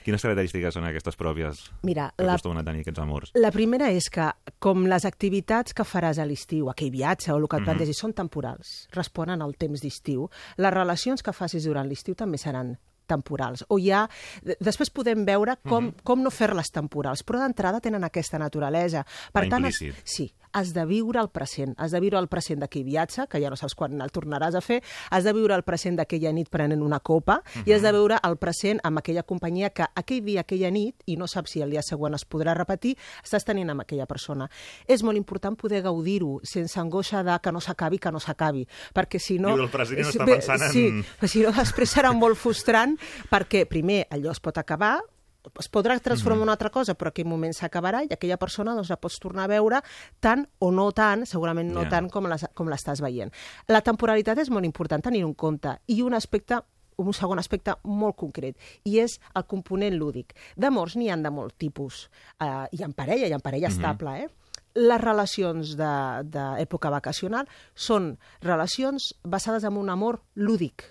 Quines 0.01 0.23
característiques 0.25 0.73
són 0.73 0.87
aquestes 0.89 1.17
pròpies 1.21 1.59
Mira, 1.85 2.07
que 2.17 2.25
la, 2.25 2.33
acostumen 2.33 2.63
a 2.63 2.65
tenir 2.65 2.81
aquests 2.87 3.03
amors? 3.03 3.33
La 3.37 3.51
primera 3.53 3.91
és 3.93 4.09
que, 4.13 4.31
com 4.59 4.87
les 4.89 5.05
activitats 5.05 5.77
que 5.77 5.85
faràs 5.85 6.19
a 6.19 6.25
l'estiu, 6.25 6.71
aquell 6.73 6.93
viatge 6.95 7.35
o 7.35 7.37
el 7.37 7.49
que 7.51 7.61
et 7.61 7.67
plantegis, 7.69 8.01
són 8.01 8.17
temporals, 8.17 8.89
responen 8.97 9.45
al 9.45 9.53
temps 9.61 9.85
d'estiu, 9.85 10.31
les 10.57 10.73
relacions 10.73 11.21
que 11.23 11.37
facis 11.37 11.69
durant 11.69 11.89
l'estiu 11.89 12.17
també 12.17 12.41
seran 12.41 12.79
temporals. 13.11 13.65
O 13.69 13.79
ja, 13.83 14.05
de- 14.47 14.57
després 14.63 14.91
podem 14.95 15.25
veure 15.27 15.59
com, 15.67 15.91
Mhm. 15.91 16.05
com 16.07 16.23
no 16.23 16.31
fer-les 16.31 16.71
temporals, 16.71 17.25
però 17.27 17.43
d'entrada 17.43 17.83
tenen 17.83 18.07
aquesta 18.07 18.39
naturalesa. 18.39 19.05
Per 19.33 19.45
Va 19.45 19.49
tant, 19.51 19.67
implícit. 19.67 19.95
sí, 20.05 20.31
has 20.53 20.73
de 20.75 20.85
viure 20.87 21.21
el 21.21 21.29
present. 21.31 21.75
Has 21.79 21.91
de 21.93 22.01
viure 22.01 22.19
el 22.19 22.29
present 22.29 22.61
d'aquell 22.61 22.85
viatge, 22.85 23.27
que 23.31 23.41
ja 23.43 23.51
no 23.51 23.57
saps 23.57 23.75
quan 23.75 24.01
el 24.01 24.11
tornaràs 24.11 24.55
a 24.57 24.61
fer, 24.61 24.81
has 25.11 25.25
de 25.25 25.33
viure 25.33 25.55
el 25.55 25.63
present 25.63 25.97
d'aquella 25.99 26.33
nit 26.33 26.49
prenent 26.51 26.83
una 26.83 27.01
copa, 27.01 27.41
i 27.67 27.73
has 27.73 27.83
de 27.83 27.93
veure 27.93 28.19
el 28.27 28.37
present 28.37 28.81
amb 28.85 28.99
aquella 28.99 29.23
companyia 29.23 29.71
que 29.71 29.87
aquell 29.95 30.25
dia, 30.25 30.41
aquella 30.43 30.71
nit, 30.71 31.03
i 31.07 31.17
no 31.17 31.27
saps 31.29 31.51
si 31.53 31.63
el 31.63 31.71
dia 31.71 31.83
següent 31.83 32.15
es 32.15 32.25
podrà 32.29 32.55
repetir, 32.57 32.97
estàs 33.25 33.45
tenint 33.45 33.71
amb 33.71 33.83
aquella 33.85 34.07
persona. 34.07 34.49
És 34.87 35.03
molt 35.03 35.17
important 35.19 35.57
poder 35.57 35.83
gaudir-ho 35.83 36.41
sense 36.45 36.79
angoixa 36.81 37.23
de 37.23 37.39
que 37.43 37.53
no 37.53 37.61
s'acabi, 37.61 37.99
que 37.99 38.11
no 38.11 38.21
s'acabi, 38.21 38.67
perquè 38.95 39.19
si 39.21 39.39
no... 39.39 39.55
Viure 39.55 39.69
el 39.69 39.71
present 39.71 40.01
i 40.01 40.19
no 40.19 40.27
bé, 40.27 40.39
pensant 40.41 40.63
en- 40.63 40.73
Sí, 40.73 41.29
si 41.29 41.43
no 41.43 41.53
després 41.53 41.95
serà 41.97 42.13
molt 42.17 42.37
frustrant, 42.39 42.97
perquè 43.31 43.67
primer 43.69 44.07
allò 44.11 44.31
es 44.33 44.41
pot 44.41 44.59
acabar, 44.59 44.99
es 45.59 45.71
podrà 45.73 45.99
transformar 46.01 46.39
en 46.39 46.43
una 46.43 46.53
altra 46.53 46.71
cosa, 46.71 46.95
però 46.95 47.09
aquell 47.09 47.27
moment 47.27 47.53
s'acabarà 47.53 48.03
i 48.05 48.13
aquella 48.13 48.37
persona 48.37 48.75
doncs, 48.75 48.91
la 48.91 48.97
pots 49.01 49.19
tornar 49.19 49.45
a 49.45 49.49
veure 49.49 49.81
tant 50.21 50.47
o 50.59 50.71
no 50.71 50.91
tant, 50.93 51.25
segurament 51.27 51.73
no 51.73 51.83
Ja. 51.83 51.89
tant 51.89 52.11
com 52.11 52.27
les- 52.27 52.49
com 52.55 52.69
l'estàs 52.69 53.01
veient. 53.01 53.33
La 53.69 53.81
temporalitat 53.81 54.39
és 54.39 54.51
molt 54.51 54.65
important 54.65 55.03
tenir 55.03 55.23
en 55.23 55.35
compte 55.35 55.79
i 55.87 56.03
un 56.03 56.15
aspecte 56.15 56.61
un 57.01 57.15
segon 57.15 57.39
aspecte 57.39 57.73
molt 57.85 58.15
concret, 58.15 58.59
i 58.85 58.99
és 58.99 59.19
el 59.35 59.47
component 59.47 59.95
lúdic. 59.97 60.35
D'amors 60.55 60.97
n'hi 60.97 61.09
han 61.09 61.23
de 61.23 61.31
molt 61.31 61.55
tipus. 61.57 62.11
Uh, 62.39 62.67
hi 62.73 62.83
ha 62.83 62.85
en 62.85 62.93
parella, 62.93 63.25
ha 63.25 63.35
en 63.37 63.41
parella 63.41 63.69
Mhm. 63.71 63.75
estable, 63.75 64.25
eh? 64.25 64.29
Les 64.75 65.01
relacions 65.01 65.77
d'època 65.79 66.91
vacacional 66.91 67.49
són 67.75 68.19
relacions 68.43 69.15
basades 69.25 69.65
en 69.65 69.77
un 69.79 69.89
amor 69.89 70.23
lúdic. 70.35 70.85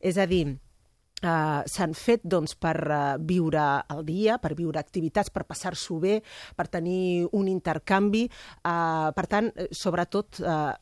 És 0.00 0.18
a 0.18 0.26
dir, 0.26 0.58
Uh, 1.22 1.62
s'han 1.70 1.92
fet 1.94 2.24
doncs, 2.26 2.56
per 2.58 2.74
uh, 2.90 3.16
viure 3.22 3.62
el 3.94 4.04
dia, 4.04 4.38
per 4.42 4.56
viure 4.58 4.80
activitats, 4.80 5.30
per 5.30 5.44
passar-s'ho 5.46 6.00
bé, 6.02 6.16
per 6.56 6.66
tenir 6.66 7.28
un 7.32 7.46
intercanvi. 7.46 8.24
Uh, 8.64 9.12
per 9.14 9.26
tant, 9.30 9.52
sobretot, 9.70 10.40
uh, 10.42 10.74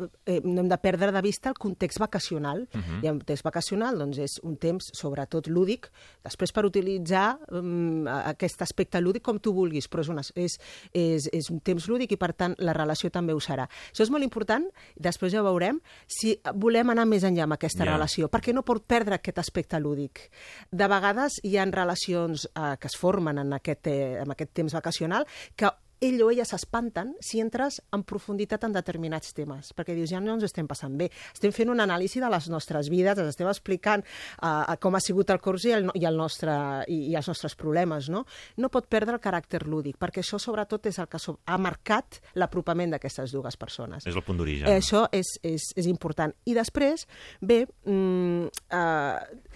no 0.47 0.63
hem 0.63 0.71
de 0.71 0.79
perdre 0.81 1.13
de 1.13 1.21
vista 1.21 1.51
el 1.51 1.59
context 1.61 1.99
vacacional. 2.01 2.67
Uh 2.73 2.81
-huh. 2.81 3.05
I 3.05 3.07
el 3.09 3.19
context 3.19 3.45
vacacional 3.45 3.99
doncs, 3.99 4.19
és 4.19 4.41
un 4.43 4.57
temps, 4.57 4.91
sobretot, 4.95 5.47
lúdic, 5.49 5.91
després 6.25 6.53
per 6.53 6.65
utilitzar 6.65 7.39
um, 7.51 8.07
aquest 8.07 8.63
aspecte 8.63 9.01
lúdic 9.01 9.23
com 9.23 9.39
tu 9.39 9.53
vulguis, 9.53 9.91
però 9.91 10.01
és, 10.01 10.09
una, 10.09 10.23
és, 10.35 10.59
és, 10.93 11.29
és 11.33 11.51
un 11.51 11.61
temps 11.61 11.87
lúdic 11.89 12.13
i, 12.13 12.17
per 12.17 12.33
tant, 12.33 12.55
la 12.59 12.73
relació 12.73 13.11
també 13.11 13.33
ho 13.33 13.41
serà. 13.41 13.69
Això 13.93 14.03
és 14.03 14.11
molt 14.11 14.25
important, 14.25 14.65
després 14.97 15.33
ja 15.33 15.43
veurem 15.43 15.81
si 16.07 16.41
volem 16.55 16.91
anar 16.91 17.07
més 17.07 17.23
enllà 17.25 17.43
amb 17.43 17.53
aquesta 17.53 17.85
Ja. 17.85 17.93
relació, 17.93 18.29
perquè 18.29 18.55
no 18.55 18.63
pot 18.63 18.87
perdre 18.87 19.15
aquest 19.15 19.39
aspecte 19.39 19.79
lúdic. 19.81 20.30
De 20.71 20.89
vegades 20.91 21.41
hi 21.45 21.57
ha 21.57 21.69
relacions 21.71 22.49
eh, 22.55 22.75
que 22.81 22.91
es 22.91 22.97
formen 22.97 23.39
en 23.39 23.55
aquest, 23.57 23.87
eh, 23.87 24.19
en 24.23 24.35
aquest 24.35 24.53
temps 24.55 24.75
vacacional 24.75 25.27
que 25.57 25.71
ell 26.01 26.23
o 26.25 26.31
ella 26.33 26.47
s'espanten 26.49 27.13
si 27.25 27.41
entres 27.45 27.79
en 27.95 28.03
profunditat 28.09 28.65
en 28.65 28.75
determinats 28.75 29.35
temes, 29.37 29.75
perquè 29.77 29.95
dius, 29.95 30.11
ja 30.11 30.21
no 30.23 30.35
ens 30.35 30.47
estem 30.49 30.69
passant 30.69 30.97
bé, 30.99 31.11
estem 31.35 31.53
fent 31.55 31.71
una 31.73 31.85
anàlisi 31.85 32.23
de 32.23 32.31
les 32.33 32.49
nostres 32.53 32.89
vides, 32.93 33.21
ens 33.21 33.35
estem 33.35 33.49
explicant 33.51 34.05
uh, 34.41 34.65
com 34.81 34.97
ha 34.97 35.03
sigut 35.05 35.31
el 35.31 35.43
curs 35.45 35.69
i, 35.69 35.75
el, 35.77 35.91
i, 35.95 36.07
el 36.09 36.17
nostre, 36.17 36.55
i, 36.89 37.13
i 37.13 37.19
els 37.21 37.29
nostres 37.29 37.55
problemes, 37.61 38.09
no? 38.13 38.25
No 38.57 38.73
pot 38.73 38.89
perdre 38.91 39.19
el 39.19 39.23
caràcter 39.23 39.67
lúdic, 39.69 39.99
perquè 40.01 40.25
això 40.25 40.41
sobretot 40.41 40.89
és 40.89 40.99
el 41.03 41.11
que 41.13 41.21
so 41.21 41.37
ha 41.45 41.61
marcat 41.61 42.21
l'apropament 42.41 42.97
d'aquestes 42.97 43.37
dues 43.37 43.61
persones. 43.61 44.09
És 44.09 44.17
el 44.17 44.25
punt 44.25 44.41
d'origen. 44.41 44.71
Eh, 44.71 44.81
Això 44.81 45.05
és, 45.13 45.37
és, 45.45 45.71
és 45.77 45.89
important. 45.91 46.33
I 46.49 46.57
després, 46.57 47.05
bé, 47.45 47.67
mm, 47.85 48.49
eh, 48.73 49.50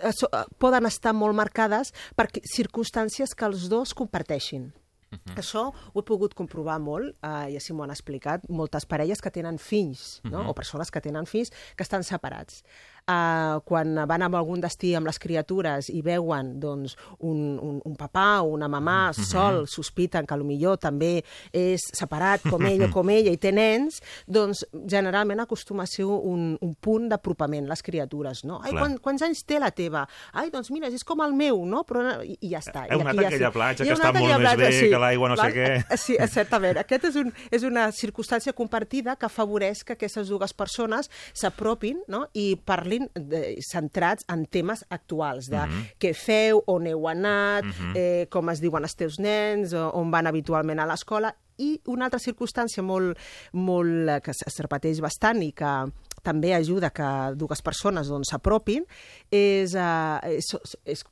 això, 0.00 0.28
eh, 0.32 0.44
poden 0.58 0.86
estar 0.86 1.12
molt 1.12 1.34
marcades 1.34 1.92
per 2.16 2.28
circumstàncies 2.56 3.34
que 3.36 3.44
els 3.44 3.68
dos 3.68 3.94
comparteixin. 3.94 4.72
Mhm. 5.12 5.36
Això 5.36 5.66
ho 5.92 6.00
he 6.00 6.04
pogut 6.08 6.34
comprovar 6.34 6.78
molt, 6.80 7.14
eh, 7.22 7.52
i 7.52 7.56
així 7.56 7.74
m'ho 7.74 7.84
han 7.84 7.90
explicat, 7.90 8.48
moltes 8.48 8.86
parelles 8.86 9.20
que 9.20 9.30
tenen 9.30 9.58
fills, 9.58 10.20
no? 10.24 10.42
Mhm. 10.42 10.48
o 10.48 10.54
persones 10.54 10.90
que 10.90 11.00
tenen 11.00 11.26
fills 11.26 11.50
que 11.76 11.82
estan 11.82 12.02
separats. 12.02 12.64
Uh, 13.02 13.58
quan 13.66 13.96
van 14.06 14.22
a 14.22 14.28
algun 14.38 14.60
destí 14.62 14.92
amb 14.94 15.08
les 15.08 15.18
criatures 15.18 15.88
i 15.90 16.02
veuen 16.06 16.60
doncs, 16.60 16.94
un, 17.18 17.58
un, 17.58 17.80
un 17.84 17.96
papà 17.98 18.42
o 18.42 18.52
una 18.54 18.68
mamà 18.70 19.10
Mhm. 19.10 19.24
sol, 19.24 19.66
sospiten 19.66 20.26
que 20.26 20.36
millor 20.42 20.78
també 20.78 21.24
és 21.52 21.80
separat 21.92 22.42
com 22.48 22.62
ell 22.66 22.84
o 22.84 22.90
com 22.90 23.08
ella 23.10 23.32
i 23.32 23.38
té 23.40 23.52
nens, 23.52 24.00
doncs 24.26 24.64
generalment 24.86 25.40
acostuma 25.40 25.82
a 25.82 25.86
ser 25.86 26.04
un, 26.04 26.56
un 26.60 26.74
punt 26.74 27.08
d'apropament 27.08 27.66
les 27.68 27.82
criatures, 27.82 28.44
no? 28.44 28.60
Ai, 28.62 28.70
Clar. 28.70 28.82
quan, 28.82 28.98
quants 28.98 29.22
anys 29.22 29.44
té 29.48 29.58
la 29.58 29.70
teva? 29.70 30.04
Ai, 30.32 30.50
doncs 30.50 30.70
mira, 30.70 30.88
és 30.92 31.04
com 31.04 31.20
el 31.24 31.32
meu, 31.32 31.64
no? 31.66 31.84
Però, 31.88 32.22
i, 32.22 32.36
i 32.40 32.50
ja 32.52 32.58
està. 32.58 32.86
Heu 32.90 33.00
anat 33.00 33.18
a 33.18 33.22
ja 33.22 33.28
aquella 33.28 33.50
sí. 33.50 33.56
platja 33.56 33.84
que 33.84 33.92
està 33.94 34.12
molt 34.12 34.28
més 34.28 34.40
platja, 34.42 34.68
bé, 34.68 34.90
que 34.90 34.98
l'aigua 34.98 35.28
no 35.32 35.36
sé 35.40 35.50
què. 35.56 35.68
Eh, 35.80 35.96
Sí, 36.02 36.16
certament. 36.28 36.78
Aquest 36.82 37.04
és, 37.04 37.16
un, 37.16 37.32
és 37.50 37.62
una 37.62 37.90
circumstància 37.94 38.52
compartida 38.52 39.16
que 39.16 39.26
afavoreix 39.26 39.84
que 39.84 39.94
aquestes 39.94 40.28
dues 40.28 40.52
persones 40.52 41.08
s'apropin 41.32 42.02
no? 42.08 42.26
i 42.34 42.56
parlin 42.56 42.91
de, 43.14 43.56
centrats 43.62 44.24
en 44.28 44.44
temes 44.46 44.84
actuals, 44.90 45.48
de 45.50 45.58
Mhm. 45.66 45.86
què 46.00 46.14
feu, 46.14 46.62
on 46.66 46.86
heu 46.86 47.08
anat, 47.08 47.64
Mhm. 47.64 47.92
eh, 47.96 48.26
com 48.30 48.48
es 48.50 48.60
diuen 48.60 48.82
els 48.82 48.94
teus 48.96 49.18
nens, 49.18 49.72
o- 49.72 49.90
on 49.94 50.10
van 50.10 50.26
habitualment 50.26 50.80
a 50.80 50.86
l'escola, 50.86 51.34
i 51.58 51.80
una 51.86 52.06
altra 52.06 52.18
circumstància 52.18 52.82
molt, 52.82 53.16
molt, 53.52 54.08
eh, 54.08 54.20
que 54.20 54.30
es 54.32 54.42
es 54.46 54.58
repeteix 54.58 55.00
bastant 55.00 55.42
i 55.42 55.52
que 55.52 55.92
també 56.22 56.52
ajuda 56.54 56.90
que 56.94 57.06
dues 57.34 57.60
persones 57.66 58.06
doncs, 58.06 58.30
s'apropin, 58.30 58.84
és, 59.30 59.74
uh, 59.74 60.20
és, 60.30 60.46
és 60.86 61.02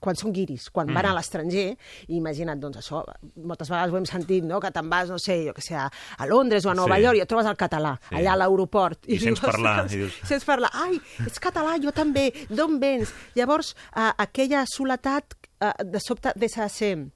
quan 0.00 0.16
són 0.18 0.32
guiris, 0.36 0.68
quan 0.70 0.88
Mm. 0.88 0.94
van 0.94 1.06
a 1.06 1.14
l'estranger, 1.16 1.76
i 2.08 2.16
imagina't, 2.18 2.60
doncs 2.60 2.76
això, 2.82 3.02
moltes 3.36 3.68
vegades 3.70 3.92
ho 3.94 3.96
hem 3.96 4.04
sentit, 4.06 4.44
no?, 4.44 4.60
que 4.60 4.70
te'n 4.70 4.88
vas, 4.90 5.08
no 5.08 5.18
sé, 5.18 5.38
jo 5.46 5.54
que 5.54 5.62
sé, 5.64 5.74
a, 5.74 5.88
a 6.18 6.26
Londres 6.26 6.66
o 6.66 6.70
a 6.70 6.74
Nova 6.74 6.96
Sí. 6.96 7.02
York 7.02 7.16
i 7.16 7.20
et 7.24 7.28
trobes 7.28 7.46
el 7.46 7.56
català, 7.56 7.98
Sí. 8.08 8.14
allà 8.16 8.32
a 8.32 8.36
l'aeroport. 8.36 9.08
I 9.08 9.18
sents 9.18 9.40
parlar, 9.40 9.86
i 9.86 9.96
dius- 9.96 10.20
Sents 10.28 10.44
parlar, 10.44 10.70
ai, 10.74 11.00
ets 11.26 11.40
català, 11.40 11.78
jo 11.82 11.90
també, 11.92 12.32
d'on 12.50 12.78
vens? 12.78 13.12
Llavors, 13.34 13.74
uh, 13.96 14.12
aquella 14.18 14.64
soledat 14.66 15.34
uh, 15.60 15.72
de 15.82 15.98
sobte 16.00 16.32
deixa 16.36 16.62
de 16.62 16.68
ser 16.68 16.96
menys 16.98 17.10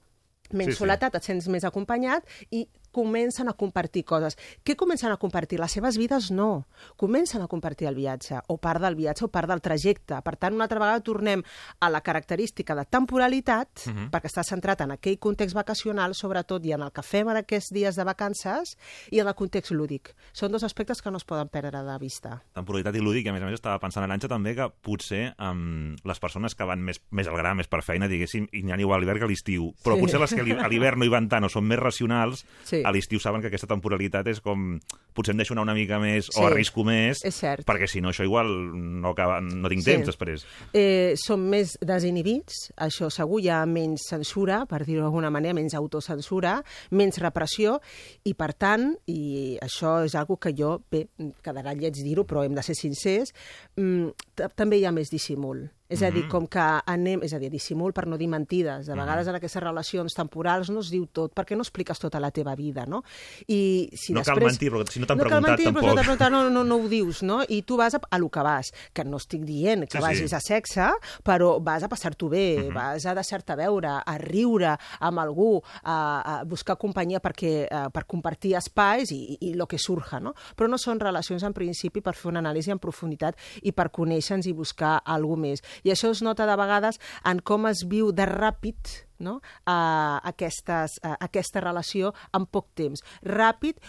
Sí, 0.51 0.71
sí, 0.71 0.71
sí. 0.71 0.77
soledat, 0.79 1.15
et 1.15 1.23
sents 1.23 1.47
més 1.47 1.63
acompanyat 1.63 2.25
i 2.51 2.67
comencen 2.93 3.49
a 3.49 3.53
compartir 3.57 4.05
coses. 4.05 4.37
Què 4.63 4.77
comencen 4.79 5.11
a 5.11 5.17
compartir? 5.17 5.59
Les 5.59 5.71
seves 5.73 5.97
vides 5.99 6.29
no. 6.31 6.67
Comencen 6.95 7.41
a 7.41 7.49
compartir 7.51 7.87
el 7.89 7.95
viatge, 7.97 8.37
o 8.47 8.57
part 8.61 8.79
del 8.85 8.95
viatge 8.95 9.25
o 9.25 9.31
part 9.33 9.49
del 9.49 9.59
trajecte. 9.65 10.21
Per 10.23 10.35
tant, 10.37 10.53
una 10.53 10.67
altra 10.69 10.79
vegada 10.79 11.01
tornem 11.03 11.43
a 11.81 11.89
la 11.89 12.01
característica 12.05 12.75
de 12.77 12.85
temporalitat, 12.85 13.87
Mhm. 13.87 14.09
perquè 14.11 14.29
està 14.29 14.43
centrat 14.43 14.81
en 14.81 14.91
aquell 14.91 15.17
context 15.19 15.55
vacacional, 15.55 16.13
sobretot, 16.15 16.63
i 16.65 16.71
en 16.73 16.81
el 16.83 16.91
que 16.91 17.01
fem 17.01 17.27
en 17.29 17.37
aquests 17.37 17.71
dies 17.73 17.95
de 17.95 18.03
vacances, 18.03 18.77
i 19.11 19.19
en 19.19 19.27
el 19.27 19.35
context 19.35 19.71
lúdic. 19.71 20.13
Són 20.31 20.51
dos 20.51 20.63
aspectes 20.63 21.01
que 21.01 21.09
no 21.11 21.17
es 21.17 21.23
poden 21.25 21.49
perdre 21.49 21.81
de 21.83 21.97
vista. 21.99 22.43
temporalitat 22.53 22.95
i 22.95 22.99
lúdic, 22.99 23.25
i 23.25 23.29
a 23.29 23.33
més 23.33 23.41
a 23.41 23.45
més 23.45 23.55
estava 23.55 23.79
pensant, 23.79 24.03
Aranxa, 24.03 24.27
també 24.27 24.53
que 24.55 24.69
potser 24.81 25.33
um, 25.39 25.95
les 26.03 26.19
persones 26.19 26.53
que 26.55 26.63
van 26.63 26.79
més, 26.81 27.01
més 27.09 27.27
al 27.27 27.35
gra, 27.35 27.55
més 27.55 27.67
per 27.67 27.81
feina, 27.81 28.07
diguéssim, 28.07 28.47
i 28.51 28.61
n'hi 28.61 28.71
ha 28.71 28.77
igual 28.79 28.97
a 28.97 29.01
l'hivern 29.01 29.19
que 29.19 29.25
a 29.25 29.27
l'estiu, 29.27 29.73
però 29.83 29.95
Sí. 29.95 30.01
potser 30.01 30.19
les 30.19 30.33
que 30.33 30.41
a 30.41 30.67
l'hivern 30.67 30.99
no 30.99 31.05
hi 31.05 31.09
van 31.09 31.27
tant 31.29 31.43
o 31.43 31.49
són 31.49 31.65
més 31.65 31.79
racionals, 31.79 32.45
Sí. 32.63 32.82
A 32.83 32.91
l'estiu 32.91 33.19
saben 33.19 33.41
que 33.41 33.47
aquesta 33.47 33.67
temporalitat 33.67 34.27
és 34.27 34.41
com... 34.41 34.79
Potser 35.13 35.35
em 35.35 35.37
deixo 35.37 35.53
anar 35.53 35.61
una 35.61 35.75
mica 35.77 35.99
més 36.01 36.25
Sí. 36.25 36.39
o 36.41 36.47
arrisco 36.47 36.83
més, 36.83 37.19
És 37.23 37.35
cert. 37.37 37.61
perquè 37.67 37.85
si 37.87 38.01
no 38.01 38.09
això 38.09 38.23
igual 38.25 38.47
no, 38.73 39.09
acaba, 39.11 39.39
no 39.41 39.69
tinc 39.69 39.83
Sí. 39.83 39.91
temps 39.91 40.07
després. 40.09 40.45
Eh, 40.73 41.13
som 41.21 41.39
més 41.39 41.77
desinhibits, 41.81 42.71
això 42.77 43.11
segur, 43.13 43.39
hi 43.43 43.49
ha 43.49 43.59
menys 43.69 44.07
censura, 44.09 44.65
per 44.65 44.83
dir-ho 44.87 45.03
d'alguna 45.05 45.29
manera, 45.29 45.53
menys 45.53 45.75
autocensura, 45.77 46.63
menys 46.91 47.19
repressió, 47.21 47.79
i 48.25 48.33
per 48.33 48.53
tant, 48.57 48.95
i 49.05 49.57
això 49.61 50.03
és 50.05 50.15
algo 50.15 50.37
que 50.41 50.53
jo, 50.57 50.79
bé, 50.91 51.05
quedarà 51.43 51.75
lleig 51.77 51.93
dir-ho, 52.01 52.25
però 52.25 52.43
hem 52.43 52.55
de 52.55 52.63
ser 52.65 52.73
sincers, 52.75 53.33
mm, 53.77 54.09
també 54.55 54.79
hi 54.79 54.85
ha 54.85 54.91
més 54.91 55.09
dissimul. 55.13 55.69
És 55.93 56.01
a 56.01 56.09
dir, 56.11 56.23
Mhm. 56.25 56.29
com 56.31 56.47
que 56.49 56.59
anem... 56.59 57.21
És 57.23 57.33
a 57.33 57.39
dir, 57.39 57.51
dissimul 57.53 57.93
per 57.93 58.07
no 58.09 58.17
dir 58.17 58.27
mentides. 58.27 58.87
De 58.87 58.95
vegades 58.97 59.27
en 59.29 59.35
aquestes 59.37 59.61
relacions 59.61 60.13
temporals 60.17 60.69
no 60.73 60.79
es 60.81 60.89
diu 60.89 61.05
tot, 61.07 61.33
perquè 61.35 61.55
no 61.55 61.61
expliques 61.61 61.99
tota 62.01 62.19
la 62.19 62.31
teva 62.33 62.55
vida, 62.57 62.85
no? 62.89 63.03
I 63.47 63.89
si 63.93 64.13
No 64.13 64.23
cal 64.23 64.35
després... 64.39 64.53
mentir, 64.53 64.71
però 64.71 64.87
si 64.89 64.99
no 64.99 65.05
t'han 65.05 65.17
no 65.17 65.23
cal 65.23 65.29
preguntat, 65.43 65.57
mentir, 65.59 65.65
però 65.65 65.69
si 65.69 65.73
no 65.73 65.81
tampoc. 65.81 65.95
t'han 65.95 66.05
preguntat, 66.17 66.31
no, 66.31 66.49
no, 66.49 66.63
no 66.63 66.75
ho 66.83 66.89
dius, 66.89 67.21
no? 67.23 67.41
I 67.47 67.61
tu 67.63 67.77
vas 67.77 67.93
a, 67.93 68.01
a 68.09 68.17
lo 68.17 68.29
que 68.29 68.41
vas, 68.41 68.71
que 68.93 69.03
no 69.05 69.17
estic 69.17 69.43
dient 69.45 69.85
que 69.85 69.97
Sí, 69.97 69.97
sí. 69.97 70.03
vagis 70.03 70.33
a 70.33 70.39
sexe, 70.41 70.89
però 71.23 71.59
vas 71.61 71.83
a 71.83 71.89
passar-t'ho 71.89 72.29
bé, 72.29 72.69
Mhm. 72.69 72.73
vas 72.73 73.05
a 73.05 73.13
deixar-te 73.13 73.55
veure, 73.55 73.87
a 74.05 74.17
riure 74.17 74.77
amb 74.99 75.19
algú, 75.19 75.61
a, 75.83 76.39
a 76.39 76.43
buscar 76.43 76.77
companyia 76.77 77.19
perquè, 77.21 77.67
uh, 77.69 77.89
per 77.91 78.05
compartir 78.05 78.55
espais 78.55 79.11
i, 79.11 79.37
i, 79.39 79.49
i 79.49 79.53
lo 79.53 79.67
que 79.67 79.77
surja, 79.77 80.19
no? 80.19 80.33
Però 80.55 80.67
no 80.69 80.77
són 80.77 80.99
relacions 80.99 81.43
en 81.43 81.53
principi 81.53 82.01
per 82.01 82.15
fer 82.15 82.29
una 82.29 82.39
anàlisi 82.41 82.71
en 82.71 82.79
profunditat 82.79 83.35
i 83.61 83.71
per 83.71 83.91
conèixer-nos 83.91 84.47
i 84.47 84.53
buscar 84.53 85.01
alguna 85.05 85.41
més. 85.43 85.61
I 85.83 85.93
això 85.93 86.11
es 86.13 86.23
nota 86.25 86.47
de 86.49 86.55
vegades 86.59 86.99
en 87.29 87.41
com 87.43 87.67
es 87.69 87.83
viu 87.89 88.11
de 88.15 88.27
ràpid 88.29 88.95
no? 89.23 89.39
a, 89.65 90.19
aquestes, 90.23 90.99
a 91.03 91.15
aquesta 91.23 91.63
relació 91.63 92.13
en 92.35 92.45
poc 92.45 92.69
temps. 92.77 93.03
Ràpid, 93.23 93.79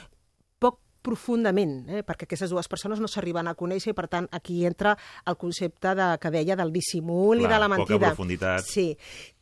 profundament, 1.04 1.84
eh? 1.92 2.02
perquè 2.06 2.26
aquestes 2.26 2.50
dues 2.52 2.68
persones 2.70 3.00
no 3.02 3.08
s'arriben 3.10 3.48
a 3.50 3.54
conèixer 3.58 3.92
i, 3.92 3.96
per 3.96 4.06
tant, 4.10 4.26
aquí 4.34 4.62
entra 4.66 4.94
el 5.28 5.36
concepte 5.40 5.92
de, 5.98 6.08
que 6.22 6.32
deia 6.34 6.56
del 6.56 6.72
dissimul 6.74 7.42
i 7.42 7.44
Clar, 7.44 7.52
de 7.54 7.60
la 7.62 7.68
poca 7.68 7.78
mentida. 7.84 8.10
profunditat. 8.14 8.64
Sí. 8.66 8.86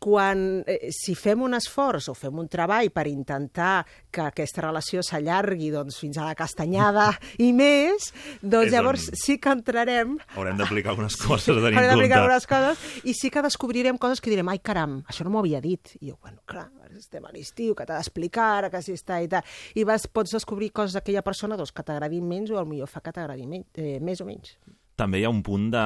Quan, 0.03 0.65
eh, 0.67 0.91
si 0.91 1.15
fem 1.15 1.43
un 1.47 1.55
esforç 1.55 2.09
o 2.11 2.15
fem 2.19 2.39
un 2.43 2.49
treball 2.51 2.91
per 2.91 3.07
intentar 3.07 3.85
que 4.11 4.25
aquesta 4.27 4.65
relació 4.67 5.03
s'allargui 5.07 5.71
doncs, 5.71 6.01
fins 6.03 6.19
a 6.19 6.27
la 6.27 6.35
castanyada 6.39 7.09
i 7.47 7.53
més, 7.55 8.11
doncs 8.43 8.67
És 8.67 8.73
llavors 8.75 9.09
on- 9.13 9.17
sí 9.23 9.39
que 9.39 9.53
entrarem 9.55 10.17
Haurem 10.37 10.59
d'aplicar 10.59 10.91
algunes 10.97 11.17
coses 11.17 11.53
a 11.55 11.61
tenir 11.61 11.79
Haurem 11.79 11.93
d'aplicar 11.95 12.21
algunes 12.25 12.47
coses 12.51 12.83
i 13.07 13.15
sí 13.15 13.31
que 13.31 13.43
descobrirem 13.47 13.99
coses 14.03 14.21
que 14.21 14.31
direm, 14.33 14.49
ai 14.51 14.59
caram, 14.59 15.01
això 15.09 15.25
no 15.25 15.31
m'ho 15.31 15.41
havia 15.45 15.61
dit. 15.63 15.95
I 16.01 16.11
jo, 16.11 16.19
bueno, 16.23 16.41
clar, 16.47 16.67
estem 16.99 17.25
a 17.25 17.31
l'estiu, 17.33 17.75
que 17.79 17.87
t'ha 17.89 17.97
d'explicar, 17.97 18.69
que 18.71 18.83
si 18.85 18.93
està 18.97 19.21
i 19.25 19.29
tal. 19.31 19.47
I 19.79 19.85
vas, 19.89 20.05
pots 20.11 20.35
descobrir 20.35 20.69
coses 20.75 20.93
d'aquella 20.99 21.23
persona 21.25 21.52
doncs, 21.61 21.73
que 21.75 21.85
t'agradin 21.87 22.27
menys 22.29 22.53
o 22.55 22.65
millor 22.69 22.91
fa 22.91 23.03
que 23.05 23.13
t'agradi 23.15 23.47
eh, 23.75 23.99
més 24.01 24.21
o 24.21 24.29
menys. 24.29 24.57
També 24.97 25.21
hi 25.21 25.25
ha 25.25 25.31
un 25.31 25.43
punt 25.43 25.71
de, 25.73 25.85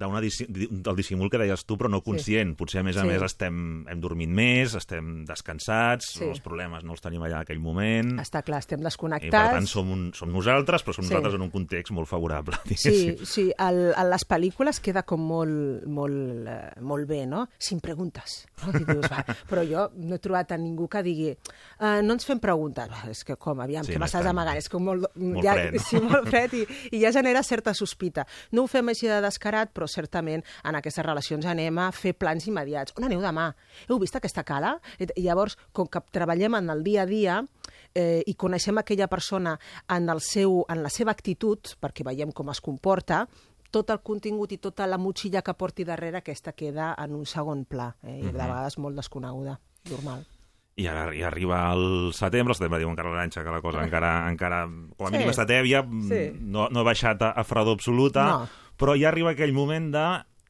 d'una 0.00 0.20
dissi- 0.24 0.46
del 0.48 0.96
dissimul 0.96 1.28
que 1.28 1.36
deies 1.38 1.64
tu, 1.68 1.76
però 1.76 1.90
no 1.92 2.00
conscient. 2.00 2.54
Potser, 2.56 2.80
a 2.80 2.82
més 2.86 2.96
a 2.96 3.02
Sí. 3.02 3.08
més, 3.08 3.20
estem, 3.22 3.86
hem 3.86 4.00
dormit 4.00 4.30
més, 4.30 4.74
estem 4.74 5.24
descansats, 5.28 6.14
Sí. 6.16 6.24
els 6.24 6.40
problemes 6.40 6.82
no 6.84 6.92
els 6.92 7.02
tenim 7.02 7.20
allà 7.22 7.36
en 7.36 7.42
aquell 7.42 7.58
moment, 7.60 8.18
Està 8.18 8.42
clar, 8.42 8.58
estem 8.60 8.80
i 8.80 8.82
per 8.82 8.88
desconnectats. 8.88 9.52
tant 9.52 9.66
som, 9.68 9.90
un, 9.90 10.12
som 10.14 10.32
nosaltres, 10.32 10.82
però 10.84 10.94
som 10.94 11.04
Sí. 11.04 11.10
nosaltres 11.10 11.34
en 11.34 11.42
un 11.42 11.50
context 11.50 11.92
molt 11.92 12.08
favorable. 12.08 12.56
Sí, 12.80 13.16
sí, 13.24 13.52
el, 13.58 13.92
a 13.94 14.04
les 14.04 14.24
pel·lícules 14.26 14.80
queda 14.80 15.02
com 15.02 15.20
molt, 15.20 15.84
molt, 15.86 16.48
eh, 16.48 16.80
molt 16.80 17.06
bé, 17.06 17.26
no? 17.26 17.48
Sin 17.58 17.80
preguntes. 17.80 18.46
No? 18.64 18.72
Dius, 18.72 19.04
va, 19.10 19.24
però 19.50 19.62
jo 19.68 19.90
no 19.96 20.14
he 20.14 20.18
trobat 20.18 20.52
a 20.52 20.56
ningú 20.58 20.88
que 20.88 21.02
digui 21.02 21.30
uh, 21.30 22.00
no 22.02 22.14
ens 22.14 22.24
fem 22.24 22.38
preguntes. 22.40 22.88
Va, 22.88 23.10
és 23.10 23.22
que 23.24 23.36
com, 23.36 23.60
aviam, 23.60 23.84
Sí, 23.84 23.92
sí, 23.92 23.96
què 23.96 24.00
no 24.00 24.06
m'estàs 24.06 24.26
amagant? 24.26 24.56
És 24.56 24.68
com 24.70 24.82
molt, 24.84 25.04
molt 25.16 25.44
ja, 25.44 25.52
fred. 25.54 25.78
Sí, 25.80 26.00
molt 26.00 26.26
fred 26.28 26.54
i, 26.54 26.64
i 26.96 27.00
ja 27.02 27.12
genera 27.12 27.42
certa 27.42 27.74
sospita. 27.90 28.24
No 28.54 28.64
ho 28.64 28.70
fem 28.70 28.88
així 28.92 29.10
de 29.10 29.18
descarat, 29.24 29.72
però 29.74 29.88
certament 29.90 30.44
en 30.64 30.78
aquestes 30.78 31.04
relacions 31.04 31.46
anem 31.50 31.78
a 31.82 31.90
fer 31.92 32.14
plans 32.14 32.46
immediats. 32.48 32.94
On 32.96 33.04
aneu 33.08 33.20
demà? 33.24 33.50
Heu 33.88 33.98
vist 34.00 34.16
aquesta 34.16 34.44
cala? 34.46 34.76
I 35.02 35.10
llavors, 35.26 35.58
com 35.72 35.90
que 35.90 36.00
treballem 36.14 36.54
en 36.62 36.70
el 36.70 36.84
dia 36.86 37.02
a 37.02 37.06
dia 37.10 37.40
eh, 37.94 38.22
i 38.26 38.34
coneixem 38.38 38.78
aquella 38.78 39.08
persona 39.10 39.56
en, 39.90 40.08
el 40.08 40.20
seu, 40.22 40.60
en 40.70 40.82
la 40.84 40.90
seva 40.94 41.10
actitud, 41.10 41.74
perquè 41.82 42.06
veiem 42.06 42.30
com 42.32 42.50
es 42.54 42.60
comporta, 42.62 43.24
tot 43.70 43.90
el 43.94 44.00
contingut 44.02 44.50
i 44.50 44.58
tota 44.58 44.86
la 44.90 44.98
motxilla 44.98 45.42
que 45.46 45.54
porti 45.54 45.84
darrere, 45.86 46.18
aquesta 46.18 46.52
queda 46.58 46.92
en 46.98 47.14
un 47.14 47.26
segon 47.26 47.64
pla, 47.70 47.92
eh, 48.02 48.18
i 48.18 48.22
de 48.26 48.32
Mhm. 48.32 48.38
vegades 48.40 48.78
molt 48.78 48.96
desconeguda, 48.96 49.60
normal. 49.90 50.26
I 50.76 50.86
ara 50.86 51.10
i 51.14 51.22
arriba 51.22 51.72
el 51.74 52.12
setembre, 52.14 52.52
el 52.52 52.56
setembre 52.56 52.78
diu 52.80 52.88
encara 52.88 53.10
l'Aranxa 53.10 53.42
que 53.44 53.50
la 53.50 53.60
cosa 53.60 53.82
encara, 53.84 54.28
encara 54.30 54.62
com 54.96 55.06
a 55.06 55.10
Sí. 55.10 55.16
mínim 55.16 55.28
està 55.30 55.44
tèbia, 55.46 55.82
Sí. 56.08 56.32
no, 56.40 56.68
no 56.70 56.80
ha 56.80 56.84
baixat 56.84 57.20
a, 57.22 57.30
a 57.32 57.44
fredor 57.44 57.74
absoluta, 57.74 58.24
No. 58.30 58.48
però 58.78 58.94
ja 58.98 59.08
arriba 59.08 59.30
aquell 59.32 59.52
moment 59.52 59.90
de... 59.92 60.06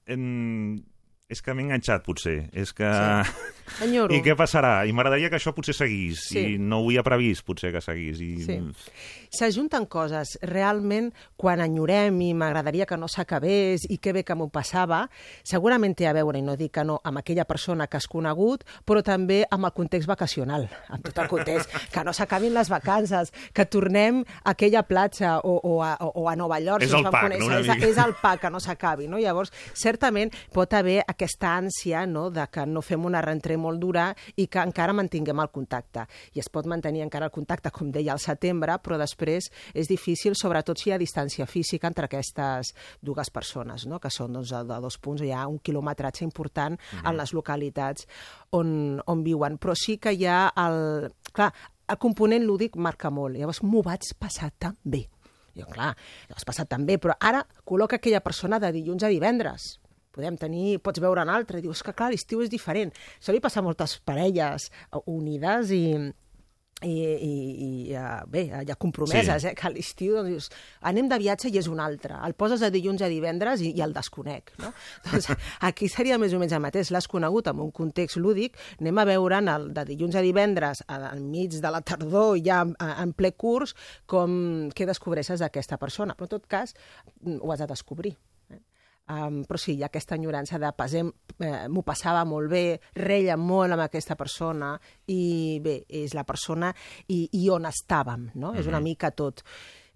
En... 0.06 0.84
És 1.30 1.42
que 1.46 1.54
m'he 1.54 1.62
enganxat, 1.68 2.02
potser. 2.06 2.48
És 2.52 2.74
que... 2.74 2.90
Sí. 2.90 3.56
Enyoro. 3.86 4.14
I 4.16 4.18
què 4.24 4.34
passarà? 4.34 4.80
I 4.88 4.92
m'agradaria 4.96 5.30
que 5.30 5.38
això 5.38 5.54
potser 5.54 5.76
seguís. 5.76 6.24
Sí. 6.32 6.42
I 6.56 6.58
no 6.58 6.80
ho 6.82 6.88
havia 6.88 7.04
previst, 7.06 7.44
potser, 7.46 7.70
que 7.74 7.82
seguís. 7.84 8.18
I... 8.18 8.32
Sí. 8.42 8.58
S'ajunten 9.30 9.86
coses. 9.86 10.34
Realment, 10.42 11.12
quan 11.38 11.62
enyorem 11.62 12.16
i 12.26 12.32
m'agradaria 12.34 12.86
que 12.90 12.98
no 12.98 13.06
s'acabés 13.08 13.84
i 13.86 14.00
que 14.02 14.10
bé 14.16 14.24
que 14.26 14.34
m'ho 14.34 14.48
passava, 14.50 15.04
segurament 15.46 15.94
té 15.94 16.08
a 16.10 16.14
veure, 16.16 16.40
i 16.40 16.42
no 16.42 16.56
dic 16.58 16.74
que 16.74 16.84
no, 16.86 16.98
amb 17.06 17.22
aquella 17.22 17.46
persona 17.46 17.86
que 17.86 18.00
has 18.00 18.08
conegut, 18.10 18.64
però 18.86 19.04
també 19.06 19.44
amb 19.46 19.68
el 19.70 19.74
context 19.76 20.10
vacacional, 20.10 20.66
amb 20.90 21.06
tot 21.06 21.22
el 21.22 21.30
context, 21.30 21.70
que 21.94 22.04
no 22.06 22.14
s'acabin 22.16 22.56
les 22.58 22.72
vacances, 22.72 23.30
que 23.54 23.68
tornem 23.70 24.24
a 24.42 24.50
aquella 24.56 24.82
platja 24.88 25.36
o, 25.46 25.60
o, 25.62 25.78
a, 25.86 25.94
o 26.10 26.26
a 26.26 26.34
Nova 26.34 26.58
York, 26.58 26.88
És 26.88 26.90
si 26.90 26.98
el 26.98 27.06
pack, 27.06 27.38
no, 27.38 27.62
és, 27.62 27.86
és 27.86 28.02
el 28.02 28.16
pa 28.18 28.34
que 28.42 28.50
no 28.50 28.58
s'acabi, 28.58 29.06
no? 29.06 29.22
Llavors, 29.22 29.54
certament 29.78 30.34
pot 30.50 30.74
haver 30.74 31.04
aquesta 31.20 31.52
ànsia 31.60 32.06
no? 32.08 32.30
de 32.32 32.46
que 32.48 32.64
no 32.66 32.80
fem 32.80 33.04
una 33.04 33.20
rentrée 33.20 33.58
molt 33.60 33.78
dura 33.82 34.08
i 34.40 34.46
que 34.48 34.62
encara 34.64 34.94
mantinguem 34.96 35.38
el 35.44 35.50
contacte. 35.52 36.06
I 36.32 36.40
es 36.40 36.48
pot 36.48 36.64
mantenir 36.66 37.04
encara 37.04 37.28
el 37.28 37.34
contacte, 37.34 37.70
com 37.70 37.90
deia, 37.92 38.14
al 38.16 38.22
setembre, 38.24 38.78
però 38.80 38.96
després 38.98 39.50
és 39.74 39.88
difícil, 39.90 40.34
sobretot 40.34 40.80
si 40.80 40.88
hi 40.90 40.94
ha 40.94 40.98
distància 40.98 41.44
física 41.46 41.86
entre 41.90 42.08
aquestes 42.08 42.72
dues 43.04 43.28
persones, 43.30 43.84
no? 43.86 44.00
que 44.00 44.08
són 44.10 44.32
doncs, 44.38 44.50
de, 44.50 44.80
dos 44.80 44.96
punts, 44.98 45.20
hi 45.22 45.30
ha 45.36 45.44
un 45.46 45.58
quilometratge 45.60 46.24
important 46.24 46.78
Mhm. 46.80 47.06
en 47.06 47.16
les 47.16 47.32
localitats 47.34 48.06
on, 48.52 49.00
on 49.06 49.22
viuen. 49.24 49.58
Però 49.58 49.74
sí 49.76 49.98
que 49.98 50.12
hi 50.14 50.24
ha 50.26 50.52
el... 50.56 51.10
Clar, 51.32 51.52
el 51.90 51.98
component 51.98 52.44
lúdic 52.46 52.76
marca 52.76 53.10
molt. 53.10 53.36
Llavors, 53.36 53.62
m'ho 53.66 53.82
vaig 53.82 54.06
passar 54.18 54.52
tan 54.56 54.76
bé. 54.84 55.08
Jo, 55.58 55.66
clar, 55.66 55.96
l'has 56.30 56.44
passat 56.46 56.68
tan 56.70 56.84
bé, 56.86 56.96
però 57.02 57.16
ara 57.18 57.42
col·loca 57.66 57.96
aquella 57.98 58.20
persona 58.22 58.60
de 58.62 58.70
dilluns 58.72 59.02
a 59.02 59.08
divendres. 59.10 59.79
Podem 60.10 60.36
tenir, 60.36 60.78
pots 60.82 60.98
veure 61.00 61.22
un 61.22 61.30
altre, 61.30 61.60
dius 61.62 61.82
que 61.86 61.92
clar, 61.94 62.10
l'estiu 62.10 62.40
és 62.42 62.50
diferent. 62.50 62.90
Això 63.20 63.32
li 63.32 63.40
passa 63.40 63.60
a 63.60 63.66
moltes 63.66 63.98
parelles 64.04 64.70
unides 65.06 65.70
i, 65.70 65.84
i, 66.82 66.94
i, 66.96 67.32
i 67.92 67.96
bé, 68.32 68.42
ja 68.66 68.74
compromeses, 68.80 69.42
Sí. 69.42 69.48
eh, 69.50 69.54
que 69.54 69.66
a 69.68 69.70
l'estiu 69.70 70.14
doncs, 70.16 70.28
dius, 70.30 70.46
anem 70.88 71.10
de 71.10 71.18
viatge 71.20 71.50
i 71.52 71.58
és 71.60 71.68
un 71.68 71.78
altre. 71.78 72.16
El 72.24 72.32
poses 72.34 72.58
de 72.64 72.70
dilluns 72.72 73.02
a 73.04 73.08
divendres 73.12 73.60
i, 73.60 73.74
i 73.76 73.82
el 73.84 73.92
desconec. 73.92 74.50
No? 74.58 74.72
doncs 75.04 75.28
aquí 75.60 75.90
seria 75.92 76.16
més 76.18 76.32
o 76.32 76.40
menys 76.40 76.56
el 76.56 76.64
mateix. 76.64 76.90
L'has 76.90 77.06
conegut 77.06 77.46
en 77.52 77.60
un 77.60 77.70
context 77.70 78.16
lúdic, 78.16 78.56
anem 78.80 78.96
a 78.98 79.04
veure 79.12 79.38
en 79.44 79.52
el, 79.52 79.68
de 79.76 79.84
dilluns 79.92 80.16
a 80.16 80.24
divendres, 80.24 80.82
a- 80.88 81.12
enmig 81.12 81.60
de 81.60 81.70
la 81.70 81.82
tardor, 81.82 82.38
ja 82.42 82.62
en, 82.64 82.74
en 82.80 83.12
ple 83.12 83.30
curs, 83.36 83.76
com, 84.08 84.70
què 84.72 84.88
descobreixes 84.88 85.38
d'aquesta 85.44 85.76
persona. 85.78 86.16
Però 86.16 86.30
en 86.30 86.34
tot 86.38 86.48
cas, 86.48 86.72
mm, 87.20 87.42
ho 87.44 87.52
has 87.52 87.60
de 87.60 87.68
descobrir. 87.76 88.16
Um, 89.10 89.40
però 89.48 89.58
sí, 89.58 89.72
hi 89.74 89.82
ha 89.82 89.88
aquesta 89.88 90.14
enyorança 90.14 90.58
de 90.62 90.68
pasem, 90.76 91.08
eh, 91.42 91.66
m'ho 91.68 91.82
passava 91.82 92.20
molt 92.24 92.50
bé, 92.52 92.80
reia 92.94 93.34
molt 93.36 93.72
amb 93.74 93.82
aquesta 93.82 94.14
persona 94.14 94.76
i 95.10 95.58
bé, 95.64 95.80
és 95.88 96.14
la 96.14 96.22
persona 96.28 96.68
i, 97.08 97.24
i 97.32 97.48
on 97.50 97.66
estàvem, 97.66 98.28
no? 98.38 98.52
És 98.54 98.68
una 98.68 98.78
Mhm. 98.78 98.84
mica 98.84 99.10
tot. 99.10 99.42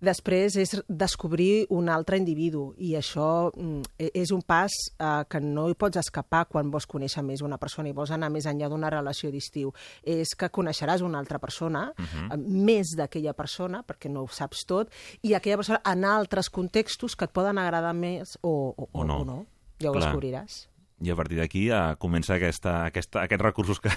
Després 0.00 0.56
és 0.60 0.72
descobrir 0.88 1.66
un 1.70 1.88
altre 1.88 2.18
individu 2.18 2.74
i 2.76 2.92
això 2.98 3.50
mm, 3.54 3.82
e- 3.98 4.10
és 4.20 4.30
un 4.34 4.42
pas 4.42 4.70
eh, 4.98 5.22
que 5.30 5.40
no 5.40 5.68
hi 5.70 5.74
pots 5.78 5.96
escapar 5.96 6.44
quan 6.50 6.70
vols 6.70 6.86
conèixer 6.86 7.22
més 7.24 7.40
una 7.42 7.56
persona 7.58 7.88
i 7.88 7.92
vols 7.96 8.10
anar 8.10 8.28
més 8.30 8.44
enllà 8.50 8.68
d'una 8.68 8.90
relació 8.90 9.30
d'estiu. 9.32 9.72
És 10.02 10.34
que 10.36 10.50
coneixeràs 10.50 11.00
una 11.02 11.18
altra 11.18 11.38
persona, 11.38 11.92
Mhm. 11.96 12.32
eh, 12.32 12.36
més 12.36 12.94
d'aquella 12.96 13.32
persona, 13.34 13.82
perquè 13.86 14.10
no 14.10 14.22
ho 14.24 14.28
saps 14.28 14.66
tot, 14.66 14.90
i 15.22 15.32
aquella 15.34 15.56
persona 15.56 15.80
en 15.84 16.04
altres 16.04 16.50
contextos 16.50 17.16
que 17.16 17.24
et 17.24 17.32
poden 17.32 17.56
agradar 17.58 17.94
més 17.94 18.36
o, 18.42 18.74
o, 18.76 18.88
O 18.92 19.04
no. 19.04 19.20
o 19.20 19.24
no. 19.24 19.46
Ja 19.80 19.90
ho 19.90 19.92
Clar. 19.94 20.12
descobriràs. 20.12 20.68
I 21.00 21.10
a 21.10 21.16
partir 21.16 21.36
d'aquí 21.38 21.66
ja 21.68 21.96
comença 21.96 22.34
aquesta, 22.34 22.84
aquesta, 22.86 23.22
aquests 23.22 23.42
recursos 23.42 23.80
que, 23.80 23.90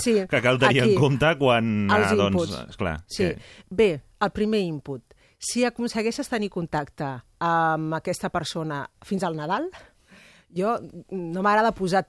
Sí, 0.00 0.14
que 0.28 0.40
cal 0.42 0.58
tenir 0.58 0.82
aquí. 0.82 0.94
en 0.94 1.00
compte 1.00 1.36
quan... 1.38 1.90
Els 1.90 2.12
eh, 2.12 2.16
doncs, 2.16 2.34
inputs. 2.34 2.68
esclar, 2.70 3.04
Sí. 3.06 3.24
que- 3.24 3.38
Bé, 3.70 4.02
el 4.20 4.30
primer 4.30 4.60
input. 4.60 5.02
Si 5.44 5.60
aconsegueixes 5.68 6.30
tenir 6.32 6.48
contacte 6.48 7.10
amb 7.44 7.92
aquesta 7.98 8.30
persona 8.32 8.84
fins 9.04 9.26
al 9.26 9.36
Nadal, 9.36 9.66
jo 10.56 10.78
no 11.12 11.42
m'agrada 11.44 11.74
posar 11.76 12.06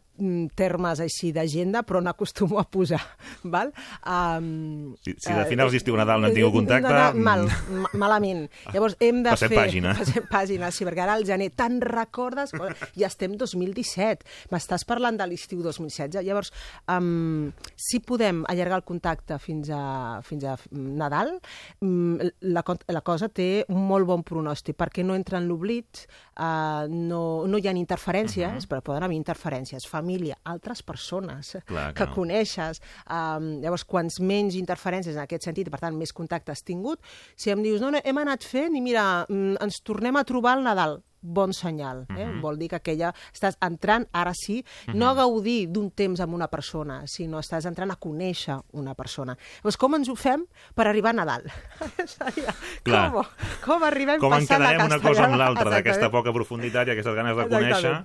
termes 0.55 1.01
així 1.03 1.31
d'agenda, 1.35 1.81
però 1.83 1.99
n'acostumo 2.01 2.59
a 2.59 2.63
posar, 2.69 3.01
val? 3.53 3.71
Um, 4.05 4.95
Si- 5.03 5.15
si 5.19 5.33
de 5.33 5.45
finals 5.49 5.73
d'estiu 5.75 5.95
a 5.95 5.99
Nadal 6.03 6.21
no 6.23 6.27
han 6.29 6.33
tingut 6.37 6.53
contacte, 6.55 6.87
No, 6.89 6.95
no, 6.95 7.13
mm. 7.13 7.23
mal, 7.23 7.45
ma- 7.83 7.91
malament. 8.05 8.45
Llavors 8.73 8.95
hem 8.99 9.23
de 9.25 9.33
Passem 9.33 9.49
fer... 9.51 9.57
pàgina. 9.59 9.93
Passem 9.99 10.25
pàgina, 10.31 10.71
sí, 10.71 10.85
perquè 10.87 11.03
ara 11.03 11.17
al 11.19 11.25
gener 11.27 11.49
te'n 11.57 11.79
recordes? 11.83 12.53
Ja 12.95 13.07
estem 13.09 13.35
2017, 13.37 14.23
m'estàs 14.53 14.85
parlant 14.87 15.17
de 15.19 15.27
l'estiu 15.27 15.61
2016. 15.65 16.21
Llavors, 16.25 16.51
um, 16.91 17.51
si 17.75 17.99
podem 17.99 18.43
allargar 18.51 18.79
el 18.81 18.85
contacte 18.87 19.37
fins 19.41 19.69
a, 19.73 20.21
fins 20.25 20.45
a 20.47 20.55
Nadal, 20.71 21.35
um, 21.81 22.15
la, 22.41 22.63
la 22.93 23.01
cosa 23.05 23.27
té 23.29 23.65
un 23.69 23.83
molt 23.89 24.07
bon 24.07 24.23
pronòstic, 24.25 24.77
perquè 24.79 25.03
no 25.05 25.15
entra 25.17 25.39
en 25.41 25.49
l'oblit, 25.49 26.05
uh, 26.39 26.85
no, 26.89 27.21
no 27.49 27.59
hi 27.59 27.67
ha 27.67 27.75
interferències, 27.75 28.65
però 28.69 28.81
poden 28.85 29.03
haver 29.05 29.17
interferències, 29.19 29.85
família, 30.05 30.37
altres 30.45 30.83
persones 30.85 31.55
Clar 31.65 31.87
que 31.93 32.03
que 32.03 32.05
no. 32.05 32.13
coneixes. 32.13 32.81
Um, 33.09 33.59
llavors, 33.63 33.83
quants 33.89 34.19
menys 34.21 34.53
interferències 34.59 35.15
en 35.17 35.23
aquest 35.25 35.43
sentit, 35.49 35.67
i 35.67 35.73
per 35.73 35.79
tant, 35.81 35.97
més 35.97 36.13
contacte 36.13 36.53
has 36.53 36.61
tingut, 36.63 37.01
si 37.35 37.49
em 37.49 37.63
dius, 37.65 37.81
no, 37.81 37.89
no, 37.91 38.01
hem 38.05 38.17
anat 38.21 38.43
fent 38.45 38.75
i 38.77 38.81
mira, 38.85 39.25
mm, 39.27 39.57
ens 39.65 39.81
tornem 39.83 40.15
a 40.15 40.23
trobar 40.23 40.53
al 40.59 40.63
Nadal, 40.63 40.99
bon 41.25 41.53
senyal. 41.57 42.03
Eh? 42.13 42.25
Mhm. 42.27 42.41
Vol 42.43 42.59
dir 42.59 42.67
que 42.69 42.75
aquella 42.77 43.09
estàs 43.33 43.55
entrant, 43.65 44.05
ara 44.13 44.33
sí, 44.37 44.59
no 44.93 45.07
a 45.09 45.15
gaudir 45.17 45.67
d'un 45.73 45.89
temps 45.89 46.19
amb 46.21 46.35
una 46.37 46.47
persona, 46.47 46.99
sinó 47.09 47.39
estàs 47.41 47.65
entrant 47.65 47.89
a 47.89 47.95
conèixer 47.97 48.59
una 48.77 48.93
persona. 48.93 49.33
Llavors, 49.63 49.77
com 49.81 49.95
ens 49.97 50.09
ho 50.09 50.15
fem 50.15 50.45
per 50.75 50.85
arribar 50.85 51.15
a 51.15 51.17
Nadal? 51.23 51.47
Clar. 52.85 53.11
com, 53.11 53.25
com 53.65 53.83
arribem 53.87 54.19
Com 54.21 54.29
passant 54.35 54.61
la 54.61 54.75
encadenem 54.75 54.85
una 54.85 54.99
cosa 54.99 55.25
amb 55.25 55.33
castellana? 55.33 55.37
l'altra, 55.43 55.71
d'aquesta 55.73 56.11
poca 56.13 56.33
profunditat 56.35 56.87
i 56.87 56.91
aquestes 56.93 57.15
ganes 57.17 57.35
de 57.35 57.41
Exactament. 57.47 57.73
conèixer... 57.73 57.95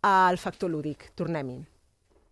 El 0.00 0.38
factor 0.40 0.70
lúdic, 0.72 1.10
tornem-hi. 1.14 1.58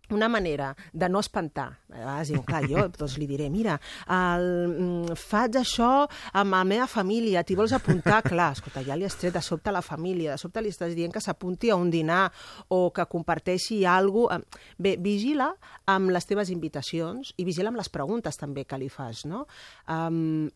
Una 0.09 0.27
manera 0.27 0.75
de 0.91 1.07
no 1.07 1.19
espantar. 1.19 1.67
A 1.91 1.99
vegades 1.99 2.31
diuen, 2.31 2.41
clar, 2.47 2.63
jo 2.65 2.87
doncs 2.97 3.19
li 3.21 3.27
diré, 3.29 3.45
mira, 3.53 3.75
el, 4.09 4.47
mm, 4.71 5.17
faig 5.21 5.59
això 5.59 6.07
amb 6.33 6.55
la 6.55 6.63
meva 6.65 6.87
família, 6.89 7.43
t'hi 7.45 7.53
vols 7.59 7.75
apuntar? 7.77 8.23
Clar, 8.31 8.47
escolta, 8.57 8.81
ja 8.81 8.97
li 8.97 9.05
has 9.05 9.19
tret 9.21 9.35
de 9.37 9.43
sobte 9.45 9.69
a 9.69 9.75
la 9.75 9.83
família, 9.85 10.31
de 10.33 10.41
sobte 10.41 10.63
li 10.65 10.73
estàs 10.73 10.95
dient 10.97 11.13
que 11.13 11.21
s'apunti 11.21 11.69
a 11.69 11.77
un 11.77 11.91
dinar 11.93 12.31
o 12.73 12.89
que 12.89 13.05
comparteixi 13.05 13.83
alguna 13.85 14.39
cosa. 14.39 14.65
Bé, 14.81 14.95
vigila 14.97 15.51
amb 15.85 16.09
les 16.09 16.25
teves 16.25 16.49
invitacions 16.49 17.35
i 17.37 17.45
vigila 17.45 17.69
amb 17.69 17.77
les 17.77 17.93
preguntes 17.93 18.41
també 18.41 18.65
que 18.65 18.81
li 18.81 18.89
fas, 18.89 19.27
no? 19.29 19.45
Um, 19.85 20.49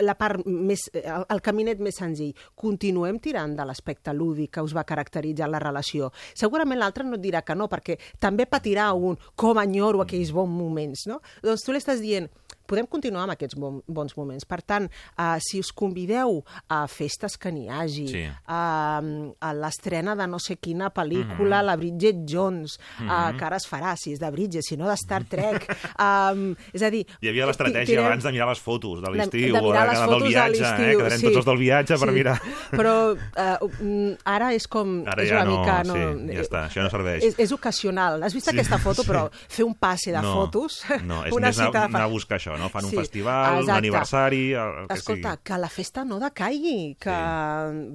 la 0.00 0.16
part 0.18 0.44
més, 0.46 0.86
el, 0.96 1.24
el 1.28 1.42
caminet 1.44 1.80
més 1.82 1.98
senzill. 2.00 2.34
Continuem 2.58 3.20
tirant 3.22 3.56
de 3.56 3.66
l'aspecte 3.68 4.14
lúdic 4.16 4.54
que 4.56 4.64
us 4.64 4.74
va 4.76 4.86
caracteritzar 4.88 5.50
la 5.50 5.62
relació. 5.62 6.10
Segurament 6.34 6.80
l'altre 6.80 7.06
no 7.06 7.18
et 7.18 7.24
dirà 7.24 7.44
que 7.46 7.56
no, 7.58 7.68
perquè 7.70 7.98
també 8.18 8.46
patirà 8.50 8.90
un 8.94 9.18
com 9.36 9.60
enyoro 9.60 10.04
aquells 10.04 10.32
bons 10.34 10.50
moments, 10.50 11.06
no? 11.10 11.20
Doncs 11.44 11.66
tu 11.66 11.74
li 11.74 11.82
estàs 11.82 12.00
dient, 12.02 12.30
podem 12.70 12.86
continuar 12.86 13.24
amb 13.26 13.34
aquests 13.34 13.58
bon, 13.58 13.80
bons 13.90 14.14
moments. 14.16 14.46
Per 14.48 14.60
tant, 14.62 14.86
uh, 15.18 15.36
si 15.42 15.58
us 15.60 15.72
convideu 15.74 16.40
a 16.70 16.84
festes 16.90 17.36
que 17.40 17.50
n'hi 17.52 17.66
hagi, 17.68 18.06
Sí. 18.10 18.22
a, 18.46 19.00
a 19.40 19.50
l'estrena 19.54 20.14
de 20.16 20.26
no 20.30 20.38
sé 20.38 20.56
quina 20.62 20.90
pel·lícula, 20.94 21.60
Mhm. 21.60 21.66
la 21.66 21.76
Bridget 21.76 22.16
Jones, 22.28 22.78
uh, 23.00 23.02
Mhm. 23.02 23.38
que 23.38 23.44
ara 23.44 23.56
es 23.56 23.66
farà, 23.68 23.96
si 23.96 24.12
és 24.14 24.20
de 24.20 24.30
Bridget, 24.30 24.62
si 24.62 24.76
no 24.76 24.86
de 24.88 24.94
Star 24.96 25.24
Trek, 25.24 25.66
um, 25.98 26.54
és 26.72 26.82
a 26.82 26.90
dir... 26.90 27.04
Hi 27.20 27.28
havia 27.28 27.46
l'estratègia 27.46 27.96
tirem- 27.98 28.06
abans 28.06 28.22
de 28.24 28.32
mirar 28.32 28.48
les 28.48 28.60
fotos 28.60 29.00
de 29.02 29.10
de- 29.10 29.16
l'estiu, 29.16 29.54
de 29.54 29.60
mirar 29.62 29.88
o 29.88 29.90
les 29.90 29.98
del 29.98 30.06
fotos 30.08 30.22
de 30.22 30.28
viatge, 30.28 30.62
eh? 30.62 30.96
quedarem 30.96 31.18
sí. 31.20 31.26
tots 31.26 31.36
els 31.36 31.46
del 31.46 31.58
viatge 31.58 31.98
per 31.98 32.08
Sí. 32.08 32.14
mirar... 32.14 32.36
Però 32.70 32.94
uh, 33.14 34.16
ara 34.24 34.52
és 34.54 34.66
com... 34.68 35.02
Ara 35.06 35.22
és 35.24 35.30
ja 35.30 35.40
una 35.42 35.44
no, 35.44 35.58
mica, 35.58 35.82
no, 35.84 35.96
eh, 35.96 36.14
sí, 36.14 36.34
ja 36.36 36.42
està, 36.44 36.60
això 36.68 36.82
no 36.84 36.90
serveix. 36.92 37.24
És, 37.24 37.38
és 37.38 37.52
ocasional. 37.52 38.22
Has 38.22 38.34
vist 38.34 38.48
Sí, 38.50 38.54
aquesta 38.56 38.78
foto, 38.78 39.02
sí. 39.04 39.08
però 39.10 39.28
fer 39.32 39.64
un 39.64 39.74
passe 39.74 40.12
de 40.12 40.20
no, 40.22 40.32
fotos... 40.34 40.82
No, 41.04 41.24
és 41.26 41.32
una 41.36 41.48
més 41.48 41.58
anar, 41.58 41.72
de 41.72 41.78
anar 41.90 42.02
a 42.02 42.10
buscar 42.12 42.38
això, 42.38 42.56
no? 42.60 42.68
Fan 42.70 42.84
un 42.86 42.90
Sí, 42.92 42.96
festival, 43.00 43.54
un 43.54 43.60
exacte. 43.64 43.78
aniversari, 43.78 44.42
el, 44.52 44.74
el 44.82 44.88
que 44.88 44.94
Escolta, 45.00 45.32
sigui. 45.34 45.44
que 45.50 45.58
la 45.58 45.68
festa 45.72 46.04
no 46.04 46.18
decaigui, 46.22 46.96
que, 47.00 47.16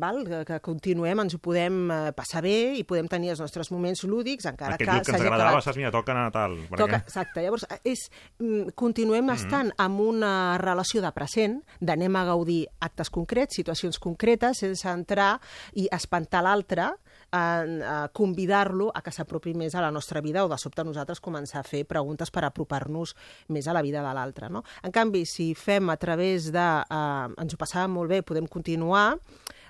val, 0.02 0.24
que, 0.28 0.42
que 0.50 0.60
continuem, 0.66 1.22
ens 1.26 1.36
ho 1.38 1.40
podem 1.44 1.80
eh, 1.92 2.00
passar 2.18 2.42
bé 2.46 2.56
i 2.80 2.84
podem 2.88 3.08
tenir 3.12 3.32
els 3.36 3.42
nostres 3.44 3.72
moments 3.74 4.04
lúdics, 4.10 4.46
encara 4.50 4.76
Aquest 4.76 4.90
que 4.90 4.92
grup 4.92 5.06
que 5.06 5.16
ens 5.16 5.22
agradava, 5.22 5.50
acabat. 5.52 5.68
saps, 5.70 5.78
mira, 5.80 5.92
toquen 5.94 6.18
a 6.18 6.26
Natal. 6.28 6.58
Toca, 6.76 7.02
exacte, 7.06 7.44
llavors 7.46 7.66
és, 7.84 8.08
mm, 8.40 8.74
continuem 8.76 9.30
estant 9.36 9.72
amb 9.78 10.00
una 10.02 10.34
relació 10.62 11.02
de 11.06 11.12
present, 11.16 11.60
d'anem 11.80 12.16
a 12.16 12.26
gaudir 12.26 12.66
actes 12.80 13.10
concrets, 13.10 13.56
situacions 13.56 14.00
concretes, 14.00 14.58
sense 14.66 14.88
entrar 14.90 15.40
i 15.74 15.88
espantar 15.92 16.44
l'altre, 16.46 16.92
en, 17.32 17.82
a 17.82 18.08
convidar-lo 18.14 18.92
a 18.94 19.02
que 19.06 19.14
s'apropi 19.14 19.56
més 19.58 19.76
a 19.76 19.84
la 19.84 19.92
nostra 19.92 20.22
vida 20.22 20.46
o 20.46 20.52
de 20.52 20.58
sobte 20.62 20.86
nosaltres 20.86 21.22
començar 21.24 21.62
a 21.62 21.68
fer 21.68 21.86
preguntes 21.90 22.32
per 22.32 22.46
apropar-nos 22.46 23.16
més 23.50 23.68
a 23.68 23.74
la 23.74 23.84
vida 23.86 24.04
de 24.06 24.14
l'altre. 24.14 24.50
No? 24.50 24.64
En 24.84 24.94
canvi, 24.96 25.26
si 25.26 25.54
fem 25.56 25.90
a 25.90 25.98
través 25.98 26.52
de... 26.54 26.68
Eh, 26.86 27.42
ens 27.42 27.54
ho 27.54 27.60
passàvem 27.60 27.94
molt 27.98 28.12
bé, 28.12 28.22
podem 28.26 28.48
continuar, 28.52 29.18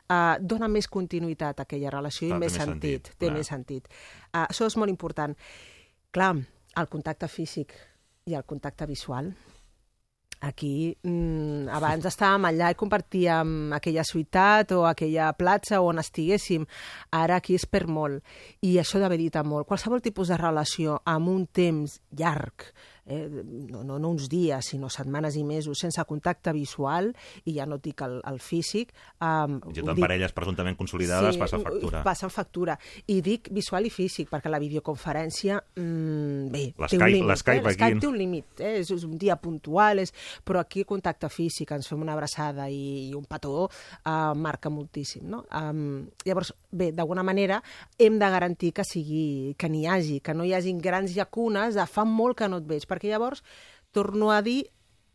eh, 0.10 0.36
dona 0.42 0.70
més 0.72 0.88
continuïtat 0.92 1.60
a 1.60 1.66
aquella 1.68 1.94
relació 1.94 2.30
Clar, 2.30 2.38
i 2.38 2.46
més 2.46 2.58
sentit. 2.58 3.10
sentit, 3.10 3.12
té 3.18 3.28
clar. 3.28 3.38
més 3.38 3.52
sentit. 3.52 3.90
Uh, 4.32 4.46
això 4.46 4.68
és 4.70 4.78
molt 4.78 4.92
important. 4.94 5.36
Clar, 6.16 6.32
el 6.76 6.90
contacte 6.92 7.28
físic 7.32 7.76
i 8.26 8.36
el 8.36 8.46
contacte 8.48 8.88
visual. 8.90 9.34
Aquí, 10.42 10.98
mm, 11.04 11.70
abans 11.72 12.06
estàvem 12.06 12.46
allà 12.50 12.72
i 12.72 12.78
compartíem 12.78 13.74
aquella 13.74 14.04
ciutat 14.04 14.72
o 14.76 14.86
aquella 14.86 15.32
platja 15.34 15.82
on 15.82 16.00
estiguéssim. 16.00 16.66
Ara 17.12 17.38
aquí 17.38 17.56
és 17.56 17.66
per 17.66 17.88
molt. 17.88 18.24
I 18.62 18.78
això 18.78 19.00
debilita 19.00 19.44
molt. 19.44 19.68
Qualsevol 19.68 20.02
tipus 20.02 20.28
de 20.28 20.38
relació 20.38 21.00
amb 21.06 21.30
un 21.30 21.48
temps 21.48 22.00
llarg, 22.12 22.74
eh, 23.06 23.30
no, 23.70 23.84
no, 23.84 24.00
no 24.00 24.10
uns 24.10 24.28
dies, 24.30 24.72
sinó 24.72 24.90
setmanes 24.90 25.38
i 25.38 25.44
mesos, 25.46 25.80
sense 25.80 26.04
contacte 26.10 26.54
visual, 26.56 27.12
i 27.46 27.56
ja 27.58 27.68
no 27.70 27.78
dic 27.82 28.02
el, 28.06 28.20
el 28.26 28.40
físic... 28.44 28.94
Um, 29.20 29.60
Fins 29.66 29.80
i 29.80 29.86
tot 29.86 29.94
en 29.96 30.02
parelles 30.04 30.34
presumptament 30.36 30.78
consolidades 30.80 31.38
passa 31.42 31.60
factura. 31.62 32.02
Passen 32.06 32.34
factura. 32.34 32.78
I 33.12 33.20
dic 33.26 33.50
visual 33.54 33.88
i 33.88 33.94
físic, 33.94 34.30
perquè 34.32 34.52
la 34.52 34.60
videoconferència, 34.62 35.60
mm, 35.78 36.50
bé, 36.54 36.66
té 36.90 37.00
un 37.00 37.06
límit. 37.06 37.30
l'Skype 37.30 37.72
eh? 37.72 37.76
Aquí- 37.76 38.02
té 38.02 38.10
un 38.10 38.18
límit, 38.20 38.60
eh? 38.60 38.74
és, 38.82 38.92
és 38.92 39.06
un 39.08 39.18
dia 39.22 39.38
puntual, 39.42 40.02
és... 40.04 40.14
però 40.46 40.64
aquí 40.64 40.86
contacte 40.88 41.30
físic, 41.30 41.72
ens 41.76 41.90
fem 41.90 42.02
una 42.02 42.16
abraçada 42.18 42.70
i, 42.70 43.10
i 43.10 43.14
un 43.18 43.26
petó, 43.30 43.68
uh, 43.68 44.34
marca 44.36 44.72
moltíssim. 44.74 45.28
No? 45.30 45.44
Um, 45.54 46.08
llavors, 46.26 46.54
bé, 46.72 46.92
d'alguna 46.96 47.24
manera 47.24 47.62
hem 48.00 48.20
de 48.20 48.30
garantir 48.30 48.74
que 48.76 48.86
sigui 48.88 49.56
que 49.58 49.70
n'hi 49.70 49.86
hagi, 49.90 50.20
que 50.26 50.34
no 50.34 50.46
hi 50.46 50.54
hagin 50.58 50.80
grans 50.82 51.14
llacunes 51.16 51.76
de 51.78 51.86
fa 51.90 52.06
molt 52.06 52.38
que 52.40 52.50
no 52.50 52.60
et 52.62 52.68
veig, 52.70 52.86
perquè 52.96 53.12
llavors, 53.12 53.44
torno 53.92 54.32
a 54.32 54.42
dir, 54.42 54.64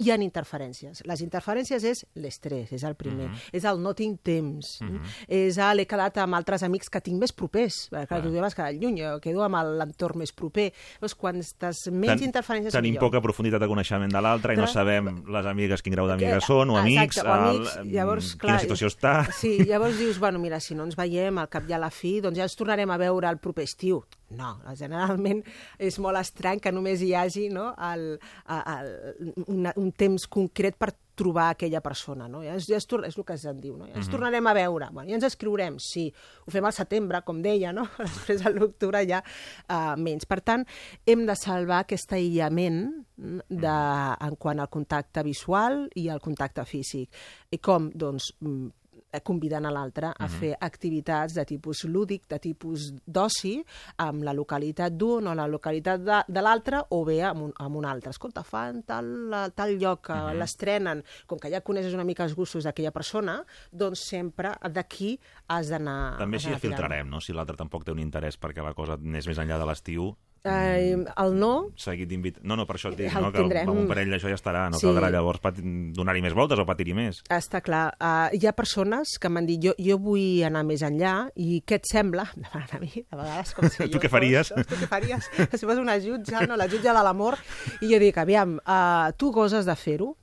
hi 0.00 0.08
ha 0.08 0.14
interferències. 0.16 1.02
Les 1.04 1.20
interferències 1.20 1.84
és 1.84 2.06
l'estrès, 2.16 2.70
és 2.72 2.84
el 2.88 2.94
primer. 2.96 3.26
Mhm. 3.28 3.50
És 3.52 3.66
el 3.68 3.82
no 3.82 3.92
tinc 3.92 4.22
temps. 4.24 4.78
Mhm. 4.80 5.02
És 5.28 5.58
el 5.58 5.80
he 5.80 5.86
quedat 5.86 6.16
amb 6.22 6.38
altres 6.38 6.62
amics 6.62 6.88
que 6.88 7.02
tinc 7.02 7.20
més 7.20 7.34
propers. 7.36 7.90
Perquè 7.90 8.06
clar, 8.08 8.22
tu 8.22 8.32
vas 8.40 8.54
quedar 8.54 8.72
lluny, 8.72 8.96
jo 9.02 9.20
quedo 9.20 9.42
amb 9.44 9.56
l'entorn 9.76 10.16
més 10.22 10.32
proper. 10.32 10.72
Llavors, 10.94 11.14
quantes 11.14 11.52
menys 11.92 12.16
Ten- 12.18 12.30
interferències 12.30 12.72
Tenim 12.72 12.94
millor. 12.94 13.10
poca 13.10 13.20
profunditat 13.20 13.60
de 13.60 13.68
coneixement 13.68 14.10
de 14.10 14.22
l'altre 14.22 14.54
i 14.54 14.56
no 14.56 14.66
sabem 14.66 15.22
les 15.28 15.44
amigues 15.52 15.82
quin 15.82 15.92
grau 15.92 16.06
d'amigues 16.08 16.44
són, 16.44 16.70
o 16.70 16.78
amics, 16.78 17.02
Exacte, 17.18 17.28
o 17.28 17.32
amics. 17.34 17.76
el- 17.76 17.92
llavors, 17.92 18.32
en 18.32 18.38
clar, 18.38 18.56
quina 18.56 18.60
situació 18.70 18.86
està. 18.88 19.30
Sí, 19.34 19.58
llavors 19.66 19.98
dius, 19.98 20.18
bueno, 20.18 20.38
mira, 20.38 20.60
si 20.60 20.74
no 20.74 20.84
ens 20.84 20.96
veiem 20.96 21.36
al 21.36 21.50
cap 21.50 21.68
i 21.68 21.74
a 21.74 21.78
la 21.78 21.90
fi, 21.90 22.22
doncs 22.22 22.38
ja 22.38 22.44
ens 22.44 22.56
tornarem 22.56 22.90
a 22.90 22.96
veure 22.96 23.28
el 23.28 23.36
proper 23.36 23.64
estiu. 23.64 24.02
No, 24.30 24.52
generalment 24.78 25.40
és 25.82 25.96
molt 25.98 26.16
estrany 26.20 26.60
que 26.62 26.70
només 26.72 27.00
hi 27.02 27.12
hagi 27.18 27.48
no, 27.50 27.72
el, 27.90 28.12
el, 28.46 28.90
un, 29.48 29.66
un 29.74 29.88
temps 29.98 30.26
concret 30.30 30.76
per 30.78 30.92
trobar 31.20 31.48
aquella 31.52 31.82
persona, 31.84 32.28
no? 32.30 32.38
Ja, 32.46 32.54
es, 32.56 32.68
ja 32.70 32.78
es, 32.78 32.86
tor- 32.88 33.02
és 33.04 33.18
el 33.18 33.24
que 33.28 33.34
se'n 33.36 33.58
diu, 33.60 33.74
no? 33.76 33.84
Ja 33.90 33.96
ens 33.98 34.06
Mhm. 34.06 34.12
tornarem 34.14 34.46
a 34.46 34.54
veure, 34.56 34.88
bueno, 34.94 35.10
ja 35.10 35.18
ens 35.18 35.26
escriurem, 35.26 35.76
sí, 35.82 36.06
ho 36.46 36.50
fem 36.54 36.64
al 36.64 36.72
setembre, 36.72 37.20
com 37.26 37.42
deia, 37.42 37.72
no? 37.76 37.88
Després 37.98 38.46
a 38.46 38.50
l'octubre 38.54 39.02
ja 39.06 39.18
uh, 39.68 39.96
menys. 40.00 40.24
Per 40.30 40.40
tant, 40.40 40.64
hem 41.04 41.26
de 41.26 41.36
salvar 41.36 41.82
aquest 41.84 42.14
aïllament 42.16 42.80
mm, 43.18 43.40
de, 43.50 43.76
en 44.30 44.36
quant 44.40 44.60
al 44.62 44.70
contacte 44.72 45.22
visual 45.26 45.88
i 46.00 46.08
al 46.08 46.22
contacte 46.24 46.64
físic. 46.64 47.10
I 47.50 47.58
com? 47.58 47.90
Doncs 47.92 48.30
mm, 48.40 48.70
convidant 49.22 49.66
a 49.66 49.70
l'altre 49.70 50.06
a 50.16 50.26
Mhm. 50.26 50.38
fer 50.38 50.56
activitats 50.60 51.34
de 51.34 51.44
tipus 51.44 51.84
lúdic, 51.84 52.28
de 52.28 52.38
tipus 52.38 52.92
d'oci, 53.06 53.64
amb 53.98 54.22
la 54.22 54.32
localitat 54.32 54.92
d'un 54.92 55.26
o 55.26 55.34
la 55.34 55.46
localitat 55.48 56.00
de, 56.00 56.22
de 56.28 56.40
l'altre, 56.42 56.82
o 56.90 57.04
bé 57.04 57.22
amb 57.24 57.42
un, 57.42 57.52
amb 57.58 57.76
un 57.76 57.84
altre. 57.84 58.10
Escolta, 58.10 58.42
fan 58.44 58.82
tal, 58.84 59.50
tal 59.54 59.76
lloc, 59.78 60.06
que 60.06 60.12
Mhm. 60.12 60.38
l'estrenen, 60.38 61.04
com 61.26 61.38
que 61.38 61.50
ja 61.50 61.60
coneixes 61.60 61.94
una 61.94 62.04
mica 62.04 62.24
els 62.24 62.34
gustos 62.34 62.64
d'aquella 62.64 62.92
persona, 62.92 63.44
doncs 63.72 64.00
sempre 64.08 64.52
d'aquí 64.70 65.18
has 65.48 65.68
d'anar... 65.68 66.16
També 66.18 66.38
tirant. 66.38 66.60
filtrarem, 66.60 67.08
no? 67.08 67.20
Si 67.20 67.32
l'altre 67.32 67.56
tampoc 67.56 67.84
té 67.84 67.92
un 67.92 67.98
interès 67.98 68.38
perquè 68.38 68.62
la 68.62 68.74
cosa 68.74 68.92
anés 68.94 69.26
més 69.26 69.38
enllà 69.38 69.58
de 69.58 69.66
l'estiu, 69.66 70.16
Eh, 70.42 70.96
el 70.96 71.34
no, 71.38 71.68
seguit 71.76 72.08
d'invitar... 72.08 72.40
No, 72.48 72.56
no, 72.56 72.64
per 72.64 72.76
això 72.78 72.88
et 72.92 72.96
dic, 72.96 73.12
no? 73.12 73.28
Que 73.30 73.42
tindrem. 73.42 73.68
amb 73.68 73.82
un 73.82 73.88
parell 73.90 74.14
això 74.16 74.30
ja 74.32 74.38
estarà. 74.38 74.62
No 74.72 74.78
Sí. 74.80 74.86
caldrà 74.86 75.10
llavors 75.12 75.38
pat- 75.44 75.58
donar-hi 75.60 76.22
més 76.24 76.32
voltes 76.32 76.58
o 76.58 76.64
patir-hi 76.64 76.94
més. 76.96 77.18
Està 77.28 77.60
clar. 77.60 77.82
Uh, 78.00 78.30
hi 78.32 78.46
ha 78.48 78.54
persones 78.56 79.18
que 79.20 79.28
m'han 79.28 79.44
dit 79.44 79.60
jo, 79.60 79.74
jo 79.76 79.98
vull 80.00 80.40
anar 80.48 80.62
més 80.64 80.80
enllà 80.86 81.28
i 81.36 81.60
què 81.66 81.76
et 81.82 81.84
sembla? 81.90 82.24
Demanen 82.40 82.72
a 82.72 82.80
mi, 82.80 82.88
de 83.04 83.16
vegades 83.20 83.52
com 83.54 83.68
si 83.72 83.88
Tu 83.92 83.98
què 84.00 84.08
faries? 84.08 84.48
Fos, 84.56 84.66
tu 84.70 84.80
què 84.80 84.88
faries? 84.88 85.28
Si 85.60 85.66
fos 85.66 85.76
una 85.82 85.98
jutja, 86.00 86.46
no? 86.48 86.56
la 86.56 86.68
jutja 86.72 86.94
de 86.96 87.04
l'amor. 87.04 87.36
I 87.82 87.92
jo 87.92 88.00
dic, 88.00 88.16
aviam, 88.24 88.56
uh, 88.64 89.12
tu 89.20 89.30
goses 89.36 89.68
de 89.68 89.76
fer-ho? 89.76 90.14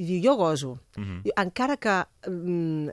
I 0.00 0.06
diu, 0.06 0.20
jo 0.30 0.36
goso. 0.38 0.76
Mhm. 0.96 1.22
I 1.26 1.32
encara 1.42 1.74
que 1.76 1.98
mm, 2.30 2.88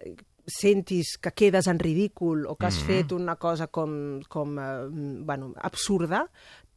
sentis 0.47 1.17
que 1.21 1.31
quedes 1.35 1.67
en 1.67 1.77
ridícul 1.79 2.47
o 2.47 2.55
que 2.55 2.65
has 2.67 2.79
Mhm. 2.81 2.87
fet 2.87 3.11
una 3.11 3.35
cosa 3.35 3.67
com, 3.67 4.21
com 4.27 4.57
eh, 4.57 4.87
bueno, 5.21 5.53
absurda, 5.61 6.29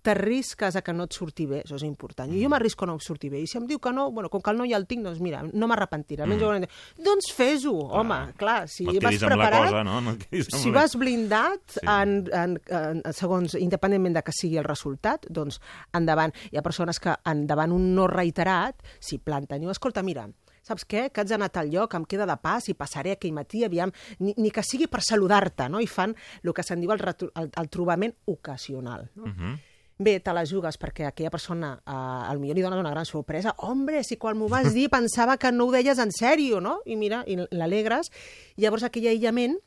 t'arrisques 0.03 0.77
a 0.77 0.81
que 0.83 0.93
no 0.97 1.05
et 1.05 1.12
surti 1.12 1.45
bé, 1.45 1.59
això 1.62 1.77
és 1.77 1.83
important. 1.85 2.31
I 2.33 2.41
jo 2.43 2.49
m'arrisco 2.49 2.87
a 2.87 2.89
no 2.89 2.95
em 2.97 3.01
surti 3.05 3.29
bé. 3.29 3.43
I 3.43 3.47
si 3.47 3.59
em 3.59 3.66
diu 3.68 3.79
que 3.79 3.93
no, 3.93 4.11
bueno, 4.11 4.31
com 4.33 4.41
que 4.41 4.51
el 4.51 4.57
no 4.57 4.64
ja 4.64 4.79
el 4.79 4.87
tinc, 4.89 5.05
doncs 5.05 5.21
mira, 5.21 5.43
no 5.53 5.68
m'arrepentiré. 5.68 6.25
Mm. 6.25 6.39
mm. 6.41 7.05
Doncs 7.05 7.33
fes-ho, 7.37 7.75
home, 7.75 8.33
clar, 8.41 8.66
si 8.68 8.85
No 8.85 8.95
vas 8.99 9.18
preparat... 9.18 9.64
cosa, 9.68 9.85
no? 9.85 10.01
No 10.01 10.16
si 10.31 10.71
vas 10.71 10.97
blindat, 10.97 11.61
Sí. 11.77 11.81
en, 11.87 12.29
en, 12.33 12.61
en, 12.71 13.03
segons, 13.12 13.55
independentment 13.61 14.14
de 14.16 14.23
que 14.23 14.33
sigui 14.33 14.57
el 14.57 14.64
resultat, 14.64 15.27
doncs 15.29 15.61
endavant. 15.93 16.33
Hi 16.51 16.57
ha 16.57 16.62
persones 16.62 16.99
que 16.99 17.14
endavant 17.25 17.73
un 17.73 17.95
no 17.95 18.07
reiterat 18.09 18.81
s'hi 19.01 19.18
planten. 19.18 19.62
I 19.62 19.71
escolta, 19.71 20.03
mira, 20.03 20.31
saps 20.66 20.84
què? 20.84 21.08
Que 21.11 21.22
haig 21.22 21.30
d'anar 21.30 21.50
a 21.50 21.54
tal 21.61 21.70
lloc, 21.72 21.94
em 21.96 22.04
queda 22.04 22.26
de 22.28 22.36
pas 22.40 22.68
i 22.68 22.74
passaré 22.74 23.14
aquell 23.16 23.34
matí, 23.36 23.64
aviam, 23.64 23.92
ni, 24.20 24.34
ni 24.36 24.52
que 24.54 24.64
sigui 24.66 24.88
per 24.90 25.02
saludar-te, 25.06 25.68
no? 25.72 25.80
I 25.80 25.88
fan 25.90 26.14
el 26.44 26.54
que 26.56 26.64
se'n 26.66 26.80
diu 26.82 26.92
el, 26.94 27.02
el, 27.34 27.50
el 27.50 27.68
trobament 27.72 28.16
ocasional. 28.26 29.11
No? 29.14 29.26
Mhm. 29.32 29.58
Bé, 30.00 30.14
te 30.24 30.32
la 30.32 30.46
jugues 30.48 30.78
perquè 30.80 31.04
aquella 31.04 31.28
persona 31.28 31.74
eh, 31.84 31.92
al 31.92 32.38
millor 32.40 32.56
li 32.56 32.62
dones 32.64 32.80
una 32.80 32.92
gran 32.94 33.04
sorpresa. 33.04 33.52
Hombre, 33.68 34.00
si 34.02 34.16
quan 34.16 34.38
m'ho 34.38 34.48
vas 34.48 34.72
dir 34.78 34.88
pensava 34.88 35.36
que 35.36 35.52
no 35.52 35.66
ho 35.68 35.74
deies 35.74 36.00
en 36.00 36.08
sèrio, 36.16 36.61
no? 36.64 36.78
I 36.88 36.96
mira, 36.96 37.20
i 37.28 37.36
l'alegres. 37.36 38.08
Llavors 38.56 38.86
aquell 38.88 39.11
aïllament 39.12 39.58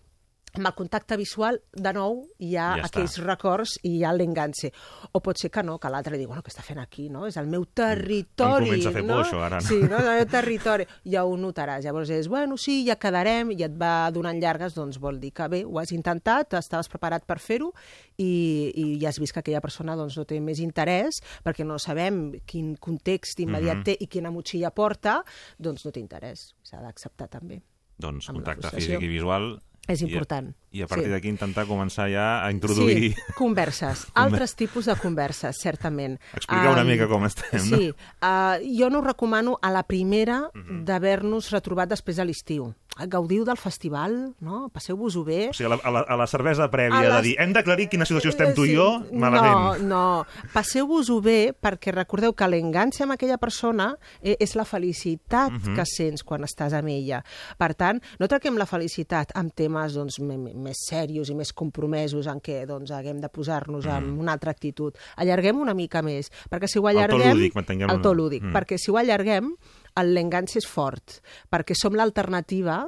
amb 0.56 0.68
el 0.70 0.74
contacte 0.78 1.18
visual, 1.18 1.58
de 1.74 1.92
nou, 1.94 2.28
hi 2.38 2.52
ha 2.56 2.68
Ja 2.74 2.76
ja 2.78 2.84
està. 2.84 3.00
aquells 3.00 3.18
records 3.26 3.72
i 3.84 3.96
hi 3.98 4.04
ha 4.06 4.12
l'enganxe. 4.14 4.70
O 5.14 5.20
pot 5.26 5.38
ser 5.42 5.50
que 5.50 5.64
no, 5.64 5.80
que 5.80 5.90
l'altre 5.90 6.16
digui, 6.18 6.28
bueno, 6.30 6.44
què 6.46 6.52
està 6.54 6.62
fent 6.62 6.78
aquí, 6.80 7.08
no? 7.10 7.26
És 7.26 7.38
el 7.38 7.48
meu 7.48 7.66
territori, 7.66 8.68
Em 8.68 8.70
comença 8.70 8.90
a 8.90 8.94
fer 8.94 9.04
no? 9.04 9.16
por, 9.16 9.26
això, 9.26 9.42
ara, 9.44 9.58
no? 9.58 9.68
Sí, 9.68 9.80
no? 9.82 9.98
És 9.98 10.06
el 10.12 10.16
meu 10.20 10.28
territori. 10.30 10.86
Ja 11.10 11.24
ho 11.26 11.36
notaràs. 11.38 11.84
Llavors 11.84 12.10
és, 12.14 12.28
bueno, 12.30 12.58
sí, 12.58 12.84
ja 12.86 12.96
quedarem, 13.02 13.52
i 13.52 13.64
et 13.66 13.74
va 13.82 14.12
donant 14.14 14.40
llargues, 14.40 14.76
doncs 14.78 15.00
vol 15.02 15.20
dir 15.20 15.32
que 15.34 15.48
bé, 15.50 15.64
ho 15.66 15.80
has 15.82 15.92
intentat, 15.92 16.54
estaves 16.60 16.88
preparat 16.92 17.26
per 17.26 17.40
fer-ho, 17.40 17.72
i, 18.18 18.30
i 18.76 18.86
ja 19.02 19.10
has 19.10 19.20
vist 19.20 19.34
que 19.34 19.40
aquella 19.42 19.62
persona 19.62 19.96
doncs, 19.98 20.18
no 20.18 20.26
té 20.30 20.40
més 20.40 20.60
interès, 20.60 21.22
perquè 21.44 21.66
no 21.66 21.80
sabem 21.80 22.32
quin 22.46 22.76
context 22.78 23.40
immediat 23.40 23.78
Mhm. 23.78 23.84
té 23.84 23.98
i 24.00 24.08
quina 24.08 24.30
motxilla 24.32 24.70
porta, 24.72 25.24
doncs 25.58 25.84
no 25.86 25.92
té 25.92 26.00
interès. 26.00 26.54
S'ha 26.62 26.80
d'acceptar 26.82 27.28
també. 27.28 27.62
Doncs 27.98 28.28
contacte 28.28 28.70
físic 28.70 29.02
i 29.02 29.08
visual... 29.08 29.56
És 29.88 30.00
i 30.02 30.06
a- 30.06 30.08
important, 30.08 30.54
I 30.72 30.82
a 30.82 30.88
partir 30.88 31.06
sí. 31.08 31.12
d'aquí 31.12 31.28
intentar 31.28 31.66
començar 31.68 32.06
ja 32.10 32.46
a 32.46 32.52
introduir... 32.52 33.12
Sí, 33.14 33.34
converses. 33.36 34.06
Altres 34.16 34.56
tipus 34.56 34.86
de 34.88 34.96
converses, 34.96 35.58
certament. 35.60 36.16
Explica 36.34 36.72
una 36.72 36.82
Am, 36.82 36.88
mica 36.88 37.08
com 37.12 37.26
estem, 37.28 37.60
no? 37.70 37.78
Sí. 37.78 37.90
Uh, 38.24 38.64
jo 38.80 38.90
no 38.90 39.00
ho 39.00 39.04
recomano 39.04 39.58
a 39.62 39.70
la 39.76 39.84
primera 39.84 40.50
Mhm. 40.54 40.86
d'haver-nos 40.88 41.52
retrobat 41.52 41.90
després 41.90 42.16
de 42.18 42.26
l'estiu. 42.26 42.74
Gaudiu 43.10 43.44
del 43.44 43.58
festival, 43.58 44.36
no? 44.40 44.70
Passeu-vos-ho 44.70 45.24
bé. 45.26 45.50
O 45.50 45.54
sigui, 45.54 45.66
a 45.66 45.76
la, 45.76 45.80
a 45.84 45.92
la, 45.92 46.00
a 46.08 46.16
la 46.18 46.28
cervesa 46.28 46.70
prèvia 46.70 47.00
A 47.00 47.02
de 47.02 47.10
les- 47.10 47.24
dir 47.24 47.36
hem 47.42 47.52
d'aclarir 47.54 47.90
quina 47.90 48.06
situació 48.06 48.30
estem 48.30 48.54
tu 48.54 48.66
i 48.66 48.76
jo, 48.76 49.00
No, 49.12 49.20
malament. 49.20 49.82
no. 49.90 50.26
Passeu-vos-ho 50.54 51.20
bé 51.22 51.54
perquè 51.60 51.92
recordeu 51.92 52.34
que 52.38 52.48
l'enganxa 52.48 53.04
amb 53.08 53.16
aquella 53.16 53.40
persona 53.42 53.96
eh, 54.22 54.36
és 54.40 54.56
la 54.56 54.66
felicitat 54.66 55.52
Mhm. 55.52 55.76
que 55.76 55.86
sents 55.86 56.24
quan 56.24 56.44
estàs 56.44 56.74
amb 56.74 56.88
ella. 56.90 57.24
Per 57.58 57.74
tant, 57.74 58.02
no 58.20 58.28
traquem 58.28 58.58
la 58.58 58.66
felicitat 58.68 59.32
amb 59.36 59.52
temes 59.54 59.94
doncs, 59.94 60.20
més 60.20 60.78
serios 60.88 61.30
i 61.30 61.36
més 61.36 61.52
compromesos 61.54 62.28
en 62.28 62.40
què 62.40 62.66
doncs, 62.68 62.92
haguem 62.92 63.20
de 63.20 63.30
posar-nos 63.30 63.86
en 63.86 64.20
una 64.20 64.34
altra 64.34 64.52
actitud. 64.52 64.94
Allarguem 65.18 65.60
una 65.60 65.74
mica 65.74 66.02
més, 66.02 66.30
perquè 66.50 66.68
si 66.68 66.80
ho 66.80 66.88
El 66.88 66.96
to 66.96 67.00
allarguem... 67.02 67.34
lúdic, 67.38 67.56
El 67.90 68.02
to 68.02 68.14
lúdic, 68.14 68.44
Mm. 68.44 68.54
perquè 68.54 68.78
si 68.78 68.92
ho 68.92 68.98
allarguem, 68.98 69.56
l'enganx 70.02 70.56
és 70.58 70.66
fort, 70.66 71.20
perquè 71.52 71.76
som 71.78 71.94
l'alternativa 71.94 72.88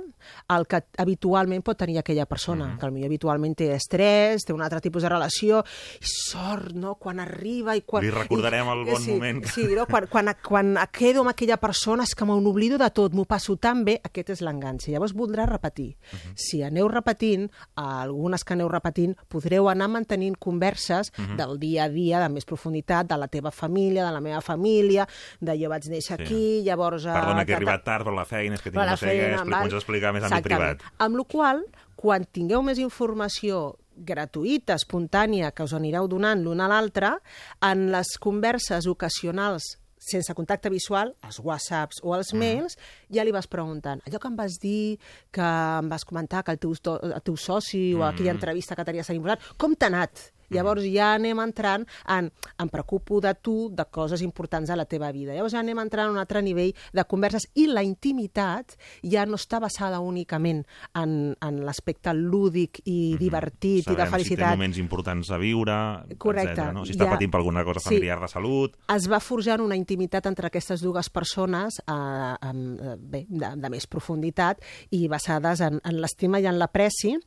al 0.50 0.66
que 0.66 0.80
habitualment 0.98 1.62
pot 1.62 1.78
tenir 1.78 2.00
aquella 2.00 2.26
persona, 2.26 2.66
Mm-hmm. 2.66 2.80
que 2.80 2.88
potser 2.90 3.06
habitualment 3.06 3.56
té 3.56 3.68
estrès, 3.76 4.42
té 4.46 4.54
un 4.54 4.62
altre 4.62 4.80
tipus 4.82 5.04
de 5.04 5.10
relació, 5.10 5.60
i 6.02 6.06
sort, 6.10 6.72
no?, 6.74 6.96
quan 6.96 7.20
arriba 7.20 7.76
i 7.76 7.82
quan... 7.86 8.02
Li 8.04 8.10
recordarem 8.10 8.68
el 8.74 8.86
bon 8.86 9.02
sí, 9.04 9.12
moment 9.12 9.44
que- 9.44 9.50
Sí, 9.52 9.68
no? 9.76 9.86
quan, 9.86 10.08
quan, 10.08 10.32
quan 10.42 10.74
quedo 10.92 11.22
amb 11.22 11.30
aquella 11.30 11.58
persona 11.58 12.04
és 12.04 12.16
que 12.16 12.26
m'oblido 12.26 12.78
de 12.82 12.90
tot, 12.90 13.14
m'ho 13.14 13.26
passo 13.26 13.56
tan 13.58 13.84
bé, 13.86 14.00
aquest 14.04 14.30
és 14.32 14.42
l'enganx. 14.42 14.88
Llavors 14.88 15.14
voldrà 15.14 15.46
repetir. 15.46 15.96
Mm-hmm. 15.96 16.34
Si 16.36 16.64
aneu 16.64 16.88
repetint, 16.88 17.50
algunes 17.76 18.44
que 18.44 18.54
aneu 18.54 18.68
repetint, 18.70 19.16
podreu 19.30 19.70
anar 19.70 19.90
mantenint 19.90 20.38
converses 20.40 21.12
Mm-hmm. 21.12 21.26
Mhm. 21.26 21.38
del 21.38 21.60
dia 21.60 21.84
a 21.86 21.90
dia, 21.90 22.20
de 22.20 22.30
més 22.30 22.46
profunditat, 22.46 23.08
de 23.08 23.18
la 23.18 23.28
teva 23.28 23.52
família, 23.52 24.06
de 24.06 24.12
la 24.12 24.22
meva 24.22 24.42
família, 24.42 25.08
de 25.42 25.54
jo 25.60 25.70
vaig 25.70 25.86
néixer 25.90 26.18
Sí. 26.18 26.24
aquí, 26.24 26.62
llavors... 26.64 26.95
eh, 27.04 27.12
Perdona 27.12 27.44
que 27.46 27.52
he 27.52 27.56
arribat 27.58 27.84
tard, 27.84 28.06
però 28.08 28.16
la 28.16 28.24
feina 28.30 28.56
és 28.56 28.62
que 28.62 28.72
tinc 28.72 28.80
la 28.80 28.92
no 28.92 28.96
sé 28.98 29.08
què, 29.10 29.12
feina, 29.20 29.36
expli- 29.42 29.52
val? 29.52 29.60
m'ho 29.60 29.66
has 29.68 29.74
d'explicar 29.74 30.14
més 30.14 30.24
en 30.24 30.32
àmbit 30.32 30.44
privat. 30.48 30.86
Amb 31.04 31.18
la 31.20 31.24
qual 31.28 31.66
quan 31.98 32.24
tingueu 32.32 32.62
més 32.64 32.78
informació 32.80 33.76
gratuïta, 33.98 34.76
espontània, 34.76 35.52
que 35.52 35.64
us 35.64 35.74
anireu 35.74 36.08
donant 36.08 36.42
l'un 36.44 36.62
a 36.62 36.68
l'altre, 36.72 37.18
en 37.64 37.90
les 37.92 38.16
converses 38.20 38.88
ocasionals 38.88 39.76
sense 40.06 40.36
contacte 40.38 40.70
visual, 40.70 41.16
els 41.26 41.40
whatsapps 41.42 42.02
o 42.04 42.14
els 42.14 42.30
mails, 42.38 42.76
ja 43.10 43.24
li 43.26 43.32
vas 43.34 43.48
preguntant 43.50 44.04
allò 44.06 44.20
que 44.22 44.28
em 44.30 44.36
vas 44.38 44.60
dir, 44.62 45.00
que 45.34 45.42
em 45.42 45.88
vas 45.90 46.06
comentar 46.06 46.44
que 46.46 46.52
el 46.54 46.60
teu, 46.62 46.76
el 47.02 47.22
teu 47.26 47.36
soci 47.36 47.96
o 47.96 48.04
aquella 48.06 48.34
Mm. 48.34 48.38
entrevista 48.38 48.76
que 48.76 48.86
tenies 48.86 49.08
tan 49.08 49.16
important, 49.16 49.42
com 49.58 49.74
t'ha 49.74 49.88
anat? 49.88 50.12
Llavors 50.56 50.84
ja 50.88 51.14
anem 51.16 51.40
entrant 51.44 51.86
en 52.10 52.32
em 52.62 52.70
preocupo 52.72 53.20
de 53.22 53.34
tu, 53.36 53.70
de 53.76 53.86
coses 53.92 54.22
importants 54.26 54.70
a 54.72 54.76
la 54.80 54.86
teva 54.86 55.12
vida. 55.12 55.34
Llavors 55.36 55.54
ja 55.54 55.60
anem 55.60 55.80
entrant 55.84 56.08
a 56.10 56.12
un 56.12 56.18
altre 56.22 56.42
nivell 56.42 56.74
de 56.94 57.04
converses 57.06 57.48
i 57.56 57.68
la 57.68 57.84
intimitat 57.84 58.78
ja 59.04 59.26
no 59.26 59.36
està 59.40 59.60
basada 59.60 60.00
únicament 60.00 60.64
en, 60.96 61.36
en 61.42 61.60
l'aspecte 61.66 62.14
lúdic 62.16 62.82
i 62.86 63.16
divertit 63.20 63.86
i 63.86 63.96
de 63.96 64.06
Sabem 64.06 64.06
si 64.06 64.12
té 64.12 64.16
felicitat. 64.16 64.56
moments 64.56 64.78
importants 64.82 65.32
a 65.32 65.38
viure, 65.42 65.76
Correcte. 66.18 66.52
etcètera, 66.54 66.74
no? 66.74 66.86
Si 66.86 66.94
està 66.96 67.06
Ja- 67.06 67.12
patint 67.16 67.32
per 67.32 67.40
alguna 67.42 67.64
cosa 67.64 67.80
Sí. 67.80 67.90
familiar 67.96 68.20
de 68.22 68.28
salut... 68.28 68.76
es 68.96 69.08
va 69.12 69.20
forjant 69.20 69.62
una 69.62 69.76
intimitat 69.76 70.26
entre 70.26 70.48
aquestes 70.48 70.82
dues 70.82 71.10
persones 71.10 71.80
eh, 71.80 71.92
amb, 71.92 72.80
eh, 72.80 72.96
bé, 73.00 73.26
de, 73.30 73.54
de 73.58 73.70
més 73.70 73.88
profunditat 73.88 74.62
i 74.92 75.08
basades 75.08 75.62
en, 75.62 75.80
en 75.84 76.02
l'estima 76.02 76.40
i 76.40 76.46
en 76.48 76.60
l'apreci 76.60 77.18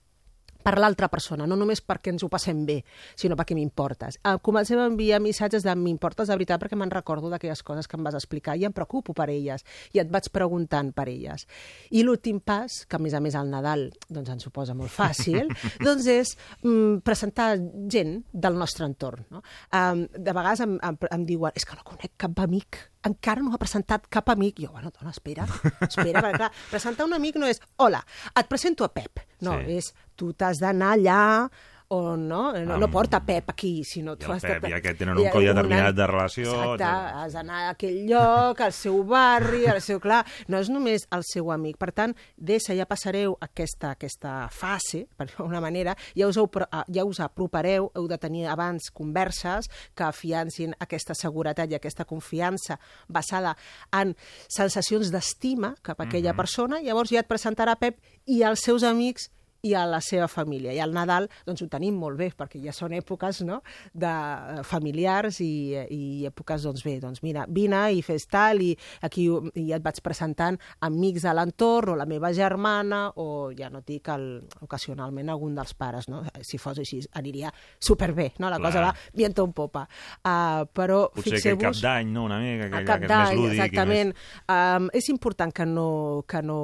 per 0.63 0.77
l'altra 0.79 1.09
persona, 1.09 1.47
no 1.47 1.57
només 1.57 1.81
perquè 1.85 2.13
ens 2.13 2.25
ho 2.25 2.29
passem 2.33 2.65
bé, 2.67 2.79
sinó 3.17 3.37
perquè 3.39 3.57
m'importes. 3.57 4.19
Eh, 4.23 4.37
comencem 4.45 4.81
a 4.81 4.89
enviar 4.91 5.21
missatges 5.23 5.65
de 5.65 5.75
m'importes 5.79 6.29
de 6.29 6.37
veritat 6.37 6.61
perquè 6.63 6.79
me'n 6.79 6.93
recordo 6.93 7.31
d'aquelles 7.31 7.63
coses 7.63 7.89
que 7.89 7.97
em 7.99 8.05
vas 8.05 8.19
explicar 8.19 8.57
i 8.59 8.67
em 8.69 8.75
preocupo 8.75 9.15
per 9.17 9.29
elles 9.33 9.65
i 9.95 10.03
et 10.03 10.11
vaig 10.11 10.31
preguntant 10.35 10.93
per 10.97 11.09
elles. 11.09 11.47
I 11.91 12.05
l'últim 12.05 12.41
pas, 12.41 12.83
que 12.89 12.99
a 12.99 13.03
més 13.03 13.15
a 13.15 13.23
més 13.25 13.39
al 13.39 13.51
Nadal 13.53 13.89
doncs 14.09 14.35
ens 14.35 14.49
ho 14.49 14.53
posa 14.55 14.77
molt 14.79 14.93
fàcil, 14.93 15.49
doncs 15.87 16.11
és 16.13 16.35
mm, 16.63 17.01
presentar 17.07 17.55
gent 17.89 18.19
del 18.33 18.59
nostre 18.59 18.87
entorn. 18.89 19.25
No? 19.33 19.43
Um, 19.73 20.07
de 20.13 20.35
vegades 20.35 20.65
em, 20.67 20.79
em, 20.83 21.01
em 21.15 21.27
diuen 21.29 21.57
és 21.57 21.67
que 21.69 21.79
no 21.79 21.87
conec 21.87 22.17
cap 22.21 22.45
amic, 22.45 22.83
encara 23.07 23.43
no 23.43 23.53
ha 23.55 23.59
presentat 23.59 24.07
cap 24.09 24.29
amic. 24.31 24.59
Jo, 24.61 24.73
bueno, 24.73 24.91
dona, 24.91 25.11
espera, 25.11 25.47
espera, 25.87 26.21
perquè 26.23 26.37
clar, 26.37 26.53
presentar 26.71 27.07
un 27.07 27.15
amic 27.15 27.37
no 27.37 27.47
és 27.47 27.61
hola, 27.77 28.01
et 28.37 28.49
presento 28.49 28.85
a 28.85 28.93
Pep. 28.93 29.21
No, 29.41 29.59
Sí. 29.61 29.77
és 29.79 29.93
tu 30.17 30.33
t'has 30.35 30.59
d'anar 30.59 30.93
allà 30.97 31.51
o 31.91 32.17
no, 32.19 32.53
no, 32.53 32.77
no 32.77 32.85
Amb- 32.85 32.93
porta 32.93 33.23
Pep 33.25 33.49
aquí, 33.49 33.83
sinó 33.83 34.15
tu 34.21 34.31
has 34.31 34.43
Pep 34.43 34.61
de... 34.63 34.69
i 34.69 34.75
aquest 34.77 34.99
tenen 35.01 35.17
un 35.17 35.29
codi 35.33 35.47
determinat 35.49 35.95
de 35.97 36.07
relació, 36.07 36.51
Exacte, 36.51 36.85
etcètera. 36.85 37.23
has 37.23 37.33
d'anar 37.33 37.61
a 37.65 37.71
aquell 37.71 37.97
lloc, 38.11 38.61
al 38.61 38.75
seu 38.77 38.99
barri, 39.09 39.63
al 39.73 39.81
seu... 39.81 39.97
Clar, 39.99 40.19
no 40.53 40.59
és 40.61 40.69
només 40.69 41.07
el 41.17 41.25
seu 41.25 41.49
amic. 41.51 41.79
Per 41.81 41.89
tant, 41.97 42.13
d'essa 42.37 42.77
ja 42.77 42.85
passareu 42.85 43.39
aquesta, 43.41 43.95
aquesta 43.97 44.35
fase, 44.53 45.07
per 45.17 45.31
una 45.41 45.63
manera, 45.65 45.97
ja 46.15 46.29
us, 46.29 46.37
ah, 46.71 46.85
ja 46.93 47.07
us 47.09 47.21
apropareu, 47.25 47.89
heu 47.97 48.07
de 48.07 48.19
tenir 48.21 48.45
abans 48.53 48.91
converses 48.93 49.71
que 49.97 50.05
afiancin 50.05 50.77
aquesta 50.79 51.17
seguretat 51.17 51.73
i 51.73 51.79
aquesta 51.81 52.05
confiança 52.05 52.77
basada 53.09 53.57
en 53.97 54.13
sensacions 54.47 55.09
d'estima 55.11 55.73
cap 55.81 56.01
a 56.01 56.05
aquella 56.05 56.33
Mhm. 56.33 56.37
persona, 56.37 56.83
llavors 56.85 57.09
ja 57.11 57.21
et 57.21 57.29
presentarà 57.29 57.77
Pep 57.81 57.97
i 58.27 58.43
els 58.43 58.61
seus 58.61 58.83
amics 58.85 59.31
i 59.67 59.75
a 59.75 59.85
la 59.89 60.01
seva 60.05 60.29
família. 60.31 60.73
I 60.75 60.81
al 60.83 60.93
Nadal 60.95 61.29
doncs, 61.47 61.63
ho 61.65 61.69
tenim 61.71 61.97
molt 61.99 62.19
bé, 62.19 62.31
perquè 62.37 62.61
ja 62.63 62.73
són 62.75 62.95
èpoques 62.97 63.43
no? 63.47 63.61
de 63.93 64.11
eh, 64.11 64.63
familiars 64.67 65.41
i, 65.45 65.75
i 65.75 66.03
èpoques, 66.29 66.63
doncs 66.69 66.85
bé, 66.87 66.99
doncs 67.03 67.23
mira, 67.27 67.47
vine 67.49 67.81
i 67.95 68.03
fes 68.07 68.29
tal, 68.31 68.63
i 68.63 68.73
aquí 69.07 69.27
i 69.29 69.69
ja 69.71 69.79
et 69.79 69.85
vaig 69.85 70.01
presentant 70.05 70.59
amics 70.87 71.27
de 71.27 71.35
l'entorn, 71.35 71.95
o 71.95 71.99
la 71.99 72.07
meva 72.09 72.31
germana, 72.37 73.09
o 73.17 73.51
ja 73.57 73.71
no 73.73 73.83
dic 73.87 74.11
el, 74.15 74.29
ocasionalment 74.65 75.33
algun 75.33 75.57
dels 75.59 75.75
pares, 75.79 76.09
no? 76.11 76.23
Si 76.45 76.61
fos 76.61 76.79
així, 76.83 77.01
aniria 77.19 77.51
superbé, 77.83 78.31
no? 78.39 78.51
La 78.51 78.59
Clar. 78.61 78.71
cosa 78.71 78.85
va 78.87 78.95
viento 79.15 79.45
en 79.45 79.53
popa. 79.57 79.87
Uh, 80.23 80.67
però 80.75 81.01
Potser 81.15 81.41
aquell 81.41 81.59
cap 81.61 81.79
d'any, 81.83 82.13
no?, 82.15 82.27
una 82.29 82.39
mica, 82.43 82.69
A 82.71 82.85
cap 82.87 83.03
que 83.03 83.09
és 83.09 83.11
més 83.11 83.11
d'any, 83.11 83.37
lúdic. 83.41 83.59
exactament. 83.59 84.15
Més... 84.15 84.55
Um, 84.55 84.89
és 84.99 85.11
important 85.13 85.55
que 85.55 85.67
no, 85.67 85.89
que 86.29 86.43
no 86.45 86.59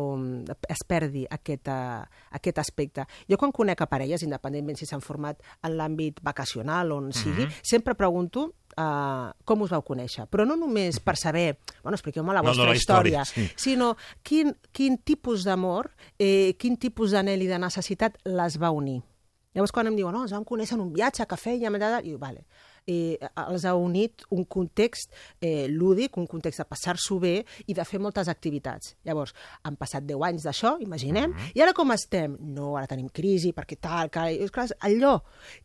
es 0.70 0.84
perdi 0.86 1.26
aquest, 1.30 1.70
uh, 1.72 2.04
aquest 2.38 2.62
aspecte. 2.62 2.83
Jo 3.28 3.36
quan 3.38 3.52
conec 3.52 3.80
a 3.80 3.86
parelles, 3.86 4.22
independentment 4.22 4.76
si 4.76 4.86
s'han 4.86 5.00
format 5.00 5.40
en 5.62 5.76
l'àmbit 5.78 6.20
vacacional 6.22 6.92
o 6.92 6.96
on 6.96 7.12
sigui, 7.12 7.44
Mhm. 7.46 7.52
sempre 7.62 7.94
pregunto 7.94 8.54
uh, 8.76 9.30
com 9.44 9.62
us 9.62 9.70
vau 9.70 9.82
conèixer. 9.82 10.26
Però 10.26 10.44
no 10.44 10.56
només 10.56 10.98
per 10.98 11.16
saber, 11.16 11.58
bueno, 11.82 11.94
expliqueu-me 11.94 12.32
la 12.34 12.42
No, 12.42 12.48
no, 12.48 12.48
vostra 12.50 12.70
la 12.70 12.74
història, 12.76 13.22
història, 13.22 13.48
sí. 13.48 13.52
sinó 13.56 13.96
quin, 14.22 14.56
quin 14.72 14.98
tipus 14.98 15.44
d'amor, 15.44 15.92
eh, 16.18 16.56
quin 16.58 16.76
tipus 16.76 17.12
d'anel 17.12 17.40
i 17.42 17.46
de 17.46 17.58
necessitat 17.58 18.18
les 18.24 18.58
va 18.60 18.70
unir. 18.70 19.02
Llavors, 19.54 19.70
quan 19.70 19.86
em 19.86 19.94
diuen, 19.94 20.12
no, 20.12 20.22
ens 20.22 20.32
vam 20.32 20.42
conèixer 20.44 20.74
en 20.74 20.80
un 20.80 20.92
viatge 20.92 21.24
que 21.30 21.36
fèiem, 21.36 21.76
i 21.76 21.78
dic, 22.02 22.18
vale, 22.18 22.44
eh, 22.86 23.16
els 23.46 23.64
ha 23.64 23.74
unit 23.78 24.24
un 24.34 24.44
context 24.44 25.12
eh, 25.40 25.66
lúdic, 25.70 26.18
un 26.20 26.28
context 26.30 26.62
de 26.62 26.68
passar-s'ho 26.68 27.18
bé 27.22 27.34
i 27.66 27.76
de 27.76 27.86
fer 27.88 28.00
moltes 28.02 28.30
activitats. 28.32 28.94
Llavors, 29.06 29.34
han 29.64 29.78
passat 29.80 30.06
10 30.06 30.26
anys 30.28 30.46
d'això, 30.48 30.76
imaginem, 30.84 31.34
i 31.54 31.64
ara 31.64 31.74
com 31.76 31.94
estem? 31.94 32.36
No, 32.40 32.74
ara 32.78 32.90
tenim 32.90 33.10
crisi, 33.12 33.54
perquè 33.56 33.78
tal, 33.80 34.12
que... 34.12 34.28
És 34.44 34.52
clar, 34.54 34.68
allò 34.84 35.18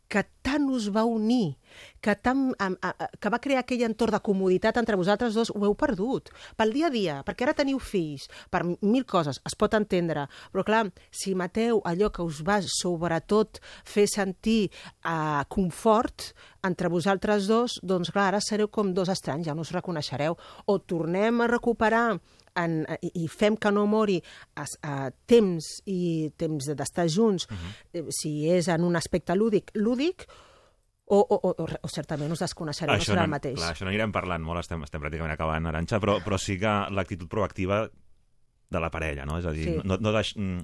que 0.09 0.23
tant 0.49 0.65
us 0.73 0.89
va 0.93 1.03
unir, 1.05 1.57
que, 2.01 2.15
tant, 2.17 2.49
a, 2.57 2.69
a, 2.81 2.89
a, 2.89 3.07
que 3.21 3.31
va 3.31 3.39
crear 3.43 3.61
aquell 3.61 3.83
entorn 3.85 4.15
de 4.15 4.21
comoditat 4.25 4.79
entre 4.81 4.97
vosaltres 4.97 5.35
dos, 5.37 5.51
ho 5.53 5.61
heu 5.67 5.75
perdut. 5.77 6.31
Pel 6.57 6.73
dia 6.73 6.89
a 6.89 6.93
dia, 6.93 7.17
perquè 7.27 7.45
ara 7.45 7.55
teniu 7.57 7.79
fills, 7.83 8.25
per 8.49 8.63
mil 8.65 9.05
coses, 9.09 9.41
es 9.45 9.57
pot 9.59 9.75
entendre. 9.77 10.25
Però 10.53 10.65
clar, 10.65 10.85
si 11.11 11.35
mateu 11.37 11.83
allò 11.85 12.09
que 12.13 12.25
us 12.25 12.41
va 12.45 12.59
sobretot 12.65 13.61
fer 13.85 14.07
sentir 14.09 14.61
eh, 14.69 15.43
confort 15.53 16.31
entre 16.65 16.91
vosaltres 16.91 17.47
dos, 17.47 17.77
doncs 17.85 18.11
clar, 18.11 18.31
ara 18.33 18.41
sereu 18.43 18.71
com 18.73 18.93
dos 18.95 19.11
estranys, 19.11 19.47
ja 19.47 19.55
no 19.55 19.63
us 19.67 19.75
reconeixereu. 19.75 20.35
O 20.65 20.79
tornem 20.79 21.43
a 21.43 21.51
recuperar 21.51 22.17
en, 22.63 22.83
i, 23.01 23.27
fem 23.31 23.57
que 23.57 23.71
no 23.71 23.85
mori 23.89 24.19
es, 24.61 24.75
a 24.83 25.09
temps 25.29 25.67
i 25.89 26.29
temps 26.37 26.69
d'estar 26.75 27.07
junts, 27.09 27.47
uh 27.49 27.55
-huh. 27.55 28.05
si 28.11 28.49
és 28.49 28.67
en 28.67 28.83
un 28.83 28.95
aspecte 28.95 29.35
lúdic, 29.35 29.71
lúdic, 29.75 30.27
o, 31.11 31.17
o, 31.17 31.35
o, 31.35 31.55
o, 31.63 31.65
o 31.81 31.87
certament 31.87 32.31
us 32.31 32.39
desconeixereu, 32.39 32.95
no 32.95 33.01
serà 33.01 33.23
el 33.25 33.31
mateix. 33.33 33.57
Clar, 33.57 33.73
això 33.73 33.85
n'anirem 33.85 34.11
parlant 34.13 34.43
molt, 34.45 34.59
estem, 34.59 34.83
estem 34.85 35.01
pràcticament 35.01 35.33
acabant, 35.33 35.65
Aranxa, 35.65 35.99
però, 35.99 36.19
però 36.21 36.37
sí 36.37 36.59
que 36.59 36.73
l'actitud 36.93 37.27
proactiva 37.27 37.89
de 38.69 38.79
la 38.79 38.91
parella, 38.93 39.25
no? 39.25 39.39
És 39.39 39.45
a 39.45 39.51
dir, 39.51 39.65
Sí. 39.65 39.79
no, 39.83 39.97
no, 39.97 40.11
deix, 40.13 40.35
mm, 40.37 40.61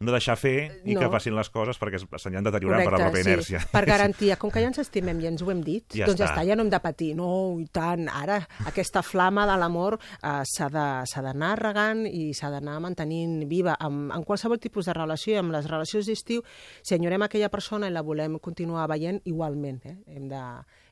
no 0.00 0.12
deixar 0.14 0.36
fer 0.38 0.82
i 0.86 0.94
No. 0.94 1.00
que 1.00 1.08
passin 1.10 1.34
les 1.34 1.48
coses 1.50 1.78
perquè 1.80 1.98
s'aniran 1.98 2.44
deteriorant 2.46 2.84
per 2.86 2.92
la 2.92 3.00
pròpia 3.08 3.22
sí. 3.24 3.30
inèrcia. 3.32 3.60
Per 3.72 3.84
garantia, 3.92 4.36
com 4.38 4.50
que 4.50 4.60
ja 4.62 4.68
ens 4.70 4.78
estimem 4.78 5.18
i 5.20 5.26
ens 5.26 5.42
ho 5.42 5.50
hem 5.50 5.62
dit, 5.66 5.84
Ja 5.98 6.06
doncs 6.06 6.20
ja 6.20 6.28
està. 6.28 6.36
està, 6.38 6.46
ja 6.46 6.54
no 6.56 6.62
hem 6.62 6.70
de 6.70 6.80
patir. 6.84 7.10
No, 7.18 7.58
i 7.58 7.66
tant, 7.74 8.06
ara 8.08 8.38
aquesta 8.70 9.02
flama 9.02 9.46
de 9.50 9.56
l'amor 9.58 9.98
eh, 9.98 10.42
s'ha 10.46 10.68
d'anar 10.70 11.52
regant 11.58 12.04
i 12.06 12.30
s'ha 12.32 12.50
d'anar 12.54 12.78
mantenint 12.84 13.42
viva 13.50 13.74
amb, 13.80 14.12
en 14.14 14.22
qualsevol 14.22 14.60
tipus 14.62 14.86
de 14.86 14.94
relació, 14.94 15.34
i 15.34 15.42
amb 15.42 15.50
les 15.56 15.66
relacions 15.66 16.06
d'estiu, 16.06 16.44
si 16.82 16.94
enyorem 16.94 17.26
aquella 17.26 17.50
persona 17.50 17.88
i 17.88 17.94
la 17.94 18.02
volem 18.06 18.38
continuar 18.38 18.86
veient, 18.88 19.18
igualment, 19.26 19.80
eh? 19.84 19.96
hem 20.14 20.28
de, 20.30 20.44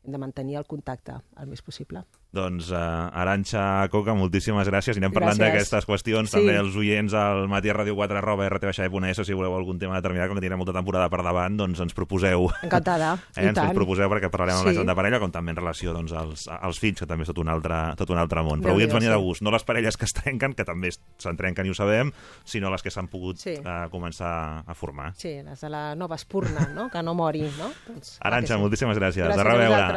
de 0.06 0.18
mantenir 0.18 0.56
el 0.56 0.66
contacte 0.66 1.16
el 1.40 1.46
més 1.50 1.62
possible. 1.62 2.04
Doncs 2.36 2.68
uh, 2.74 3.08
Aranxa 3.16 3.86
Coca, 3.88 4.12
moltíssimes 4.12 4.68
gràcies. 4.68 4.98
Anirem 4.98 5.12
parlant 5.14 5.38
d'aquestes 5.40 5.86
qüestions. 5.88 6.28
Sí. 6.28 6.36
També 6.36 6.56
els 6.60 6.74
oients 6.76 7.14
al 7.16 7.46
matí 7.48 7.70
a 7.70 7.76
Radio 7.78 7.94
4 7.96 8.18
arroba 8.18 8.48
rtbaixada.es 8.50 9.22
si 9.24 9.32
voleu 9.32 9.54
algun 9.56 9.78
tema 9.80 9.96
determinat, 9.96 10.28
com 10.28 10.36
que 10.36 10.42
tindrem 10.44 10.60
molta 10.60 10.74
temporada 10.76 11.08
per 11.08 11.22
davant, 11.24 11.56
doncs 11.56 11.80
ens 11.80 11.94
proposeu. 11.96 12.50
Encantada, 12.66 13.14
Eh, 13.36 13.46
ens 13.46 13.56
tant. 13.56 13.70
els 13.70 13.74
proposeu 13.78 14.10
perquè 14.12 14.28
parlarem 14.30 14.58
amb 14.58 14.66
la 14.68 14.72
Sí. 14.74 14.78
gent 14.82 14.90
de 14.90 14.96
parella, 14.98 15.20
com 15.22 15.32
també 15.32 15.54
en 15.54 15.60
relació 15.62 15.94
doncs, 15.96 16.12
als, 16.12 16.46
als 16.48 16.78
fills, 16.82 17.00
que 17.00 17.06
també 17.08 17.24
és 17.24 17.30
tot 17.32 17.38
un 17.40 17.48
altre, 17.48 17.78
tot 17.96 18.10
un 18.12 18.18
altre 18.20 18.42
món. 18.44 18.60
Però 18.60 18.74
avui 18.76 18.84
ens 18.84 18.92
venia 18.92 19.10
de 19.14 19.16
sí. 19.16 19.22
gust, 19.24 19.42
no 19.42 19.50
les 19.54 19.64
parelles 19.64 19.96
que 19.96 20.04
es 20.04 20.12
trenquen, 20.12 20.52
que 20.58 20.64
també 20.68 20.90
se'n 20.92 21.36
trenquen 21.40 21.66
i 21.66 21.70
ho 21.72 21.74
sabem, 21.78 22.12
sinó 22.44 22.70
les 22.70 22.82
que 22.84 22.90
s'han 22.92 23.08
pogut 23.08 23.38
Sí. 23.40 23.56
eh, 23.56 23.88
començar 23.90 24.62
a 24.66 24.74
formar. 24.74 25.14
Sí, 25.16 25.40
les 25.42 25.60
de 25.60 25.70
la 25.72 25.94
nova 25.96 26.16
espurna, 26.16 26.68
no? 26.74 26.90
que 26.90 27.02
no 27.02 27.14
mori, 27.14 27.46
no? 27.56 27.70
Doncs, 27.88 28.18
Aranxa, 28.20 28.56
sí. 28.56 28.60
moltíssimes 28.60 28.98
gràcies. 28.98 29.24
Gràcies 29.24 29.36
de 29.36 29.40
a 29.40 29.44
reveure. 29.52 29.95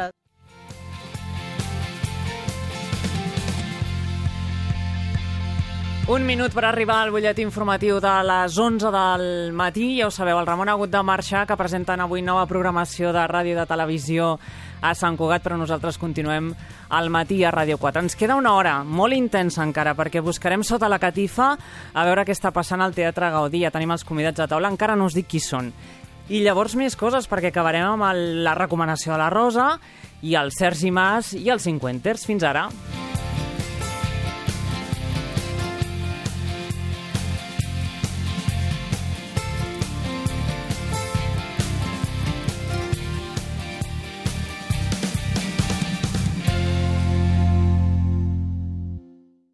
Un 6.10 6.24
minut 6.26 6.50
per 6.50 6.64
arribar 6.66 6.96
al 7.04 7.12
butlletí 7.14 7.44
informatiu 7.46 8.00
de 8.02 8.12
les 8.26 8.56
11 8.58 8.90
del 8.90 9.52
matí. 9.54 9.92
Ja 10.00 10.08
ho 10.08 10.10
sabeu, 10.10 10.40
el 10.40 10.46
Ramon 10.48 10.66
ha 10.66 10.72
hagut 10.72 10.90
de 10.90 11.02
marxar, 11.06 11.44
que 11.46 11.54
presenten 11.54 12.00
avui 12.02 12.18
nova 12.18 12.48
programació 12.50 13.12
de 13.14 13.22
ràdio 13.30 13.54
i 13.54 13.58
de 13.60 13.66
televisió 13.70 14.32
a 14.82 14.90
Sant 14.98 15.14
Cugat, 15.14 15.44
però 15.44 15.54
nosaltres 15.54 16.00
continuem 16.02 16.48
al 16.98 17.12
matí 17.14 17.44
a 17.44 17.52
Ràdio 17.54 17.78
4. 17.78 18.02
Ens 18.02 18.18
queda 18.18 18.34
una 18.34 18.56
hora 18.58 18.80
molt 18.82 19.14
intensa 19.14 19.62
encara, 19.62 19.94
perquè 19.94 20.18
buscarem 20.18 20.64
sota 20.66 20.90
la 20.90 20.98
catifa 20.98 21.52
a 21.94 22.06
veure 22.08 22.24
què 22.26 22.34
està 22.34 22.50
passant 22.50 22.82
al 22.82 22.96
Teatre 22.96 23.30
Gaudí. 23.30 23.62
Ja 23.62 23.70
tenim 23.70 23.94
els 23.94 24.02
convidats 24.02 24.42
a 24.42 24.48
taula, 24.50 24.72
encara 24.74 24.98
no 24.98 25.06
us 25.06 25.14
dic 25.14 25.30
qui 25.30 25.38
són. 25.38 25.70
I 26.26 26.42
llavors 26.42 26.74
més 26.74 26.98
coses, 26.98 27.30
perquè 27.30 27.54
acabarem 27.54 27.86
amb 27.86 28.08
el, 28.10 28.42
la 28.42 28.56
recomanació 28.58 29.14
de 29.14 29.22
la 29.22 29.30
Rosa 29.30 29.76
i 30.26 30.34
el 30.34 30.50
Sergi 30.50 30.90
Mas 30.90 31.36
i 31.38 31.46
els 31.54 31.70
Cinquenters. 31.70 32.26
Fins 32.26 32.42
ara. 32.42 32.66